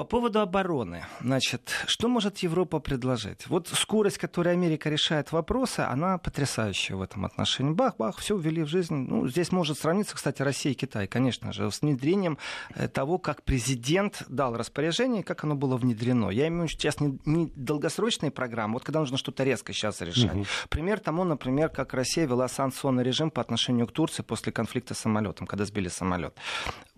По 0.01 0.07
поводу 0.07 0.41
обороны. 0.41 1.05
Значит, 1.21 1.73
что 1.87 2.09
может 2.09 2.39
Европа 2.39 2.79
предложить? 2.79 3.47
Вот 3.49 3.69
скорость, 3.69 4.17
которой 4.17 4.55
Америка 4.55 4.89
решает 4.89 5.31
вопросы, 5.31 5.81
она 5.81 6.17
потрясающая 6.17 6.97
в 6.97 7.03
этом 7.03 7.27
отношении. 7.27 7.73
Бах-бах, 7.73 8.17
все 8.17 8.35
ввели 8.35 8.63
в 8.63 8.67
жизнь. 8.67 8.95
Ну, 8.95 9.29
здесь 9.29 9.53
может 9.53 9.79
сравниться, 9.79 10.17
кстати, 10.17 10.41
Россия 10.41 10.73
и 10.73 10.75
Китай, 10.75 11.07
конечно 11.07 11.53
же, 11.53 11.71
с 11.71 11.83
внедрением 11.83 12.39
э, 12.75 12.89
того, 12.89 13.19
как 13.19 13.43
президент 13.43 14.23
дал 14.27 14.57
распоряжение, 14.57 15.23
как 15.23 15.45
оно 15.45 15.55
было 15.55 15.77
внедрено. 15.77 16.31
Я 16.31 16.49
имею 16.49 16.63
в 16.63 16.71
виду 16.71 16.81
сейчас 16.81 16.99
не, 16.99 17.19
не 17.27 17.53
долгосрочные 17.55 18.31
программы, 18.31 18.75
вот 18.75 18.85
когда 18.85 19.01
нужно 19.01 19.19
что-то 19.19 19.45
резко 19.45 19.75
сейчас 19.75 20.01
решать. 20.01 20.35
Угу. 20.35 20.47
Пример 20.71 21.01
тому, 21.01 21.25
например, 21.25 21.69
как 21.69 21.93
Россия 21.93 22.27
вела 22.27 22.49
санкционный 22.49 23.05
режим 23.05 23.31
по 23.31 23.43
отношению 23.43 23.87
к 23.87 23.93
Турции 23.93 24.23
после 24.23 24.51
конфликта 24.51 24.95
с 24.95 25.01
самолетом, 25.01 25.47
когда 25.47 25.67
сбили 25.67 25.89
самолет. 25.89 26.35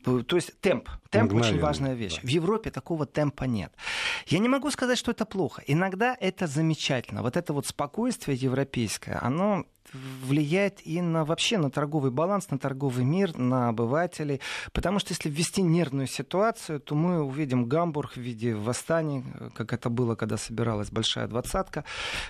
То 0.02 0.36
есть 0.36 0.58
темп. 0.60 0.88
Темп 1.10 1.32
Мгновенно, 1.32 1.48
очень 1.48 1.60
важная 1.60 1.94
вещь. 1.94 2.16
Да. 2.16 2.22
В 2.22 2.30
Европе 2.30 2.70
такого 2.70 3.06
темпа 3.06 3.44
нет. 3.44 3.72
Я 4.26 4.38
не 4.38 4.48
могу 4.48 4.70
сказать, 4.70 4.98
что 4.98 5.10
это 5.10 5.24
плохо. 5.24 5.62
Иногда 5.66 6.16
это 6.18 6.46
замечательно. 6.46 7.22
Вот 7.22 7.36
это 7.36 7.52
вот 7.52 7.66
спокойствие 7.66 8.36
европейское, 8.36 9.18
оно 9.22 9.64
влияет 9.92 10.86
и 10.86 11.00
на 11.00 11.24
вообще 11.24 11.58
на 11.58 11.70
торговый 11.70 12.10
баланс, 12.10 12.50
на 12.50 12.58
торговый 12.58 13.04
мир, 13.04 13.36
на 13.36 13.68
обывателей. 13.68 14.40
Потому 14.72 14.98
что 14.98 15.12
если 15.12 15.28
ввести 15.28 15.62
нервную 15.62 16.06
ситуацию, 16.06 16.80
то 16.80 16.94
мы 16.94 17.22
увидим 17.22 17.66
Гамбург 17.66 18.12
в 18.12 18.20
виде 18.20 18.54
восстаний, 18.54 19.24
как 19.54 19.72
это 19.72 19.90
было, 19.90 20.14
когда 20.14 20.36
собиралась 20.36 20.90
большая 20.90 21.26
двадцатка. 21.28 21.84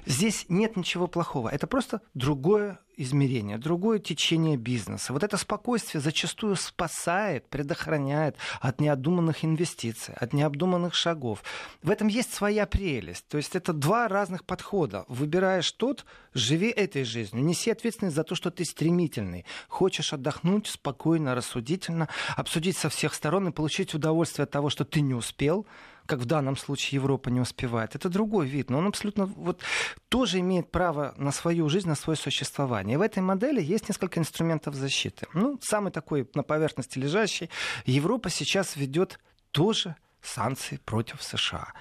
Здесь 0.06 0.46
нет 0.48 0.76
ничего 0.76 1.06
плохого. 1.06 1.48
Это 1.48 1.66
просто 1.66 2.00
другое 2.14 2.78
измерение, 2.96 3.58
другое 3.58 3.98
течение 3.98 4.56
бизнеса. 4.56 5.12
Вот 5.12 5.22
это 5.22 5.36
спокойствие 5.36 6.00
зачастую 6.00 6.56
спасает, 6.56 7.48
предохраняет 7.48 8.36
от 8.60 8.80
необдуманных 8.80 9.44
инвестиций, 9.44 10.14
от 10.14 10.32
необдуманных 10.32 10.94
шагов. 10.94 11.42
В 11.82 11.90
этом 11.90 12.08
есть 12.08 12.34
своя 12.34 12.66
прелесть. 12.66 13.26
То 13.28 13.38
есть 13.38 13.56
это 13.56 13.72
два 13.72 14.08
разных 14.08 14.44
подхода. 14.44 15.04
Выбираешь 15.08 15.70
тот, 15.72 16.04
живи 16.34 16.70
этой 16.70 17.04
жизнью, 17.04 17.44
неси 17.44 17.70
ответственность 17.70 18.16
за 18.16 18.24
то, 18.24 18.34
что 18.34 18.50
ты 18.50 18.64
стремительный. 18.64 19.44
Хочешь 19.68 20.12
отдохнуть 20.12 20.66
спокойно, 20.66 21.34
рассудительно, 21.34 22.08
обсудить 22.36 22.76
со 22.76 22.88
всех 22.88 23.14
сторон 23.14 23.48
и 23.48 23.52
получить 23.52 23.94
удовольствие 23.94 24.44
от 24.44 24.50
того, 24.50 24.70
что 24.70 24.84
ты 24.84 25.00
не 25.00 25.14
успел, 25.14 25.66
как 26.06 26.18
в 26.18 26.24
данном 26.24 26.56
случае 26.56 26.96
Европа 26.96 27.30
не 27.30 27.40
успевает. 27.40 27.94
Это 27.94 28.08
другой 28.08 28.46
вид, 28.46 28.70
но 28.70 28.78
он 28.78 28.88
абсолютно 28.88 29.26
вот, 29.26 29.60
тоже 30.08 30.40
имеет 30.40 30.70
право 30.70 31.14
на 31.16 31.32
свою 31.32 31.68
жизнь, 31.68 31.88
на 31.88 31.94
свое 31.94 32.16
существование. 32.16 32.94
И 32.94 32.96
в 32.96 33.02
этой 33.02 33.22
модели 33.22 33.62
есть 33.62 33.88
несколько 33.88 34.18
инструментов 34.18 34.74
защиты. 34.74 35.26
Ну, 35.32 35.58
самый 35.62 35.92
такой 35.92 36.28
на 36.34 36.42
поверхности 36.42 36.98
лежащий. 36.98 37.50
Европа 37.86 38.30
сейчас 38.30 38.76
ведет 38.76 39.20
тоже 39.52 39.96
санкции 40.20 40.78
против 40.84 41.22
США. 41.22 41.72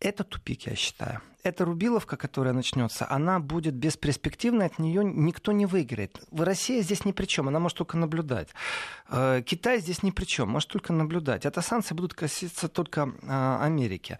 Это 0.00 0.24
тупик, 0.24 0.66
я 0.66 0.76
считаю. 0.76 1.22
Эта 1.46 1.64
рубиловка, 1.64 2.16
которая 2.16 2.52
начнется, 2.52 3.06
она 3.08 3.38
будет 3.38 3.74
бесперспективной, 3.74 4.66
от 4.66 4.80
нее 4.80 5.04
никто 5.04 5.52
не 5.52 5.64
выиграет. 5.64 6.18
Россия 6.36 6.82
здесь 6.82 7.04
ни 7.04 7.12
при 7.12 7.26
чем, 7.26 7.46
она 7.46 7.60
может 7.60 7.78
только 7.78 7.96
наблюдать. 7.96 8.48
Э, 9.08 9.42
Китай 9.46 9.78
здесь 9.78 10.02
ни 10.02 10.10
при 10.10 10.24
чем, 10.24 10.48
может 10.48 10.68
только 10.68 10.92
наблюдать. 10.92 11.46
Это 11.46 11.60
санкции 11.60 11.94
будут 11.94 12.14
касаться 12.14 12.66
только 12.68 13.12
э, 13.22 13.58
Америки. 13.62 14.18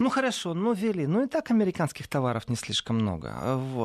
Ну 0.00 0.10
хорошо, 0.10 0.52
ну 0.54 0.72
ввели. 0.72 1.06
Ну 1.06 1.22
и 1.22 1.28
так 1.28 1.52
американских 1.52 2.08
товаров 2.08 2.48
не 2.48 2.56
слишком 2.56 2.96
много. 2.96 3.32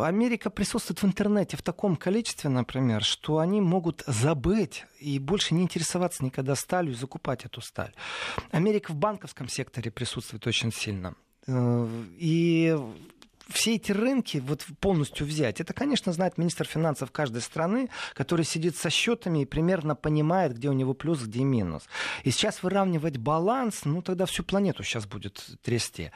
Америка 0.04 0.50
присутствует 0.50 1.04
в 1.04 1.06
интернете 1.06 1.58
в 1.58 1.62
таком 1.62 1.96
количестве, 1.96 2.50
например, 2.50 3.04
что 3.04 3.38
они 3.38 3.62
могут 3.62 4.04
забыть 4.08 4.86
и 5.00 5.20
больше 5.20 5.54
не 5.54 5.62
интересоваться 5.62 6.26
никогда 6.26 6.56
сталью 6.56 6.94
и 6.94 6.96
закупать 6.96 7.46
эту 7.46 7.62
сталь. 7.62 7.94
Америка 8.50 8.92
в 8.92 8.96
банковском 8.96 9.50
секторе 9.50 9.92
присутствует 9.92 10.48
очень 10.48 10.72
сильно. 10.72 11.14
Э, 11.48 11.88
и 12.18 12.78
все 13.50 13.76
эти 13.76 13.92
рынки 13.92 14.38
вот 14.38 14.66
полностью 14.80 15.28
взять, 15.28 15.62
это, 15.62 15.74
конечно, 15.74 16.12
знает 16.12 16.38
министр 16.38 16.66
финансов 16.66 17.12
каждой 17.12 17.42
страны, 17.42 17.90
который 18.14 18.44
сидит 18.44 18.76
со 18.76 18.90
счетами 18.90 19.44
и 19.44 19.46
примерно 19.46 19.96
понимает, 19.96 20.56
где 20.56 20.70
у 20.70 20.74
него 20.74 20.94
плюс, 20.94 21.22
где 21.22 21.44
минус. 21.44 21.84
И 22.24 22.32
сейчас 22.32 22.64
выравнивать 22.64 23.18
баланс, 23.18 23.86
ну 23.86 24.02
тогда 24.02 24.26
всю 24.26 24.44
планету 24.44 24.84
сейчас 24.84 25.06
будет 25.06 25.44
трясти. 25.62 26.12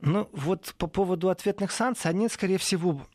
Ну 0.00 0.28
вот 0.32 0.74
по 0.78 0.86
поводу 0.86 1.30
ответных 1.30 1.72
санкций, 1.72 2.10
они, 2.10 2.28
скорее 2.28 2.58
всего, 2.58 3.06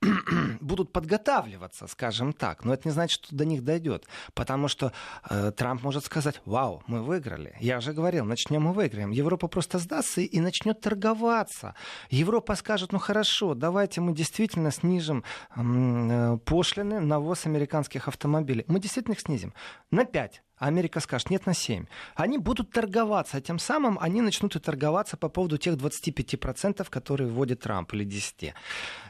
будут 0.60 0.92
подготавливаться, 0.92 1.86
скажем 1.86 2.32
так. 2.32 2.64
Но 2.64 2.74
это 2.74 2.88
не 2.88 2.92
значит, 2.92 3.24
что 3.24 3.34
до 3.34 3.44
них 3.44 3.64
дойдет. 3.64 4.06
Потому 4.34 4.68
что 4.68 4.92
э, 5.28 5.52
Трамп 5.52 5.82
может 5.82 6.04
сказать, 6.04 6.40
вау, 6.44 6.82
мы 6.86 7.02
выиграли. 7.02 7.56
Я 7.60 7.78
уже 7.78 7.92
говорил, 7.92 8.24
начнем 8.24 8.62
мы 8.62 8.72
выиграем. 8.72 9.10
Европа 9.10 9.48
просто 9.48 9.78
сдастся 9.78 10.20
и, 10.20 10.24
и 10.24 10.40
начнет 10.40 10.80
торговаться. 10.80 11.74
Европа 12.10 12.54
скажет, 12.56 12.92
ну 12.92 12.98
хорошо, 12.98 13.54
давайте 13.54 14.00
мы 14.00 14.14
действительно 14.14 14.70
снижим 14.70 15.24
э, 15.54 16.38
пошлины 16.44 17.00
на 17.00 17.20
ввоз 17.20 17.46
американских 17.46 18.08
автомобилей. 18.08 18.64
Мы 18.68 18.80
действительно 18.80 19.14
их 19.14 19.20
снизим 19.20 19.54
на 19.90 20.04
5 20.04 20.42
а 20.42 20.45
Америка 20.58 21.00
скажет, 21.00 21.30
нет, 21.30 21.46
на 21.46 21.54
7. 21.54 21.86
Они 22.14 22.38
будут 22.38 22.70
торговаться, 22.70 23.36
а 23.36 23.40
тем 23.40 23.58
самым 23.58 23.98
они 24.00 24.22
начнут 24.22 24.56
и 24.56 24.58
торговаться 24.58 25.16
по 25.16 25.28
поводу 25.28 25.58
тех 25.58 25.74
25%, 25.74 26.86
которые 26.88 27.30
вводит 27.30 27.60
Трамп, 27.60 27.92
или 27.94 28.06
10%. 28.06 28.54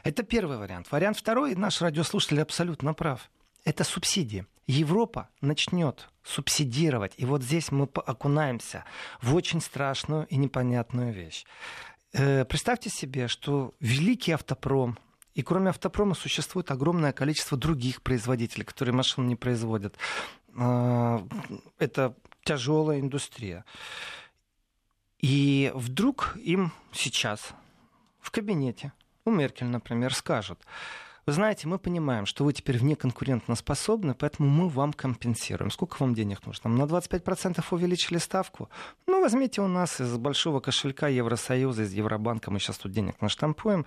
Это 0.03 0.23
первый 0.23 0.57
вариант. 0.57 0.91
Вариант 0.91 1.17
второй, 1.17 1.55
наш 1.55 1.81
радиослушатель 1.81 2.41
абсолютно 2.41 2.93
прав. 2.93 3.29
Это 3.63 3.83
субсидии. 3.83 4.45
Европа 4.67 5.29
начнет 5.39 6.09
субсидировать. 6.23 7.13
И 7.17 7.25
вот 7.25 7.43
здесь 7.43 7.71
мы 7.71 7.85
окунаемся 7.85 8.83
в 9.21 9.33
очень 9.33 9.61
страшную 9.61 10.27
и 10.27 10.35
непонятную 10.35 11.13
вещь. 11.13 11.45
Э, 12.13 12.45
представьте 12.45 12.89
себе, 12.89 13.27
что 13.27 13.73
великий 13.79 14.33
автопром, 14.33 14.97
и 15.33 15.43
кроме 15.43 15.69
автопрома 15.69 16.15
существует 16.15 16.71
огромное 16.71 17.13
количество 17.13 17.57
других 17.57 18.01
производителей, 18.01 18.65
которые 18.65 18.95
машины 18.95 19.27
не 19.27 19.35
производят. 19.35 19.95
А, 20.57 21.23
это 21.77 22.15
тяжелая 22.43 22.99
индустрия. 22.99 23.63
И 25.19 25.71
вдруг 25.75 26.37
им 26.37 26.71
сейчас 26.91 27.53
в 28.19 28.31
кабинете, 28.31 28.91
у 29.25 29.31
Меркель, 29.31 29.67
например, 29.67 30.13
скажут, 30.13 30.59
вы 31.25 31.33
знаете, 31.33 31.67
мы 31.67 31.77
понимаем, 31.77 32.25
что 32.25 32.45
вы 32.45 32.53
теперь 32.53 32.77
вне 32.77 32.95
конкурентно 32.95 33.55
способны, 33.55 34.13
поэтому 34.13 34.49
мы 34.49 34.69
вам 34.69 34.93
компенсируем. 34.93 35.71
Сколько 35.71 35.97
вам 35.99 36.13
денег 36.13 36.45
нужно? 36.45 36.69
На 36.69 36.83
25% 36.83 37.63
увеличили 37.71 38.17
ставку? 38.17 38.69
Ну, 39.07 39.21
возьмите 39.21 39.61
у 39.61 39.67
нас 39.67 39.99
из 39.99 40.15
большого 40.17 40.61
кошелька 40.61 41.09
Евросоюза, 41.09 41.83
из 41.83 41.91
Евробанка, 41.91 42.49
мы 42.49 42.59
сейчас 42.59 42.77
тут 42.77 42.93
денег 42.93 43.19
наштампуем. 43.19 43.85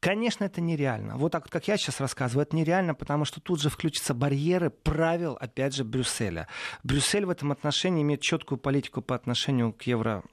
Конечно, 0.00 0.44
это 0.44 0.62
нереально. 0.62 1.18
Вот 1.18 1.32
так, 1.32 1.48
как 1.50 1.68
я 1.68 1.76
сейчас 1.76 2.00
рассказываю, 2.00 2.46
это 2.46 2.56
нереально, 2.56 2.94
потому 2.94 3.26
что 3.26 3.38
тут 3.40 3.60
же 3.60 3.68
включатся 3.68 4.14
барьеры 4.14 4.70
правил, 4.70 5.36
опять 5.38 5.74
же, 5.74 5.84
Брюсселя. 5.84 6.48
Брюссель 6.82 7.26
в 7.26 7.30
этом 7.30 7.52
отношении 7.52 8.02
имеет 8.02 8.22
четкую 8.22 8.58
политику 8.58 9.02
по 9.02 9.14
отношению 9.14 9.74
к 9.74 9.82
евро 9.82 10.24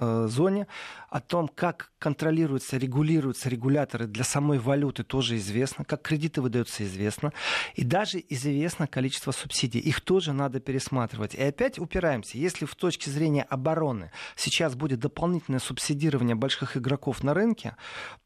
зоне. 0.00 0.66
О 1.10 1.20
том, 1.20 1.48
как 1.48 1.92
контролируются, 1.98 2.76
регулируются 2.76 3.48
регуляторы 3.48 4.06
для 4.06 4.24
самой 4.24 4.58
валюты, 4.58 5.04
тоже 5.04 5.36
известно. 5.36 5.84
Как 5.84 6.02
кредиты 6.02 6.42
выдаются, 6.42 6.84
известно. 6.84 7.32
И 7.74 7.84
даже 7.84 8.22
известно 8.28 8.86
количество 8.86 9.32
субсидий. 9.32 9.80
Их 9.80 10.00
тоже 10.00 10.32
надо 10.32 10.60
пересматривать. 10.60 11.34
И 11.34 11.42
опять 11.42 11.78
упираемся. 11.78 12.38
Если 12.38 12.66
в 12.66 12.74
точке 12.74 13.10
зрения 13.10 13.42
обороны 13.42 14.10
сейчас 14.36 14.74
будет 14.74 15.00
дополнительное 15.00 15.60
субсидирование 15.60 16.36
больших 16.36 16.76
игроков 16.76 17.22
на 17.24 17.34
рынке, 17.34 17.76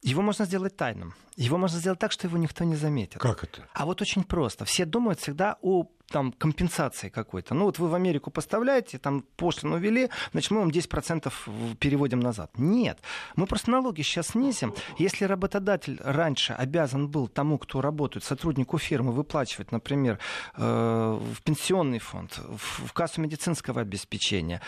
его 0.02 0.22
можно 0.22 0.44
сделать 0.44 0.76
тайным. 0.76 1.14
Его 1.36 1.56
можно 1.56 1.78
сделать 1.78 1.98
так, 1.98 2.12
что 2.12 2.26
его 2.26 2.36
никто 2.36 2.64
не 2.64 2.76
заметит. 2.76 3.20
Как 3.20 3.44
это? 3.44 3.66
А 3.72 3.86
вот 3.86 4.02
очень 4.02 4.22
просто. 4.24 4.64
Все 4.64 4.84
думают 4.84 5.20
всегда 5.20 5.56
о 5.62 5.86
там 6.12 6.32
компенсации 6.32 7.08
какой-то. 7.08 7.54
Ну 7.54 7.64
вот 7.64 7.78
вы 7.78 7.88
в 7.88 7.94
Америку 7.94 8.30
поставляете, 8.30 8.98
там 8.98 9.24
пошлину 9.36 9.78
ввели, 9.78 10.10
значит 10.32 10.50
мы 10.50 10.60
вам 10.60 10.68
10% 10.68 11.32
переводим 11.80 12.20
назад. 12.20 12.50
Нет, 12.58 12.98
мы 13.34 13.46
просто 13.46 13.70
налоги 13.70 14.02
сейчас 14.02 14.28
снизим. 14.28 14.74
Если 14.98 15.24
работодатель 15.24 15.98
раньше 16.04 16.52
обязан 16.52 17.08
был 17.08 17.28
тому, 17.28 17.58
кто 17.58 17.80
работает, 17.80 18.24
сотруднику 18.24 18.78
фирмы, 18.78 19.12
выплачивать, 19.12 19.72
например, 19.72 20.18
э, 20.56 21.20
в 21.34 21.42
пенсионный 21.42 21.98
фонд, 21.98 22.38
в 22.38 22.92
кассу 22.92 23.20
медицинского 23.20 23.80
обеспечения, 23.80 24.60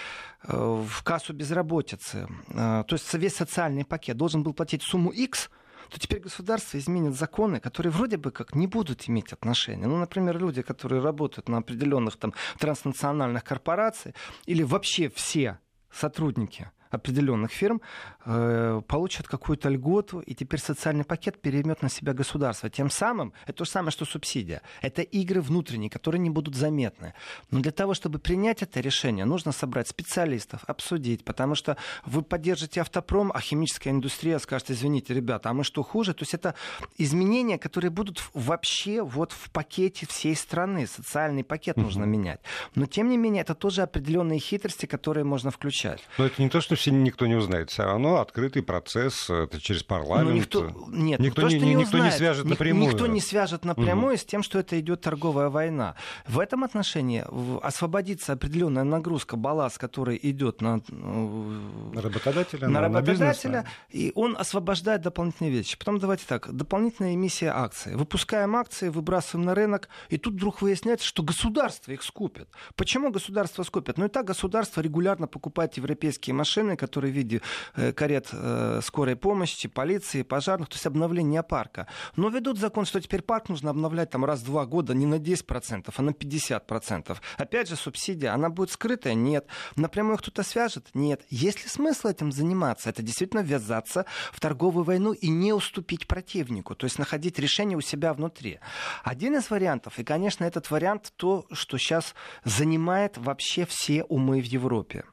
э, 0.43 0.57
в 0.57 1.03
кассу 1.03 1.35
безработицы, 1.35 2.27
э, 2.49 2.85
то 2.89 2.95
есть 2.95 3.15
весь 3.15 3.37
социальный 3.37 3.85
пакет 3.85 4.17
должен 4.17 4.43
был 4.43 4.55
платить 4.55 4.83
сумму 4.83 5.11
X– 5.11 5.51
то 5.95 6.01
теперь 6.01 6.19
государство 6.19 6.77
изменит 6.77 7.15
законы, 7.15 7.61
которые 7.61 7.93
вроде 7.93 8.17
бы 8.17 8.33
как 8.33 8.57
не 8.57 8.67
будут 8.67 9.09
иметь 9.09 9.33
отношения. 9.33 9.87
Ну, 9.87 9.97
например, 9.97 10.37
люди, 10.37 10.61
которые 10.61 11.01
работают 11.01 11.49
на 11.49 11.59
определенных 11.59 12.17
там 12.17 12.35
транснациональных 12.59 13.45
корпорациях 13.45 14.17
или 14.45 14.65
вообще 14.65 15.09
все 15.09 15.61
сотрудники 15.93 16.69
определенных 16.95 17.51
фирм 17.51 17.81
э, 18.25 18.83
получат 18.87 19.29
какую-то 19.29 19.69
льготу, 19.69 20.21
и 20.21 20.35
теперь 20.35 20.61
социальный 20.61 21.05
пакет 21.05 21.41
переймет 21.41 21.83
на 21.83 21.89
себя 21.89 22.13
государство. 22.13 22.71
Тем 22.71 22.91
самым 22.91 23.33
это 23.45 23.59
то 23.59 23.65
же 23.65 23.71
самое, 23.71 23.91
что 23.91 24.05
субсидия. 24.05 24.63
Это 24.83 25.03
игры 25.03 25.41
внутренние, 25.41 25.91
которые 25.91 26.21
не 26.21 26.31
будут 26.31 26.55
заметны. 26.55 27.15
Но 27.51 27.61
для 27.61 27.73
того, 27.73 27.95
чтобы 27.95 28.19
принять 28.19 28.63
это 28.63 28.81
решение, 28.81 29.25
нужно 29.25 29.53
собрать 29.53 29.89
специалистов, 29.89 30.65
обсудить, 30.67 31.25
потому 31.25 31.55
что 31.55 31.77
вы 32.05 32.23
поддержите 32.23 32.81
автопром, 32.81 33.31
а 33.35 33.41
химическая 33.41 33.93
индустрия 33.93 34.39
скажет, 34.39 34.71
извините, 34.71 35.15
ребята, 35.15 35.51
а 35.51 35.53
мы 35.53 35.65
что 35.65 35.83
хуже? 35.83 36.15
То 36.15 36.23
есть 36.23 36.35
это 36.35 36.55
изменения, 36.99 37.59
которые 37.59 37.91
будут 37.91 38.23
вообще 38.35 39.03
вот 39.03 39.33
в 39.33 39.51
пакете 39.51 40.07
всей 40.07 40.37
страны. 40.37 40.87
Социальный 40.87 41.45
пакет 41.45 41.77
нужно 41.77 42.05
менять. 42.05 42.41
Но 42.75 42.87
тем 42.87 43.09
не 43.09 43.17
менее, 43.17 43.43
это 43.43 43.55
тоже 43.55 43.83
определенные 43.83 44.39
хитрости, 44.39 44.87
которые 44.87 45.25
можно 45.25 45.51
включать. 45.51 46.01
Но 46.19 46.27
это 46.27 46.43
не 46.43 46.49
то, 46.49 46.61
что 46.61 46.77
все 46.85 46.91
никто 46.91 47.27
не 47.27 47.35
узнает. 47.35 47.71
Все 47.71 47.85
равно 47.85 48.21
открытый 48.21 48.63
процесс, 48.63 49.31
это 49.31 49.59
через 49.59 49.83
парламент. 49.83 50.29
Но 50.29 50.37
никто, 50.37 50.71
нет, 50.89 51.19
никто, 51.19 51.43
то, 51.43 51.49
не, 51.49 51.59
не, 51.59 51.75
никто 51.75 51.99
не 51.99 52.11
свяжет 52.11 52.45
напрямую. 52.45 52.93
Никто 52.93 53.07
не 53.07 53.21
свяжет 53.21 53.65
напрямую 53.65 54.15
угу. 54.15 54.21
с 54.21 54.25
тем, 54.25 54.43
что 54.43 54.59
это 54.59 54.79
идет 54.79 55.01
торговая 55.01 55.49
война. 55.49 55.95
В 56.29 56.39
этом 56.39 56.63
отношении 56.63 57.25
освободится 57.63 58.35
определенная 58.35 58.85
нагрузка, 58.85 59.37
балласт, 59.37 59.79
который 59.79 60.19
идет 60.23 60.61
на, 60.61 60.83
на 60.89 62.03
работодателя, 62.03 62.69
на, 62.69 62.81
на 62.81 62.89
работодателя, 62.89 63.63
на 63.63 63.67
и 63.89 64.13
он 64.15 64.37
освобождает 64.39 65.01
дополнительные 65.01 65.53
вещи. 65.53 65.79
Потом 65.79 65.99
давайте 65.99 66.25
так, 66.27 66.55
дополнительная 66.55 67.15
эмиссия 67.15 67.57
акций. 67.57 67.97
Выпускаем 67.97 68.57
акции, 68.57 68.91
выбрасываем 68.91 69.47
на 69.47 69.55
рынок, 69.55 69.89
и 70.11 70.19
тут 70.19 70.35
вдруг 70.35 70.61
выясняется, 70.61 71.07
что 71.07 71.23
государство 71.23 71.93
их 71.93 72.03
скупит. 72.03 72.49
Почему 72.77 73.11
государство 73.11 73.63
скупит? 73.63 73.97
Ну 73.97 74.05
и 74.05 74.09
так 74.09 74.27
государство 74.27 74.83
регулярно 74.83 75.27
покупает 75.27 75.79
европейские 75.79 76.35
машины, 76.35 76.64
машины, 76.65 76.77
которые 76.77 77.13
в 77.13 77.17
виде 77.17 77.41
э, 77.77 77.93
карет 77.93 78.29
э, 78.33 78.81
скорой 78.83 79.17
помощи, 79.17 79.69
полиции, 79.69 80.23
пожарных, 80.23 80.69
то 80.69 80.75
есть 80.75 80.87
обновление 80.87 81.43
парка. 81.43 81.87
Но 82.17 82.29
ведут 82.29 82.59
закон, 82.59 82.85
что 82.87 83.01
теперь 83.01 83.23
парк 83.23 83.49
нужно 83.49 83.71
обновлять 83.71 84.11
там 84.11 84.25
раз 84.25 84.41
в 84.41 84.45
два 84.45 84.67
года 84.67 84.95
не 84.95 85.07
на 85.07 85.17
10%, 85.17 85.95
а 85.97 86.03
на 86.03 86.11
50%. 86.11 87.17
Опять 87.39 87.69
же, 87.69 87.77
субсидия, 87.77 88.35
она 88.35 88.49
будет 88.49 88.71
скрытая? 88.71 89.15
Нет. 89.15 89.47
Напрямую 89.77 90.19
кто-то 90.19 90.43
свяжет? 90.43 90.87
Нет. 90.95 91.23
Есть 91.31 91.65
ли 91.65 91.69
смысл 91.69 92.09
этим 92.09 92.33
заниматься? 92.33 92.91
Это 92.91 93.03
действительно 93.03 93.41
ввязаться 93.41 94.05
в 94.33 94.41
торговую 94.41 94.85
войну 94.85 95.13
и 95.13 95.29
не 95.29 95.53
уступить 95.53 96.07
противнику, 96.07 96.75
то 96.75 96.85
есть 96.87 96.99
находить 96.99 97.39
решение 97.39 97.77
у 97.77 97.81
себя 97.81 98.13
внутри. 98.13 98.59
Один 99.05 99.37
из 99.37 99.51
вариантов, 99.51 99.99
и, 99.99 100.05
конечно, 100.05 100.45
этот 100.45 100.71
вариант 100.71 101.13
то, 101.17 101.47
что 101.53 101.79
сейчас 101.79 102.15
занимает 102.45 103.19
вообще 103.19 103.67
все 103.67 104.05
умы 104.05 104.41
в 104.41 104.45
Европе 104.45 105.05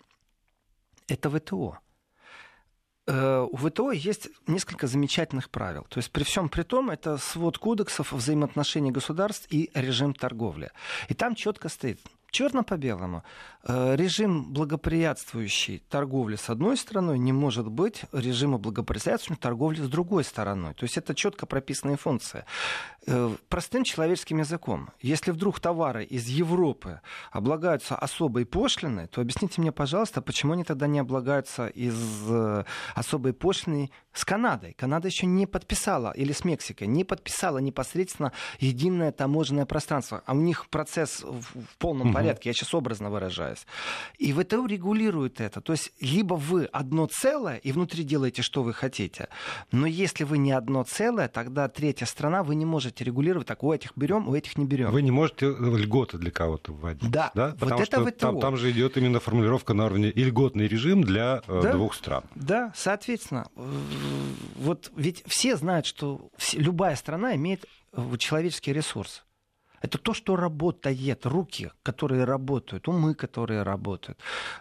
это 1.11 1.29
ВТО. 1.29 1.77
Э, 3.07 3.47
у 3.51 3.57
ВТО 3.57 3.91
есть 3.91 4.29
несколько 4.47 4.87
замечательных 4.87 5.49
правил. 5.49 5.85
То 5.89 5.99
есть 5.99 6.11
при 6.11 6.23
всем 6.23 6.49
при 6.49 6.63
том 6.63 6.89
это 6.89 7.17
свод 7.17 7.57
кодексов 7.57 8.13
взаимоотношений 8.13 8.91
государств 8.91 9.47
и 9.49 9.69
режим 9.73 10.13
торговли. 10.13 10.71
И 11.09 11.13
там 11.13 11.35
четко 11.35 11.69
стоит, 11.69 11.99
черно 12.31 12.63
по 12.63 12.77
белому. 12.77 13.23
Э, 13.63 13.95
режим 13.95 14.51
благоприятствующий 14.51 15.83
торговли 15.89 16.35
с 16.35 16.49
одной 16.49 16.77
стороной 16.77 17.19
не 17.19 17.31
может 17.31 17.67
быть 17.67 18.03
режима 18.11 18.57
благоприятствующей 18.57 19.35
торговли 19.35 19.81
с 19.81 19.87
другой 19.87 20.23
стороной. 20.23 20.73
То 20.73 20.83
есть 20.83 20.97
это 20.97 21.13
четко 21.13 21.45
прописанная 21.45 21.97
функция. 21.97 22.45
Э, 23.05 23.35
простым 23.49 23.83
человеческим 23.83 24.39
языком. 24.39 24.89
Если 25.01 25.31
вдруг 25.31 25.59
товары 25.59 26.03
из 26.03 26.27
Европы 26.27 27.01
облагаются 27.31 27.95
особой 27.95 28.45
пошлиной, 28.45 29.07
то 29.07 29.21
объясните 29.21 29.61
мне, 29.61 29.71
пожалуйста, 29.71 30.21
почему 30.21 30.53
они 30.53 30.63
тогда 30.63 30.87
не 30.87 30.99
облагаются 30.99 31.67
из 31.67 31.95
э, 32.29 32.63
особой 32.95 33.33
пошлины 33.33 33.91
с 34.11 34.25
Канадой? 34.25 34.73
Канада 34.73 35.07
еще 35.07 35.27
не 35.27 35.45
подписала, 35.45 36.11
или 36.11 36.31
с 36.31 36.43
Мексикой, 36.45 36.87
не 36.87 37.03
подписала 37.03 37.59
непосредственно 37.59 38.31
единое 38.59 39.11
таможенное 39.11 39.65
пространство. 39.65 40.23
А 40.25 40.33
у 40.33 40.37
них 40.37 40.67
процесс 40.69 41.21
в 41.21 41.77
полном 41.77 42.11
порядке 42.13 42.20
порядке, 42.21 42.49
я 42.49 42.53
сейчас 42.53 42.73
образно 42.73 43.09
выражаюсь. 43.09 43.65
И 44.17 44.33
ВТО 44.33 44.65
регулирует 44.65 45.41
это. 45.41 45.61
То 45.61 45.73
есть 45.73 45.91
либо 45.99 46.35
вы 46.35 46.65
одно 46.65 47.07
целое 47.07 47.57
и 47.57 47.71
внутри 47.71 48.03
делаете, 48.03 48.41
что 48.41 48.63
вы 48.63 48.73
хотите. 48.73 49.27
Но 49.71 49.87
если 49.87 50.23
вы 50.23 50.37
не 50.37 50.51
одно 50.51 50.83
целое, 50.83 51.27
тогда 51.27 51.67
третья 51.67 52.05
страна, 52.05 52.43
вы 52.43 52.55
не 52.55 52.65
можете 52.65 53.03
регулировать, 53.03 53.47
так 53.47 53.63
у 53.63 53.73
этих 53.73 53.91
берем, 53.95 54.27
у 54.27 54.35
этих 54.35 54.57
не 54.57 54.65
берем. 54.65 54.91
Вы 54.91 55.01
не 55.01 55.11
можете 55.11 55.47
льготы 55.47 56.17
для 56.17 56.31
кого-то 56.31 56.73
вводить. 56.73 57.09
Да, 57.09 57.31
да? 57.35 57.55
Потому 57.59 57.79
вот 57.79 57.87
это 57.87 58.05
ВТО. 58.05 58.11
Там, 58.11 58.39
там 58.39 58.57
же 58.57 58.71
идет 58.71 58.97
именно 58.97 59.19
формулировка 59.19 59.73
на 59.73 59.85
уровне 59.85 60.09
и 60.09 60.23
льготный 60.23 60.67
режим 60.67 61.03
для 61.03 61.41
э, 61.47 61.61
да? 61.63 61.73
двух 61.73 61.93
стран. 61.93 62.23
Да, 62.35 62.71
соответственно, 62.75 63.47
вот 64.55 64.91
ведь 64.95 65.23
все 65.27 65.55
знают, 65.55 65.85
что 65.85 66.29
любая 66.53 66.95
страна 66.95 67.35
имеет 67.35 67.65
э, 67.93 68.17
человеческий 68.17 68.73
ресурс. 68.73 69.23
Это 69.81 69.97
то, 69.97 70.13
что 70.13 70.35
работает, 70.35 71.25
руки, 71.25 71.71
которые 71.83 72.23
работают, 72.23 72.87
умы, 72.87 73.15
которые 73.15 73.63
работают. 73.63 74.19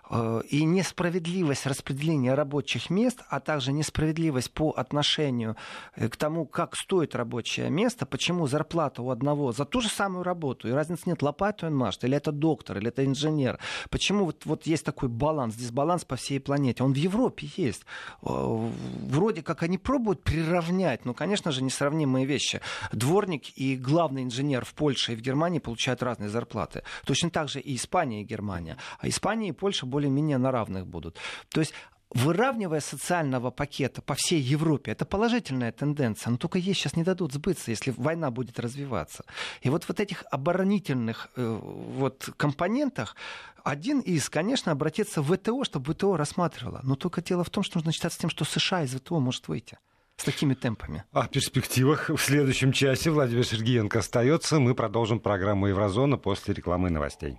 Э, 0.08 0.40
и 0.48 0.64
несправедливость 0.64 1.66
распределения 1.66 2.34
рабочих 2.34 2.90
мест, 2.90 3.22
а 3.28 3.40
также 3.40 3.72
несправедливость 3.72 4.52
по 4.52 4.70
отношению 4.70 5.56
э, 5.94 6.08
к 6.08 6.16
тому, 6.16 6.46
как 6.46 6.74
стоит 6.76 7.14
рабочее 7.14 7.70
место, 7.70 8.06
почему 8.06 8.46
зарплата 8.46 9.02
у 9.02 9.10
одного 9.10 9.52
за 9.52 9.64
ту 9.64 9.80
же 9.80 9.88
самую 9.88 10.24
работу, 10.24 10.68
и 10.68 10.72
разницы 10.72 11.02
нет, 11.06 11.22
лопату 11.22 11.66
он 11.66 11.76
машет, 11.76 12.04
или 12.04 12.16
это 12.16 12.32
доктор, 12.32 12.78
или 12.78 12.88
это 12.88 13.04
инженер. 13.04 13.58
Почему 13.90 14.24
вот, 14.24 14.46
вот 14.46 14.66
есть 14.66 14.84
такой 14.84 15.08
баланс, 15.08 15.54
дисбаланс 15.54 16.04
по 16.04 16.16
всей 16.16 16.40
планете? 16.40 16.82
Он 16.82 16.92
в 16.92 16.96
Европе 16.96 17.48
есть. 17.56 17.82
Э, 18.22 18.26
вроде 18.26 19.42
как 19.42 19.62
они 19.62 19.76
пробуют 19.76 20.22
приравнять, 20.22 21.04
но, 21.04 21.12
конечно 21.12 21.52
же, 21.52 21.62
несравнимые 21.62 22.24
вещи. 22.24 22.60
Дворник 22.92 23.58
и 23.58 23.76
главный 23.76 24.22
инженер 24.22 24.64
в 24.64 24.72
Польше 24.74 25.09
Польша 25.10 25.12
и 25.12 25.16
в 25.16 25.20
Германии 25.20 25.60
получают 25.60 26.02
разные 26.02 26.28
зарплаты. 26.28 26.82
Точно 27.04 27.30
так 27.30 27.48
же 27.48 27.60
и 27.60 27.74
Испания 27.74 28.22
и 28.22 28.24
Германия. 28.24 28.76
А 29.00 29.08
Испания 29.08 29.48
и 29.48 29.52
Польша 29.52 29.86
более-менее 29.86 30.38
на 30.38 30.50
равных 30.50 30.84
будут. 30.84 31.16
То 31.48 31.60
есть 31.60 31.74
выравнивая 32.14 32.80
социального 32.80 33.50
пакета 33.50 34.02
по 34.02 34.14
всей 34.14 34.40
Европе, 34.40 34.92
это 34.92 35.04
положительная 35.04 35.72
тенденция, 35.72 36.30
но 36.32 36.36
только 36.36 36.58
ей 36.58 36.74
сейчас 36.74 36.96
не 36.96 37.04
дадут 37.04 37.32
сбыться, 37.32 37.70
если 37.70 37.94
война 37.96 38.30
будет 38.30 38.58
развиваться. 38.58 39.24
И 39.64 39.70
вот 39.70 39.84
в 39.84 39.88
вот 39.88 40.00
этих 40.00 40.24
оборонительных 40.32 41.28
э, 41.36 41.60
вот, 42.00 42.30
компонентах 42.36 43.16
один 43.64 44.00
из, 44.00 44.28
конечно, 44.28 44.72
обратиться 44.72 45.22
в 45.22 45.36
ВТО, 45.36 45.64
чтобы 45.64 45.92
ВТО 45.92 46.16
рассматривала. 46.16 46.80
Но 46.82 46.94
только 46.94 47.22
дело 47.22 47.42
в 47.42 47.50
том, 47.50 47.62
что 47.62 47.78
нужно 47.78 47.92
считаться 47.92 48.18
тем, 48.18 48.30
что 48.30 48.44
США 48.44 48.82
из 48.82 48.94
ВТО 48.94 49.20
может 49.20 49.48
выйти 49.48 49.78
с 50.20 50.24
такими 50.24 50.54
темпами. 50.54 51.04
О 51.12 51.26
перспективах 51.26 52.10
в 52.10 52.18
следующем 52.18 52.72
часе 52.72 53.10
Владимир 53.10 53.44
Сергеенко 53.44 53.98
остается. 54.00 54.60
Мы 54.60 54.74
продолжим 54.74 55.18
программу 55.18 55.66
Еврозона 55.66 56.18
после 56.18 56.54
рекламы 56.54 56.88
и 56.88 56.92
новостей. 56.92 57.38